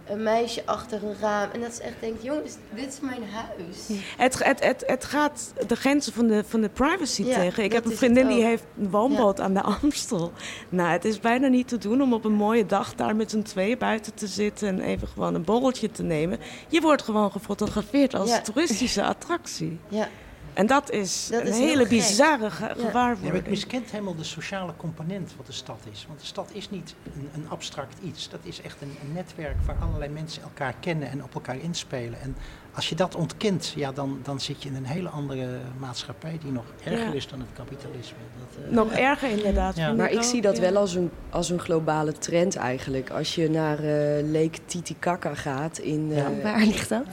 een 0.07 0.23
meisje 0.23 0.63
achter 0.67 1.05
een 1.05 1.17
raam. 1.21 1.51
En 1.53 1.61
dat 1.61 1.73
ze 1.75 1.83
echt 1.83 1.95
denkt, 2.01 2.23
jongens, 2.23 2.53
dit 2.75 2.89
is 2.93 3.01
mijn 3.01 3.23
huis. 3.33 3.99
Het, 4.17 4.45
het, 4.45 4.65
het, 4.65 4.83
het 4.87 5.05
gaat 5.05 5.53
de 5.67 5.77
grenzen 5.77 6.13
van 6.13 6.27
de, 6.27 6.45
van 6.47 6.61
de 6.61 6.69
privacy 6.69 7.23
Ja, 7.25 7.35
tegen. 7.35 7.65
Ik 7.65 7.73
heb 7.73 7.85
een 7.85 7.97
vriendin 7.97 8.27
die 8.29 8.45
heeft 8.45 8.65
een 8.79 8.91
woonboot 8.91 9.41
aan 9.41 9.55
de 9.55 9.63
Amstel. 9.63 10.33
Nou, 10.69 10.89
het 10.91 11.05
is 11.05 11.21
bijna 11.21 11.47
niet 11.49 11.69
te 11.69 11.79
doen 11.79 12.03
om 12.03 12.13
op 12.13 12.25
een 12.25 12.33
mooie 12.33 12.67
dag 12.67 12.95
daar 12.95 13.17
met 13.17 13.31
z'n 13.31 13.43
tweeën 13.43 13.79
buiten 13.79 14.15
te 14.15 14.27
zitten 14.27 14.69
en 14.69 14.81
even 14.81 15.09
gewoon 15.09 15.35
een 15.35 15.45
borreltje 15.45 15.91
te 15.91 16.03
nemen. 16.03 16.39
Je 16.69 16.81
wordt 16.81 17.03
gewoon 17.03 17.31
gefotografeerd 17.31 18.15
als 18.15 18.31
Ja. 18.31 18.41
toeristische 18.41 19.03
attractie. 19.05 19.79
Ja. 19.89 20.09
En 20.55 20.67
dat 20.67 20.91
is 20.91 21.29
Dat 21.31 21.41
een 21.41 21.47
is 21.47 21.59
hele 21.59 21.87
bizarre 21.89 22.51
ge- 22.51 22.63
Ja. 22.63 22.69
Ja, 22.69 22.75
maar 22.77 22.87
gewaarwording. 22.87 23.35
het 23.35 23.49
miskent 23.49 23.91
helemaal 23.91 24.15
de 24.17 24.25
sociale 24.25 24.73
component 24.77 25.35
wat 25.37 25.47
de 25.47 25.53
stad 25.53 25.81
is. 25.93 26.05
Want 26.09 26.21
de 26.21 26.27
stad 26.27 26.51
is 26.53 26.71
niet 26.71 26.95
een, 27.15 27.29
een 27.35 27.49
abstract 27.49 27.95
iets. 28.03 28.29
Dat 28.29 28.41
is 28.43 28.61
echt 28.61 28.77
een, 28.83 28.97
een 29.05 29.13
netwerk 29.13 29.57
waar 29.67 29.77
allerlei 29.81 30.11
mensen 30.13 30.43
elkaar 30.43 30.75
kennen 30.81 31.09
en 31.09 31.23
op 31.25 31.35
elkaar 31.35 31.57
inspelen. 31.59 32.21
En 32.21 32.37
als 32.75 32.89
je 32.89 32.95
dat 32.95 33.15
ontkent, 33.15 33.73
ja, 33.77 33.93
dan, 33.93 34.19
dan 34.23 34.41
zit 34.41 34.63
je 34.63 34.69
in 34.69 34.75
een 34.77 34.85
hele 34.85 35.09
andere 35.09 35.47
maatschappij 35.79 36.39
die 36.43 36.53
nog 36.53 36.65
erger 36.85 37.07
Ja. 37.07 37.13
is 37.13 37.29
dan 37.29 37.39
het 37.41 37.49
kapitalisme. 37.53 38.17
Dat, 38.39 38.65
eh, 38.65 38.73
Nog 38.75 38.93
erger 38.93 39.31
inderdaad. 39.31 39.77
Ja. 39.77 39.93
Maar 39.93 40.11
ik 40.11 40.17
ook, 40.17 40.23
zie 40.23 40.41
dat 40.41 40.57
ja. 40.57 40.63
wel 40.63 40.77
als 40.77 40.95
een, 40.95 41.11
als 41.31 41.51
een 41.51 41.59
globale 41.59 42.13
trend 42.13 42.57
eigenlijk. 42.57 43.11
Als 43.11 43.35
je 43.35 43.51
naar 43.51 43.79
eh 43.79 44.31
Lake 44.33 44.59
Titicaca 44.67 45.35
gaat 45.35 45.79
in, 45.79 46.13
eh, 46.15 46.43
Waar 46.43 46.65
ligt 46.65 46.89
dat? 46.89 47.05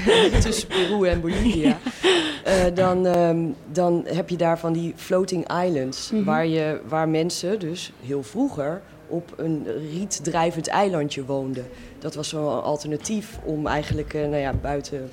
tussen 0.42 0.68
Peru 0.68 1.08
en 1.08 1.20
Bolivia, 1.20 1.78
eh, 2.44 2.64
dan, 2.74 3.06
ehm, 3.06 3.46
dan 3.72 4.04
heb 4.06 4.28
je 4.28 4.36
daar 4.36 4.58
van 4.58 4.72
die 4.72 4.92
floating 4.96 5.62
islands. 5.64 6.10
Mhm. 6.10 6.24
waar, 6.24 6.46
je, 6.46 6.80
waar 6.88 7.08
mensen 7.08 7.58
dus 7.58 7.92
heel 8.06 8.22
vroeger 8.22 8.82
op 9.08 9.32
een 9.36 9.66
rietdrijvend 9.90 10.68
eilandje 10.68 11.24
woonden. 11.24 11.66
Dat 11.98 12.14
was 12.14 12.32
wel 12.32 12.52
een 12.52 12.62
alternatief 12.62 13.38
om 13.44 13.66
eigenlijk 13.66 14.14
eh, 14.14 14.20
nou 14.20 14.36
ja, 14.36 14.52
buiten... 14.52 15.10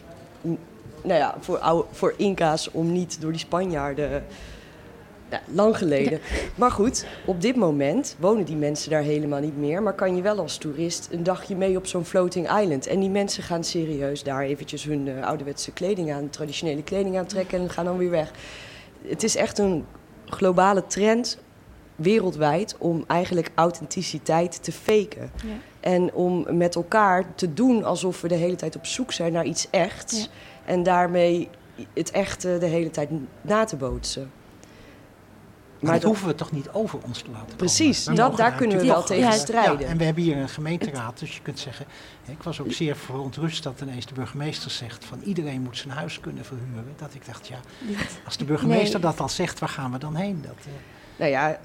nou 1.02 1.20
ja, 1.20 1.36
voor, 1.40 1.58
oude, 1.58 1.88
voor 1.92 2.14
Inca's 2.18 2.70
om 2.72 2.92
niet 2.92 3.22
door 3.22 3.32
die 3.32 3.40
Spanjaarden... 3.40 4.24
Ja, 5.30 5.42
lang 5.46 5.78
geleden. 5.78 6.20
Maar 6.56 6.72
goed, 6.72 7.06
op 7.26 7.42
dit 7.42 7.56
moment 7.56 8.16
wonen 8.20 8.46
die 8.46 8.56
mensen 8.56 8.90
daar 8.90 9.02
helemaal 9.02 9.40
niet 9.40 9.58
meer. 9.58 9.84
Maar 9.84 9.94
kan 9.94 10.16
je 10.16 10.22
wel 10.22 10.40
als 10.40 10.58
toerist 10.58 11.08
een 11.12 11.24
dagje 11.24 11.56
mee 11.56 11.78
op 11.78 11.86
zo'n 11.86 12.06
floating 12.06 12.60
island. 12.60 12.88
En 12.88 13.00
die 13.00 13.10
mensen 13.10 13.44
gaan 13.44 13.64
serieus 13.64 14.24
daar 14.24 14.44
eventjes 14.44 14.84
hun 14.84 15.08
eh, 15.08 15.28
ouderwetse 15.28 15.72
kleding 15.72 16.14
aan, 16.14 16.30
traditionele 16.30 16.84
kleding 16.84 17.18
aantrekken 17.18 17.60
en 17.60 17.70
gaan 17.70 17.86
dan 17.86 17.98
weer 17.98 18.10
weg. 18.10 18.32
Het 19.08 19.24
is 19.24 19.36
echt 19.36 19.58
een 19.58 19.86
globale 20.26 20.88
trend 20.88 21.38
wereldwijd 21.96 22.76
om 22.78 23.04
eigenlijk 23.08 23.52
authenticiteit 23.56 24.64
te 24.64 24.72
faken. 24.72 25.32
Ja. 25.44 25.50
En 25.80 26.14
om 26.14 26.58
met 26.58 26.76
elkaar 26.76 27.36
te 27.36 27.54
doen 27.54 27.84
alsof 27.84 28.22
we 28.22 28.28
de 28.28 28.36
hele 28.36 28.56
tijd 28.56 28.76
op 28.76 28.86
zoek 28.86 29.12
zijn 29.12 29.34
naar 29.34 29.46
iets 29.46 29.68
echts. 29.70 30.20
Ja. 30.20 30.28
En 30.66 30.84
daarmee 30.84 31.50
het 31.94 32.12
echte 32.12 32.58
de 32.60 32.66
hele 32.66 32.90
tijd 32.92 33.10
na 33.42 33.64
te 33.64 33.76
bootsen. 33.76 34.32
Maar 35.80 35.94
dat 35.94 36.02
dat- 36.02 36.10
hoeven 36.12 36.28
we 36.28 36.36
toch 36.36 36.52
niet 36.52 36.70
over 36.72 37.00
ons 37.04 37.22
te 37.22 37.30
laten. 37.32 37.56
Precies, 37.56 38.04
dat- 38.04 38.16
daar 38.16 38.36
daar 38.36 38.54
kunnen 38.54 38.78
we 38.78 38.86
wel 38.86 39.04
tegen 39.04 39.34
strijden. 39.34 39.80
Ja, 39.80 39.86
en 39.88 39.98
we 39.98 40.04
hebben 40.04 40.24
hier 40.24 40.38
een 40.38 40.50
gemeenteraad, 40.50 41.20
dus 41.20 41.36
je 41.36 41.42
kunt 41.42 41.60
zeggen... 41.60 41.86
Ik 42.26 42.44
was 42.44 42.62
ook 42.62 42.72
zeer 42.72 42.96
verontrust 42.96 43.64
dat 43.64 43.82
ineens 43.82 44.06
de 44.06 44.14
burgemeester 44.14 44.72
zegt... 44.72 45.06
van 45.06 45.22
iedereen 45.24 45.62
moet 45.62 45.78
zijn 45.78 45.94
huis 45.94 46.20
kunnen 46.20 46.46
verhuren. 46.46 46.94
Dat 46.96 47.14
ik 47.14 47.26
dacht, 47.26 47.48
ja, 47.48 47.60
als 48.26 48.38
de 48.38 48.46
burgemeester 48.46 49.00
Nee. 49.00 49.10
dat 49.12 49.20
al 49.20 49.30
zegt, 49.30 49.60
waar 49.60 49.70
gaan 49.70 49.92
we 49.92 49.98
dan 49.98 50.16
heen? 50.16 50.42
Dat, 50.42 50.56
eh, 50.60 50.72
Nou 51.18 51.32
ja, 51.32 51.60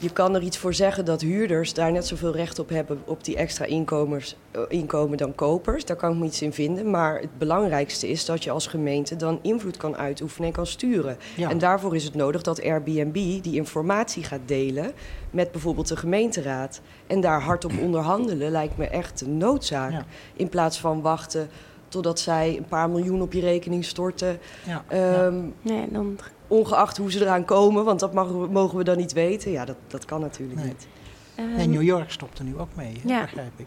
je 0.00 0.10
kan 0.12 0.34
er 0.34 0.42
iets 0.42 0.58
voor 0.58 0.74
zeggen 0.74 1.04
dat 1.04 1.20
huurders 1.20 1.74
daar 1.74 1.92
net 1.92 2.06
zoveel 2.06 2.32
recht 2.32 2.58
op 2.58 2.68
hebben 2.68 3.02
op 3.04 3.24
die 3.24 3.36
extra 3.36 3.64
inkomens, 3.64 4.36
eh, 4.50 4.60
inkomen 4.68 5.16
dan 5.18 5.34
kopers. 5.34 5.84
Daar 5.84 5.96
kan 5.96 6.12
ik 6.12 6.18
me 6.18 6.26
iets 6.26 6.42
in 6.42 6.52
vinden. 6.52 6.90
Maar 6.90 7.20
het 7.20 7.38
belangrijkste 7.38 8.08
is 8.08 8.24
dat 8.24 8.44
je 8.44 8.50
als 8.50 8.66
gemeente 8.66 9.16
dan 9.16 9.38
invloed 9.42 9.76
kan 9.76 9.96
uitoefenen 9.96 10.48
en 10.48 10.54
kan 10.54 10.66
sturen. 10.66 11.16
Ja. 11.36 11.50
En 11.50 11.58
daarvoor 11.58 11.94
is 11.94 12.04
het 12.04 12.14
nodig 12.14 12.42
dat 12.42 12.62
Airbnb 12.62 13.14
die 13.14 13.54
informatie 13.54 14.24
gaat 14.24 14.40
delen 14.46 14.92
met 15.30 15.52
bijvoorbeeld 15.52 15.88
de 15.88 15.96
gemeenteraad. 15.96 16.80
En 17.06 17.20
daar 17.20 17.40
hard 17.40 17.64
op 17.64 17.72
onderhandelen 17.86 18.50
lijkt 18.50 18.76
me 18.76 18.86
echt 18.86 19.20
een 19.20 19.36
noodzaak. 19.36 19.92
Ja. 19.92 20.04
In 20.34 20.48
plaats 20.48 20.78
van 20.80 21.00
wachten 21.00 21.48
totdat 21.88 22.20
zij 22.20 22.56
een 22.56 22.68
paar 22.68 22.90
miljoen 22.90 23.22
op 23.22 23.32
je 23.32 23.40
rekening 23.40 23.84
storten. 23.84 24.38
Ja, 24.66 24.84
Ehm, 24.88 25.42
Nee, 25.62 25.86
dan... 25.90 26.18
Ongeacht 26.50 26.96
hoe 26.96 27.12
ze 27.12 27.20
eraan 27.20 27.44
komen, 27.44 27.84
want 27.84 28.00
dat 28.00 28.14
mogen 28.14 28.40
we, 28.40 28.46
mogen 28.48 28.78
we 28.78 28.84
dan 28.84 28.96
niet 28.96 29.12
weten. 29.12 29.50
Ja, 29.50 29.64
dat, 29.64 29.76
dat 29.86 30.04
kan 30.04 30.20
natuurlijk 30.20 30.58
Nee. 30.60 30.68
niet. 30.68 30.86
ehm, 31.34 31.56
nee, 31.56 31.66
New 31.68 31.82
York 31.82 32.10
stopt 32.10 32.38
er 32.38 32.44
nu 32.44 32.58
ook 32.58 32.68
mee, 32.74 33.00
Ja. 33.04 33.20
begrijp 33.20 33.52
ik. 33.56 33.66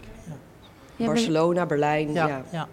Ja, 0.95 1.05
Barcelona, 1.05 1.65
Berlijn, 1.65 2.13
ja. 2.13 2.27
ja. 2.27 2.43
ja. 2.51 2.67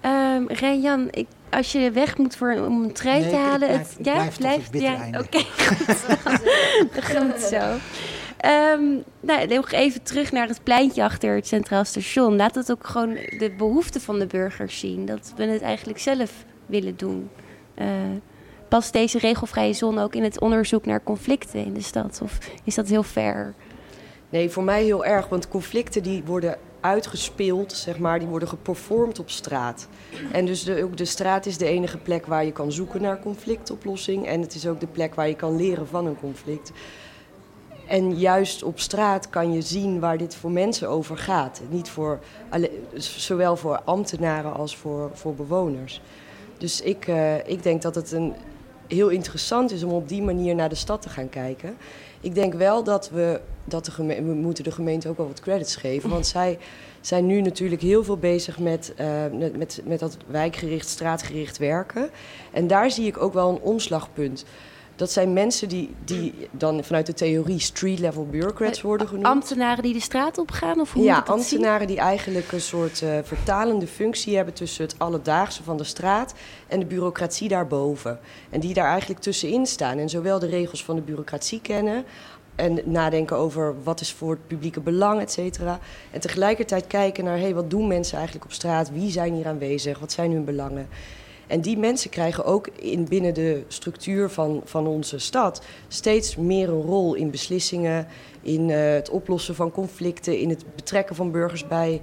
Ehm 0.00 0.74
Jan, 0.80 1.08
ik, 1.10 1.26
als 1.50 1.72
je 1.72 1.90
weg 1.90 2.18
moet 2.18 2.36
voor, 2.36 2.52
om 2.66 2.82
een 2.82 2.92
trui 2.92 3.20
Nee, 3.20 3.30
te 3.30 3.36
halen... 3.36 3.58
blijf- 3.68 3.96
het, 3.96 4.06
ja, 4.06 4.12
blijf 4.12 4.36
tot 4.36 4.44
het 4.44 4.70
blijft- 4.70 4.70
bittere 4.70 5.10
ja. 5.10 5.20
Oké, 5.20 5.38
goed. 6.98 7.04
goed 7.16 7.40
zo. 7.40 7.76
Ehm, 8.36 8.82
nou, 9.20 9.46
nog 9.46 9.70
even 9.72 10.02
terug 10.02 10.32
naar 10.32 10.48
het 10.48 10.60
pleintje 10.62 11.02
achter 11.04 11.34
het 11.34 11.46
Centraal 11.46 11.84
Station. 11.84 12.36
Laat 12.36 12.54
het 12.54 12.70
ook 12.70 12.86
gewoon 12.86 13.14
de 13.14 13.54
behoeften 13.58 14.00
van 14.00 14.18
de 14.18 14.26
burgers 14.26 14.78
zien. 14.78 15.06
Dat 15.06 15.32
we 15.36 15.44
het 15.44 15.62
eigenlijk 15.62 15.98
zelf 15.98 16.32
willen 16.66 16.96
doen. 16.96 17.30
Eh, 17.74 17.86
past 18.68 18.92
deze 18.92 19.18
regelvrije 19.18 19.72
zone 19.72 20.02
ook 20.02 20.14
in 20.14 20.22
het 20.22 20.40
onderzoek 20.40 20.86
naar 20.86 21.02
conflicten 21.02 21.64
in 21.64 21.74
de 21.74 21.82
stad? 21.82 22.20
Of 22.22 22.38
is 22.64 22.74
dat 22.74 22.88
heel 22.88 23.02
ver? 23.02 23.54
Nee, 24.28 24.50
voor 24.50 24.62
mij 24.62 24.84
heel 24.84 25.04
erg, 25.04 25.28
want 25.28 25.48
conflicten 25.48 26.02
die 26.02 26.22
worden 26.24 26.58
uitgespeeld, 26.80 27.72
zeg 27.72 27.98
maar, 27.98 28.18
die 28.18 28.28
worden 28.28 28.48
geperformd 28.48 29.18
op 29.18 29.30
straat. 29.30 29.88
En 30.32 30.46
dus 30.46 30.64
de, 30.64 30.82
ook 30.82 30.96
de 30.96 31.04
straat 31.04 31.46
is 31.46 31.58
de 31.58 31.66
enige 31.66 31.98
plek 31.98 32.26
waar 32.26 32.44
je 32.44 32.52
kan 32.52 32.72
zoeken 32.72 33.02
naar 33.02 33.20
conflictoplossing. 33.20 34.26
En 34.26 34.40
het 34.40 34.54
is 34.54 34.66
ook 34.66 34.80
de 34.80 34.86
plek 34.86 35.14
waar 35.14 35.28
je 35.28 35.36
kan 35.36 35.56
leren 35.56 35.86
van 35.86 36.06
een 36.06 36.20
conflict. 36.20 36.72
En 37.86 38.18
juist 38.18 38.62
op 38.62 38.80
straat 38.80 39.30
kan 39.30 39.52
je 39.52 39.60
zien 39.60 40.00
waar 40.00 40.18
dit 40.18 40.36
voor 40.36 40.50
mensen 40.50 40.88
over 40.88 41.18
gaat. 41.18 41.60
Niet 41.70 41.88
voor, 41.88 42.18
zowel 42.94 43.56
voor 43.56 43.80
ambtenaren 43.84 44.54
als 44.54 44.76
voor, 44.76 45.10
voor 45.12 45.34
bewoners. 45.34 46.00
Dus 46.58 46.80
ik, 46.80 47.06
eh, 47.06 47.48
ik 47.48 47.62
denk 47.62 47.82
dat 47.82 47.94
het 47.94 48.12
een, 48.12 48.34
heel 48.88 49.08
interessant 49.08 49.72
is 49.72 49.82
om 49.82 49.92
op 49.92 50.08
die 50.08 50.22
manier 50.22 50.54
naar 50.54 50.68
de 50.68 50.74
stad 50.74 51.02
te 51.02 51.08
gaan 51.08 51.28
kijken. 51.28 51.76
Ik 52.20 52.34
denk 52.34 52.54
wel 52.54 52.84
dat 52.84 53.10
we, 53.10 53.40
dat 53.64 53.84
de 53.84 53.90
gemeente, 53.90 54.22
we 54.24 54.34
moeten 54.34 54.64
de 54.64 54.70
gemeente 54.70 55.08
ook 55.08 55.16
wel 55.16 55.26
wat 55.26 55.40
credits 55.40 55.76
geven. 55.76 56.10
Want 56.10 56.26
zij 56.26 56.58
zijn 57.00 57.26
nu 57.26 57.40
natuurlijk 57.40 57.82
heel 57.82 58.04
veel 58.04 58.16
bezig 58.16 58.58
met, 58.58 58.92
uh, 59.00 59.24
met, 59.56 59.80
met 59.84 59.98
dat 59.98 60.16
wijkgericht, 60.26 60.88
straatgericht 60.88 61.58
werken. 61.58 62.10
En 62.52 62.66
daar 62.66 62.90
zie 62.90 63.06
ik 63.06 63.22
ook 63.22 63.32
wel 63.32 63.48
een 63.48 63.60
omslagpunt. 63.60 64.44
Dat 64.98 65.10
zijn 65.10 65.32
mensen 65.32 65.68
die, 65.68 65.94
die 66.04 66.34
dan 66.50 66.84
vanuit 66.84 67.06
de 67.06 67.14
theorie 67.14 67.60
street-level 67.60 68.26
bureaucrats 68.26 68.82
worden 68.82 69.06
genoemd. 69.06 69.26
Ambtenaren 69.26 69.82
die 69.82 69.92
de 69.92 70.00
straat 70.00 70.38
opgaan? 70.38 70.80
Of 70.80 70.92
hoe 70.92 71.04
ja, 71.04 71.22
ambtenaren 71.26 71.78
zien? 71.78 71.96
die 71.96 71.98
eigenlijk 71.98 72.52
een 72.52 72.60
soort 72.60 73.00
uh, 73.00 73.18
vertalende 73.22 73.86
functie 73.86 74.36
hebben 74.36 74.54
tussen 74.54 74.84
het 74.84 74.94
alledaagse 74.98 75.62
van 75.62 75.76
de 75.76 75.84
straat 75.84 76.34
en 76.66 76.80
de 76.80 76.86
bureaucratie 76.86 77.48
daarboven. 77.48 78.18
En 78.50 78.60
die 78.60 78.74
daar 78.74 78.90
eigenlijk 78.90 79.20
tussenin 79.20 79.66
staan. 79.66 79.98
En 79.98 80.08
zowel 80.08 80.38
de 80.38 80.46
regels 80.46 80.84
van 80.84 80.96
de 80.96 81.02
bureaucratie 81.02 81.60
kennen 81.60 82.04
en 82.54 82.80
nadenken 82.84 83.36
over 83.36 83.74
wat 83.82 84.00
is 84.00 84.12
voor 84.12 84.30
het 84.30 84.46
publieke 84.46 84.80
belang, 84.80 85.20
et 85.20 85.32
cetera. 85.32 85.78
En 86.10 86.20
tegelijkertijd 86.20 86.86
kijken 86.86 87.24
naar, 87.24 87.38
hey, 87.38 87.54
wat 87.54 87.70
doen 87.70 87.86
mensen 87.86 88.16
eigenlijk 88.16 88.46
op 88.46 88.52
straat? 88.52 88.90
Wie 88.90 89.10
zijn 89.10 89.34
hier 89.34 89.46
aanwezig? 89.46 89.98
Wat 89.98 90.12
zijn 90.12 90.32
hun 90.32 90.44
belangen? 90.44 90.88
En 91.48 91.60
die 91.60 91.78
mensen 91.78 92.10
krijgen 92.10 92.44
ook 92.44 92.66
in, 92.66 93.04
binnen 93.04 93.34
de 93.34 93.62
structuur 93.68 94.30
van, 94.30 94.60
van 94.64 94.86
onze 94.86 95.18
stad 95.18 95.62
steeds 95.88 96.36
meer 96.36 96.68
een 96.68 96.82
rol 96.82 97.14
in 97.14 97.30
beslissingen, 97.30 98.06
in 98.42 98.68
uh, 98.68 98.76
het 98.92 99.10
oplossen 99.10 99.54
van 99.54 99.70
conflicten, 99.70 100.38
in 100.38 100.48
het 100.48 100.64
betrekken 100.76 101.16
van 101.16 101.30
burgers 101.30 101.66
bij, 101.66 102.00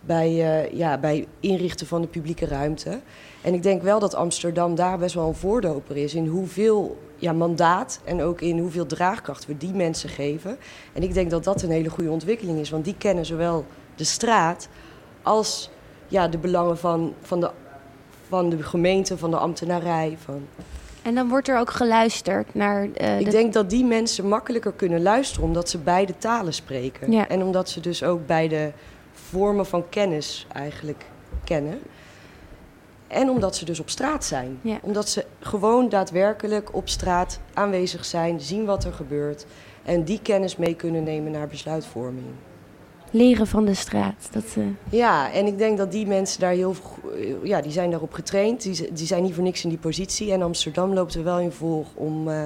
bij, 0.00 0.30
uh, 0.30 0.72
ja, 0.72 0.98
bij 0.98 1.26
inrichten 1.40 1.86
van 1.86 2.00
de 2.00 2.08
publieke 2.08 2.46
ruimte. 2.46 3.00
En 3.42 3.54
ik 3.54 3.62
denk 3.62 3.82
wel 3.82 3.98
dat 3.98 4.14
Amsterdam 4.14 4.74
daar 4.74 4.98
best 4.98 5.14
wel 5.14 5.28
een 5.28 5.34
voorloper 5.34 5.96
is 5.96 6.14
in 6.14 6.26
hoeveel 6.26 6.96
ja, 7.16 7.32
mandaat 7.32 8.00
en 8.04 8.22
ook 8.22 8.40
in 8.40 8.58
hoeveel 8.58 8.86
draagkracht 8.86 9.46
we 9.46 9.56
die 9.56 9.72
mensen 9.72 10.08
geven. 10.08 10.58
En 10.92 11.02
ik 11.02 11.14
denk 11.14 11.30
dat 11.30 11.44
dat 11.44 11.62
een 11.62 11.70
hele 11.70 11.90
goede 11.90 12.10
ontwikkeling 12.10 12.58
is, 12.58 12.70
want 12.70 12.84
die 12.84 12.96
kennen 12.98 13.26
zowel 13.26 13.64
de 13.94 14.04
straat 14.04 14.68
als 15.22 15.70
ja, 16.08 16.28
de 16.28 16.38
belangen 16.38 16.78
van, 16.78 17.14
van, 17.22 17.40
de, 17.40 17.50
van 18.28 18.50
de 18.50 18.62
gemeente, 18.62 19.18
van 19.18 19.30
de 19.30 19.36
ambtenarij. 19.36 20.16
Van... 20.24 20.46
En 21.02 21.14
dan 21.14 21.28
wordt 21.28 21.48
er 21.48 21.58
ook 21.58 21.70
geluisterd 21.70 22.54
naar. 22.54 22.84
Uh, 22.84 23.18
ik 23.18 23.24
de... 23.24 23.30
denk 23.30 23.52
dat 23.52 23.70
die 23.70 23.84
mensen 23.84 24.28
makkelijker 24.28 24.72
kunnen 24.72 25.02
luisteren 25.02 25.44
omdat 25.44 25.68
ze 25.68 25.78
beide 25.78 26.18
talen 26.18 26.54
spreken. 26.54 27.12
Ja. 27.12 27.28
En 27.28 27.42
omdat 27.42 27.70
ze 27.70 27.80
dus 27.80 28.02
ook 28.02 28.26
beide 28.26 28.72
vormen 29.12 29.66
van 29.66 29.88
kennis 29.88 30.46
eigenlijk 30.52 31.04
kennen. 31.44 31.78
En 33.06 33.30
omdat 33.30 33.56
ze 33.56 33.64
dus 33.64 33.80
op 33.80 33.90
straat 33.90 34.24
zijn. 34.24 34.58
Ja. 34.62 34.78
Omdat 34.82 35.08
ze 35.08 35.24
gewoon 35.40 35.88
daadwerkelijk 35.88 36.74
op 36.74 36.88
straat 36.88 37.40
aanwezig 37.54 38.04
zijn, 38.04 38.40
zien 38.40 38.64
wat 38.64 38.84
er 38.84 38.92
gebeurt. 38.92 39.46
En 39.84 40.04
die 40.04 40.20
kennis 40.22 40.56
mee 40.56 40.74
kunnen 40.74 41.02
nemen 41.02 41.32
naar 41.32 41.46
besluitvorming. 41.46 42.26
Leren 43.16 43.46
van 43.46 43.64
de 43.64 43.74
straat. 43.74 44.28
Dat, 44.30 44.44
uh... 44.58 44.64
Ja, 44.90 45.32
en 45.32 45.46
ik 45.46 45.58
denk 45.58 45.78
dat 45.78 45.92
die 45.92 46.06
mensen 46.06 46.40
daar 46.40 46.52
heel 46.52 46.74
ja, 47.42 47.60
die 47.60 47.72
zijn 47.72 47.90
daarop 47.90 48.12
getraind. 48.12 48.62
Die, 48.62 48.92
die 48.92 49.06
zijn 49.06 49.22
niet 49.22 49.34
voor 49.34 49.42
niks 49.42 49.64
in 49.64 49.68
die 49.68 49.78
positie. 49.78 50.32
En 50.32 50.42
Amsterdam 50.42 50.92
loopt 50.92 51.14
er 51.14 51.24
wel 51.24 51.38
in 51.38 51.52
volg 51.52 51.86
om, 51.94 52.28
uh, 52.28 52.44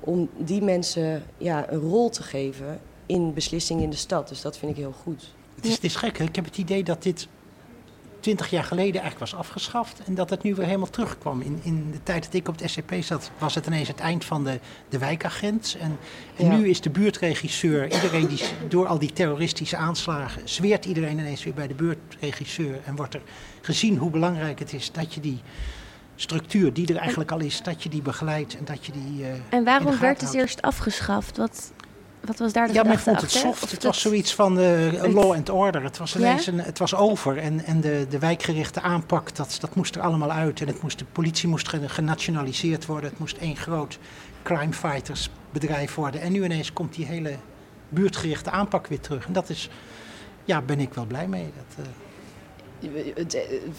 om 0.00 0.28
die 0.36 0.62
mensen 0.62 1.22
ja, 1.38 1.72
een 1.72 1.80
rol 1.80 2.08
te 2.08 2.22
geven 2.22 2.80
in 3.06 3.34
beslissingen 3.34 3.82
in 3.82 3.90
de 3.90 3.96
stad. 3.96 4.28
Dus 4.28 4.40
dat 4.40 4.58
vind 4.58 4.70
ik 4.70 4.76
heel 4.76 4.94
goed. 5.02 5.34
Het 5.54 5.64
is, 5.64 5.72
het 5.74 5.84
is 5.84 5.96
gek, 5.96 6.18
hè? 6.18 6.24
ik 6.24 6.36
heb 6.36 6.44
het 6.44 6.58
idee 6.58 6.84
dat 6.84 7.02
dit 7.02 7.28
twintig 8.24 8.50
jaar 8.50 8.64
geleden 8.64 9.00
eigenlijk 9.00 9.18
was 9.30 9.34
afgeschaft 9.40 10.00
en 10.06 10.14
dat 10.14 10.30
het 10.30 10.42
nu 10.42 10.54
weer 10.54 10.64
helemaal 10.66 10.90
terugkwam. 10.90 11.40
In, 11.40 11.60
in 11.62 11.90
de 11.92 12.02
tijd 12.02 12.24
dat 12.24 12.34
ik 12.34 12.48
op 12.48 12.58
het 12.58 12.70
SCP 12.70 12.94
zat, 13.00 13.30
was 13.38 13.54
het 13.54 13.66
ineens 13.66 13.88
het 13.88 14.00
eind 14.00 14.24
van 14.24 14.44
de, 14.44 14.60
de 14.88 14.98
wijkagent. 14.98 15.76
En, 15.80 15.98
en 16.36 16.44
Ja. 16.46 16.56
nu 16.56 16.68
is 16.68 16.80
de 16.80 16.90
buurtregisseur, 16.90 17.84
iedereen 17.94 18.26
die 18.26 18.40
door 18.68 18.86
al 18.86 18.98
die 18.98 19.12
terroristische 19.12 19.76
aanslagen, 19.76 20.42
zweert 20.44 20.84
iedereen 20.84 21.18
ineens 21.18 21.44
weer 21.44 21.54
bij 21.54 21.66
de 21.66 21.74
buurtregisseur. 21.74 22.78
En 22.84 22.96
wordt 22.96 23.14
er 23.14 23.22
gezien 23.60 23.96
hoe 23.96 24.10
belangrijk 24.10 24.58
het 24.58 24.72
is 24.72 24.92
dat 24.92 25.14
je 25.14 25.20
die 25.20 25.40
structuur 26.16 26.72
die 26.72 26.86
er 26.88 26.96
eigenlijk 26.96 27.32
al 27.32 27.40
is, 27.40 27.62
dat 27.62 27.82
je 27.82 27.88
die 27.88 28.02
begeleidt 28.02 28.56
en 28.56 28.64
dat 28.64 28.86
je 28.86 28.92
die. 28.92 29.24
eh, 29.24 29.30
En 29.48 29.64
waarom 29.64 29.98
werd 29.98 30.20
het 30.20 30.20
houdt. 30.22 30.34
eerst 30.34 30.62
afgeschaft? 30.62 31.36
Wat, 31.36 31.72
wat 32.24 32.38
was 32.38 32.52
daar 32.52 32.66
de 32.66 32.72
Ja, 32.72 32.82
men 32.82 32.98
gedachte 32.98 33.10
vond 33.10 33.20
het 33.20 33.24
achter? 33.34 33.40
soft. 33.50 33.62
Of 33.62 33.70
Het 33.70 33.82
was 33.82 34.00
zoiets 34.00 34.34
van 34.34 34.58
eh, 34.60 34.76
Het- 35.02 35.12
law 35.12 35.32
and 35.32 35.50
order. 35.50 35.82
Het 35.82 35.98
was 35.98 36.12
Ja? 36.12 36.18
ineens 36.20 36.46
een, 36.46 36.60
het 36.60 36.78
was 36.78 36.94
over. 36.94 37.38
En, 37.38 37.64
en 37.64 37.80
de, 37.80 38.06
de 38.10 38.18
wijkgerichte 38.18 38.80
aanpak, 38.80 39.34
dat, 39.36 39.56
dat 39.60 39.74
moest 39.74 39.94
er 39.94 40.00
allemaal 40.02 40.30
uit. 40.32 40.60
En 40.60 40.66
het 40.66 40.82
moest, 40.82 40.98
de 40.98 41.04
politie 41.04 41.48
moest 41.48 41.68
ge- 41.68 41.88
genationaliseerd 41.88 42.86
worden. 42.86 43.10
Het 43.10 43.18
moest 43.18 43.36
één 43.36 43.56
groot 43.56 43.98
crime 44.42 44.72
fighters 44.72 45.30
bedrijf 45.50 45.94
worden. 45.94 46.20
En 46.20 46.32
nu 46.32 46.44
ineens 46.44 46.72
komt 46.72 46.94
die 46.94 47.06
hele 47.06 47.32
buurtgerichte 47.88 48.50
aanpak 48.50 48.86
weer 48.86 49.00
terug. 49.00 49.26
En 49.26 49.32
dat 49.32 49.48
is, 49.48 49.70
ja, 50.44 50.60
ben 50.62 50.80
ik 50.80 50.94
wel 50.94 51.04
blij 51.06 51.26
mee. 51.28 51.52
Dat, 51.56 51.86
eh, 51.86 51.90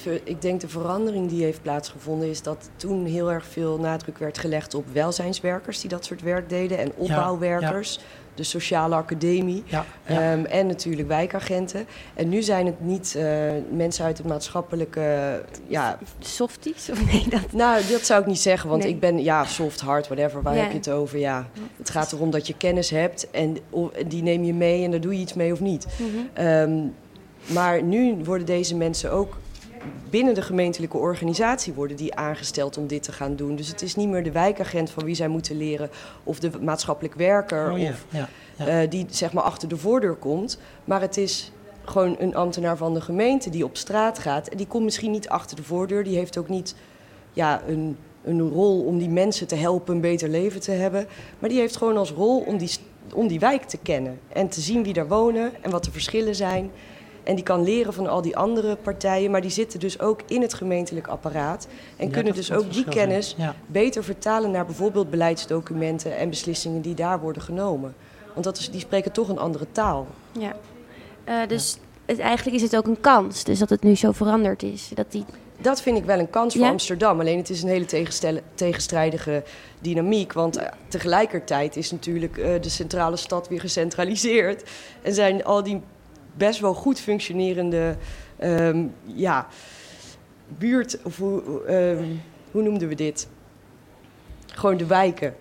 eh, 0.06 0.22
Ik 0.24 0.42
denk 0.42 0.62
de 0.62 0.68
verandering 0.68 1.30
die 1.30 1.44
heeft 1.44 1.62
plaatsgevonden 1.62 2.30
is 2.30 2.42
dat 2.42 2.70
toen 2.76 3.06
heel 3.06 3.32
erg 3.32 3.46
veel 3.46 3.78
nadruk 3.80 4.18
werd 4.18 4.38
gelegd 4.38 4.74
op 4.74 4.86
welzijnswerkers 4.94 5.80
die 5.82 5.90
dat 5.90 6.06
soort 6.06 6.22
werk 6.22 6.50
deden 6.50 6.78
en 6.78 6.92
opbouwwerkers. 6.96 8.00
De 8.36 8.44
sociale 8.44 8.96
academie 8.96 9.64
Ja, 9.66 9.86
ja. 10.08 10.32
ehm, 10.32 10.46
en 10.46 10.68
natuurlijk 10.68 11.08
wijkagenten. 11.08 11.86
En 12.14 12.30
nu 12.30 12.42
zijn 12.42 12.66
het 12.66 12.82
niet 12.82 13.16
eh, 13.16 13.26
mensen 13.72 14.06
uit 14.06 14.18
het 14.18 14.28
maatschappelijke. 14.28 15.42
ja, 15.68 15.98
Softies? 16.20 16.90
Of 16.90 17.06
nee, 17.12 17.26
dat... 17.30 17.52
Nou, 17.52 17.82
dat 17.92 18.06
zou 18.06 18.22
ik 18.22 18.28
niet 18.28 18.40
zeggen, 18.40 18.70
want 18.70 18.84
Nee. 18.84 18.92
ik 18.92 19.00
ben 19.00 19.24
ja, 19.24 19.46
soft, 19.46 19.80
hard, 19.82 20.08
whatever. 20.08 20.42
Waar 20.42 20.56
Ja. 20.56 20.62
heb 20.62 20.72
je 20.72 20.78
het 20.78 20.90
over? 20.90 21.20
Ja, 21.20 21.48
het 21.78 21.90
gaat 21.90 22.12
erom 22.12 22.30
dat 22.32 22.48
je 22.48 22.58
kennis 22.58 22.90
hebt 22.90 23.30
en 23.32 23.58
die 24.08 24.24
neem 24.24 24.44
je 24.44 24.54
mee 24.54 24.84
en 24.84 24.92
daar 24.92 25.02
doe 25.02 25.14
je 25.14 25.20
iets 25.20 25.34
mee 25.34 25.52
of 25.52 25.60
niet. 25.60 25.86
Mhm. 25.98 26.08
Ehm, 26.48 26.80
maar 27.54 27.84
nu 27.84 28.16
worden 28.24 28.46
deze 28.46 28.76
mensen 28.76 29.12
ook 29.12 29.38
binnen 30.10 30.34
de 30.34 30.42
gemeentelijke 30.42 30.98
organisatie 30.98 31.74
worden 31.74 31.98
die 31.98 32.16
aangesteld 32.16 32.78
om 32.78 32.88
dit 32.88 33.04
te 33.04 33.12
gaan 33.12 33.36
doen. 33.36 33.56
Dus 33.56 33.68
het 33.68 33.82
is 33.82 33.96
niet 33.96 34.10
meer 34.10 34.24
de 34.24 34.32
wijkagent 34.32 34.90
van 34.90 35.04
wie 35.06 35.16
zij 35.16 35.28
moeten 35.28 35.58
leren 35.58 35.90
of 36.24 36.40
de 36.40 36.52
maatschappelijk 36.62 37.16
werker 37.16 37.72
Oh 37.72 37.90
of 37.90 38.06
ja, 38.10 38.30
ja. 38.58 38.68
eh, 38.68 38.90
die 38.90 39.06
zeg 39.10 39.34
maar 39.34 39.44
achter 39.44 39.68
de 39.68 39.78
voordeur 39.78 40.16
komt. 40.16 40.60
Maar 40.86 41.02
het 41.02 41.18
is 41.18 41.52
gewoon 41.86 42.16
een 42.20 42.36
ambtenaar 42.36 42.78
van 42.78 42.94
de 42.94 43.02
gemeente 43.02 43.50
die 43.50 43.66
op 43.66 43.78
straat 43.78 44.20
gaat. 44.20 44.48
En 44.48 44.58
die 44.58 44.68
komt 44.68 44.84
misschien 44.84 45.12
niet 45.12 45.30
achter 45.30 45.56
de 45.56 45.64
voordeur. 45.64 46.04
Die 46.04 46.18
heeft 46.18 46.38
ook 46.38 46.50
niet 46.50 46.76
ja, 47.34 47.62
een, 47.68 47.98
een 48.24 48.50
rol 48.50 48.84
om 48.84 48.98
die 48.98 49.10
mensen 49.10 49.48
te 49.48 49.56
helpen 49.56 49.96
een 49.96 50.02
beter 50.02 50.30
leven 50.30 50.62
te 50.62 50.72
hebben. 50.72 51.08
Maar 51.40 51.50
die 51.50 51.60
heeft 51.60 51.76
gewoon 51.76 51.98
als 51.98 52.12
rol 52.12 52.40
om 52.40 52.58
die, 52.58 52.72
om 53.14 53.28
die 53.28 53.40
wijk 53.40 53.64
te 53.64 53.78
kennen. 53.78 54.20
En 54.34 54.50
te 54.50 54.62
zien 54.62 54.84
wie 54.84 54.94
daar 54.94 55.08
wonen 55.08 55.52
en 55.62 55.72
wat 55.72 55.84
de 55.84 55.92
verschillen 55.92 56.36
zijn. 56.36 56.72
En 57.26 57.36
die 57.36 57.44
kan 57.44 57.64
leren 57.64 57.94
van 57.94 58.08
al 58.08 58.22
die 58.22 58.38
andere 58.38 58.76
partijen. 58.76 59.32
Maar 59.32 59.42
die 59.42 59.50
zitten 59.52 59.80
dus 59.80 60.00
ook 60.00 60.20
in 60.28 60.42
het 60.42 60.54
gemeentelijk 60.54 61.08
apparaat. 61.08 61.68
En 61.98 62.06
Ja, 62.08 62.14
kunnen 62.14 62.34
dus 62.34 62.52
ook 62.52 62.74
die 62.74 62.86
kennis 62.86 63.36
Ja. 63.38 63.56
beter 63.66 64.04
vertalen 64.04 64.52
naar 64.52 64.66
bijvoorbeeld 64.66 65.10
beleidsdocumenten 65.10 66.18
en 66.18 66.30
beslissingen 66.30 66.82
die 66.82 66.94
daar 66.94 67.20
worden 67.20 67.42
genomen. 67.42 67.96
Want 68.34 68.46
dat 68.46 68.58
is, 68.58 68.70
die 68.72 68.80
spreken 68.80 69.12
toch 69.12 69.30
een 69.30 69.38
andere 69.40 69.66
taal. 69.72 70.08
Ja. 70.32 70.56
Eh, 71.24 71.48
dus 71.48 71.78
het, 72.06 72.20
eigenlijk 72.20 72.56
is 72.58 72.62
het 72.64 72.76
ook 72.76 72.88
een 72.88 73.00
kans, 73.02 73.44
dus 73.44 73.60
dat 73.60 73.70
het 73.70 73.84
nu 73.84 73.96
zo 73.96 74.12
veranderd 74.12 74.64
is. 74.64 74.92
Dat 74.94 75.12
die... 75.12 75.26
Dat 75.62 75.82
vind 75.82 75.98
ik 75.98 76.06
wel 76.06 76.20
een 76.20 76.30
kans 76.30 76.54
voor 76.56 76.64
Ja? 76.64 76.70
Amsterdam. 76.70 77.20
Alleen 77.20 77.38
het 77.38 77.50
is 77.50 77.64
een 77.64 77.70
hele 77.70 77.86
tegenstrijdige 78.56 79.44
dynamiek. 79.80 80.34
Want 80.34 80.58
eh, 80.58 80.68
tegelijkertijd 80.88 81.76
is 81.76 81.92
natuurlijk 81.92 82.38
eh, 82.38 82.62
de 82.62 82.70
centrale 82.70 83.16
stad 83.16 83.48
weer 83.48 83.60
gecentraliseerd. 83.60 84.64
En 85.02 85.14
zijn 85.14 85.44
al 85.46 85.64
die 85.64 85.82
best 86.38 86.60
wel 86.60 86.74
goed 86.74 87.00
functionerende 87.00 87.96
ehm, 88.38 88.86
ja, 89.06 89.48
buurt... 90.48 90.98
Of 91.04 91.18
hoe, 91.18 91.64
ehm, 91.66 92.06
hoe 92.52 92.64
noemden 92.64 92.88
we 92.88 92.96
dit? 92.96 93.28
Gewoon 94.46 94.78
de 94.78 94.86
wijken. 94.86 95.36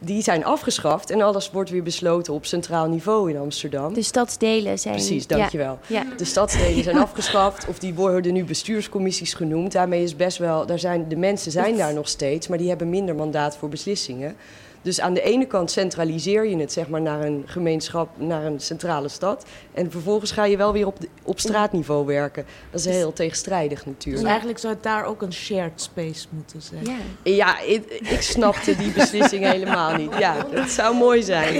Die 0.00 0.22
zijn 0.22 0.44
afgeschaft 0.44 1.10
en 1.10 1.20
alles 1.20 1.50
wordt 1.50 1.70
weer 1.70 1.82
besloten 1.82 2.32
op 2.32 2.46
centraal 2.46 2.88
niveau 2.88 3.30
in 3.30 3.38
Amsterdam. 3.38 3.94
De 3.94 4.02
stadsdelen 4.02 4.78
zijn... 4.78 4.94
Precies, 4.94 5.26
dankjewel. 5.26 5.78
Ja. 5.86 6.02
Ja. 6.02 6.16
De 6.16 6.24
stadsdelen 6.24 6.84
zijn 6.84 6.98
afgeschaft 6.98 7.68
of 7.68 7.78
die 7.78 7.94
worden 7.94 8.32
nu 8.32 8.44
bestuurscommissies 8.44 9.34
genoemd. 9.34 9.72
Daarmee 9.72 10.02
is 10.02 10.16
best 10.16 10.38
wel, 10.38 10.66
daar 10.66 10.78
zijn, 10.78 11.08
de 11.08 11.16
mensen 11.16 11.52
zijn 11.52 11.76
daar 11.76 11.94
nog 11.94 12.08
steeds, 12.08 12.48
maar 12.48 12.58
die 12.58 12.68
hebben 12.68 12.90
minder 12.90 13.14
mandaat 13.14 13.56
voor 13.56 13.68
beslissingen. 13.68 14.36
Dus 14.82 15.00
aan 15.00 15.14
de 15.14 15.20
ene 15.22 15.46
kant 15.46 15.70
centraliseer 15.70 16.46
je 16.46 16.56
het 16.56 16.72
zeg 16.72 16.88
maar, 16.88 17.00
naar 17.00 17.20
een 17.24 17.42
gemeenschap, 17.46 18.08
naar 18.18 18.44
een 18.44 18.60
centrale 18.60 19.08
stad. 19.08 19.44
En 19.74 19.90
vervolgens 19.90 20.30
ga 20.30 20.44
je 20.44 20.56
wel 20.56 20.72
weer 20.72 20.86
op, 20.86 21.00
de- 21.00 21.08
op 21.22 21.40
straatniveau 21.40 22.06
werken. 22.06 22.44
Dat 22.70 22.80
is 22.80 22.86
heel 22.86 23.12
tegenstrijdig 23.12 23.78
Dus 23.78 23.86
natuurlijk. 23.86 24.26
eigenlijk 24.26 24.58
zou 24.58 24.74
het 24.74 24.82
daar 24.82 25.04
ook 25.04 25.22
een 25.22 25.32
shared 25.32 25.80
space 25.80 26.26
moeten 26.30 26.62
zijn. 26.62 26.84
Ja. 26.84 26.96
Ja, 27.32 27.60
ik, 27.60 27.84
ik 27.90 28.20
snapte 28.22 28.76
die 28.76 28.92
beslissing 28.92 29.44
helemaal 29.52 29.94
niet. 29.96 30.18
Ja, 30.18 30.46
het 30.50 30.70
zou 30.70 30.96
mooi 30.96 31.22
zijn. 31.22 31.54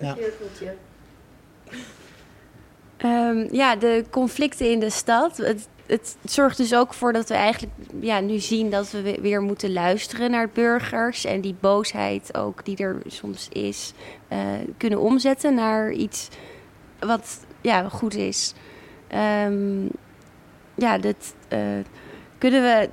Ja. 0.00 0.16
Ehm, 2.96 3.46
ja, 3.54 3.76
de 3.76 4.04
conflicten 4.10 4.70
in 4.70 4.78
de 4.80 4.90
stad. 4.90 5.36
Het, 5.36 5.68
het 5.86 6.16
zorgt 6.24 6.56
dus 6.56 6.74
ook 6.74 6.94
voor 6.94 7.12
dat 7.12 7.28
we 7.28 7.34
eigenlijk 7.34 7.72
ja, 8.00 8.20
nu 8.20 8.38
zien 8.38 8.70
dat 8.70 8.90
we 8.90 9.02
we- 9.02 9.18
weer 9.20 9.40
moeten 9.42 9.72
luisteren 9.72 10.30
naar 10.30 10.48
burgers. 10.52 11.24
En 11.24 11.40
die 11.40 11.54
boosheid 11.60 12.36
ook 12.36 12.64
die 12.64 12.76
er 12.76 13.02
soms 13.06 13.48
is, 13.48 13.92
eh, 14.28 14.38
kunnen 14.76 15.00
omzetten 15.00 15.54
naar 15.54 15.92
iets 15.92 16.28
wat 16.98 17.44
ja, 17.60 17.88
goed 17.88 18.14
is. 18.14 18.54
Ehm, 19.08 19.84
ja, 20.74 20.98
dat 20.98 21.34
eh, 21.48 21.60
kunnen 22.38 22.62
we. 22.62 22.88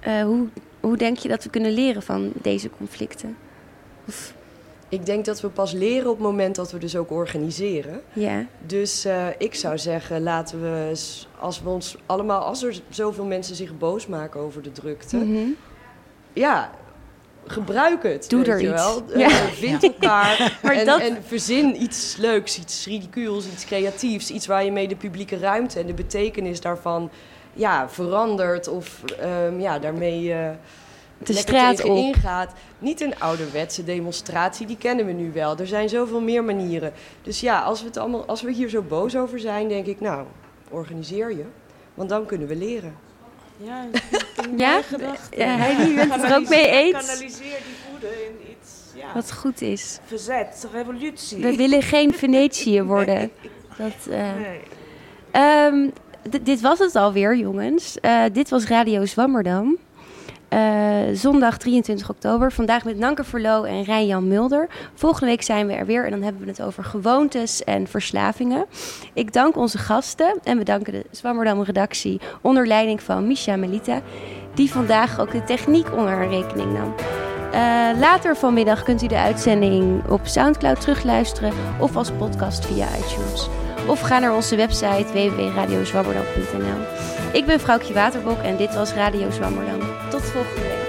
eh, 0.00 0.22
hoe, 0.22 0.46
hoe 0.80 0.96
denk 0.96 1.16
je 1.16 1.28
dat 1.28 1.44
we 1.44 1.50
kunnen 1.50 1.72
leren 1.72 2.02
van 2.02 2.32
deze 2.42 2.70
conflicten? 2.70 3.36
Of, 4.08 4.34
Ik 4.92 5.06
denk 5.06 5.24
dat 5.24 5.40
we 5.40 5.48
pas 5.48 5.72
leren 5.72 6.10
op 6.10 6.16
het 6.16 6.26
moment 6.26 6.54
dat 6.56 6.72
we 6.72 6.78
dus 6.78 6.96
ook 6.96 7.10
organiseren. 7.10 8.00
ja. 8.12 8.46
Dus 8.66 9.04
eh, 9.04 9.26
ik 9.38 9.54
zou 9.54 9.78
zeggen, 9.78 10.22
laten 10.22 10.62
we, 10.62 10.92
als 11.38 11.62
we 11.62 11.68
ons 11.68 11.96
allemaal, 12.06 12.40
als 12.40 12.62
er 12.62 12.80
zoveel 12.88 13.24
mensen 13.24 13.54
zich 13.56 13.78
boos 13.78 14.06
maken 14.06 14.40
over 14.40 14.62
de 14.62 14.72
drukte, 14.72 15.16
Mhm. 15.16 15.38
ja, 16.32 16.70
gebruik 17.46 18.02
het. 18.02 18.30
Doe 18.30 18.44
er 18.44 18.60
iets. 18.60 18.70
Wel. 18.70 19.02
Ja. 19.18 19.28
Eh, 19.28 19.34
vind 19.34 19.82
elkaar 19.82 20.58
en, 20.62 20.86
dat- 20.86 21.00
en 21.00 21.16
verzin 21.26 21.82
iets 21.82 22.16
leuks, 22.16 22.58
iets 22.58 22.86
ridicules, 22.86 23.46
iets 23.46 23.64
creatiefs, 23.64 24.30
iets 24.30 24.46
waar 24.46 24.64
je 24.64 24.72
mee 24.72 24.88
de 24.88 24.96
publieke 24.96 25.38
ruimte 25.38 25.78
en 25.80 25.86
de 25.86 25.94
betekenis 25.94 26.60
daarvan 26.60 27.10
ja, 27.54 27.88
verandert 27.88 28.68
of 28.68 29.02
ehm, 29.20 29.60
ja, 29.60 29.78
daarmee 29.78 30.32
eh 30.32 30.50
De 31.26 31.32
lekker 31.32 31.54
straat 31.54 31.84
op. 31.84 31.96
ingaat. 31.96 32.52
Niet 32.78 33.00
een 33.00 33.20
ouderwetse 33.20 33.84
demonstratie, 33.84 34.66
die 34.66 34.76
kennen 34.76 35.06
we 35.06 35.12
nu 35.12 35.30
wel. 35.32 35.56
Er 35.58 35.66
zijn 35.66 35.88
zoveel 35.88 36.20
meer 36.20 36.44
manieren. 36.44 36.92
Dus 37.22 37.40
ja, 37.40 37.60
als 37.60 37.80
we, 37.80 37.86
het 37.86 37.96
allemaal, 37.96 38.24
als 38.26 38.42
we 38.42 38.52
hier 38.52 38.68
zo 38.68 38.82
boos 38.82 39.16
over 39.16 39.40
zijn, 39.40 39.68
denk 39.68 39.86
ik, 39.86 40.00
nou, 40.00 40.24
organiseer 40.70 41.30
je. 41.36 41.44
Want 41.94 42.08
dan 42.08 42.26
kunnen 42.26 42.48
we 42.48 42.56
leren. 42.56 42.94
Ja, 43.56 43.84
Ja? 44.56 44.82
gedachten. 44.82 45.38
Ja, 45.38 45.56
Heidi, 45.56 45.94
bent 45.94 46.14
het 46.14 46.22
er 46.22 46.36
ook 46.36 46.48
mee 46.48 46.68
eens? 46.68 47.06
Kanaliseer 47.06 47.38
die 47.38 47.90
woede 47.90 48.06
in 48.24 48.50
iets 48.50 48.70
ja, 48.94 49.14
Wat 49.14 49.32
goed 49.32 49.60
is. 49.60 49.98
verzet, 50.04 50.66
revolutie. 50.72 51.42
We 51.42 51.56
willen 51.56 51.82
geen 51.82 52.12
Venetië 52.22 52.82
worden. 52.82 53.30
Dat, 53.78 53.92
eh, 54.10 54.34
Nee. 54.36 54.60
Ehm, 55.30 55.88
dit 56.42 56.60
was 56.60 56.78
het 56.78 56.96
alweer, 56.96 57.36
jongens. 57.36 58.00
Eh, 58.00 58.22
dit 58.32 58.48
was 58.50 58.64
Radio 58.66 59.04
Zwammerdam. 59.06 59.76
Eh, 60.52 60.58
zondag 61.12 61.58
23 61.58 62.10
oktober. 62.10 62.52
Vandaag 62.52 62.84
met 62.84 62.98
Nanke 62.98 63.24
Verloo 63.24 63.64
en 63.64 63.82
Rijn-Jan 63.82 64.28
Mulder. 64.28 64.68
Volgende 64.94 65.26
week 65.26 65.42
zijn 65.42 65.66
we 65.66 65.72
er 65.72 65.86
weer 65.86 66.04
en 66.04 66.10
dan 66.10 66.22
hebben 66.22 66.42
we 66.42 66.48
het 66.48 66.62
over 66.62 66.84
gewoontes 66.84 67.64
en 67.64 67.86
verslavingen. 67.86 68.64
Ik 69.12 69.32
dank 69.32 69.56
onze 69.56 69.78
gasten 69.78 70.38
en 70.42 70.58
we 70.58 70.64
danken 70.64 70.92
de 70.92 71.04
Zwammerdam-redactie 71.10 72.20
onder 72.40 72.66
leiding 72.66 73.02
van 73.02 73.26
Misha 73.26 73.56
Melita, 73.56 74.00
die 74.54 74.72
vandaag 74.72 75.20
ook 75.20 75.32
de 75.32 75.44
techniek 75.44 75.92
onder 75.92 76.12
haar 76.12 76.28
rekening 76.28 76.72
nam. 76.72 76.94
Eh, 77.52 77.98
later 78.00 78.36
vanmiddag 78.36 78.82
kunt 78.82 79.02
u 79.02 79.06
de 79.06 79.18
uitzending 79.18 80.08
op 80.08 80.20
Soundcloud 80.26 80.80
terugluisteren 80.80 81.52
of 81.80 81.96
als 81.96 82.10
podcast 82.10 82.66
via 82.66 82.86
iTunes. 82.86 83.48
Of 83.86 84.00
ga 84.00 84.18
naar 84.18 84.34
onze 84.34 84.56
website 84.56 85.06
www.radiozwammerdam.nl. 85.12 86.80
Ik 87.32 87.46
ben 87.46 87.60
Vrouwtje 87.60 87.94
Waterbok 87.94 88.38
en 88.38 88.56
dit 88.56 88.74
was 88.74 88.92
Radio 88.92 89.30
Zwammerdam. 89.30 90.01
Tot. 90.30 90.81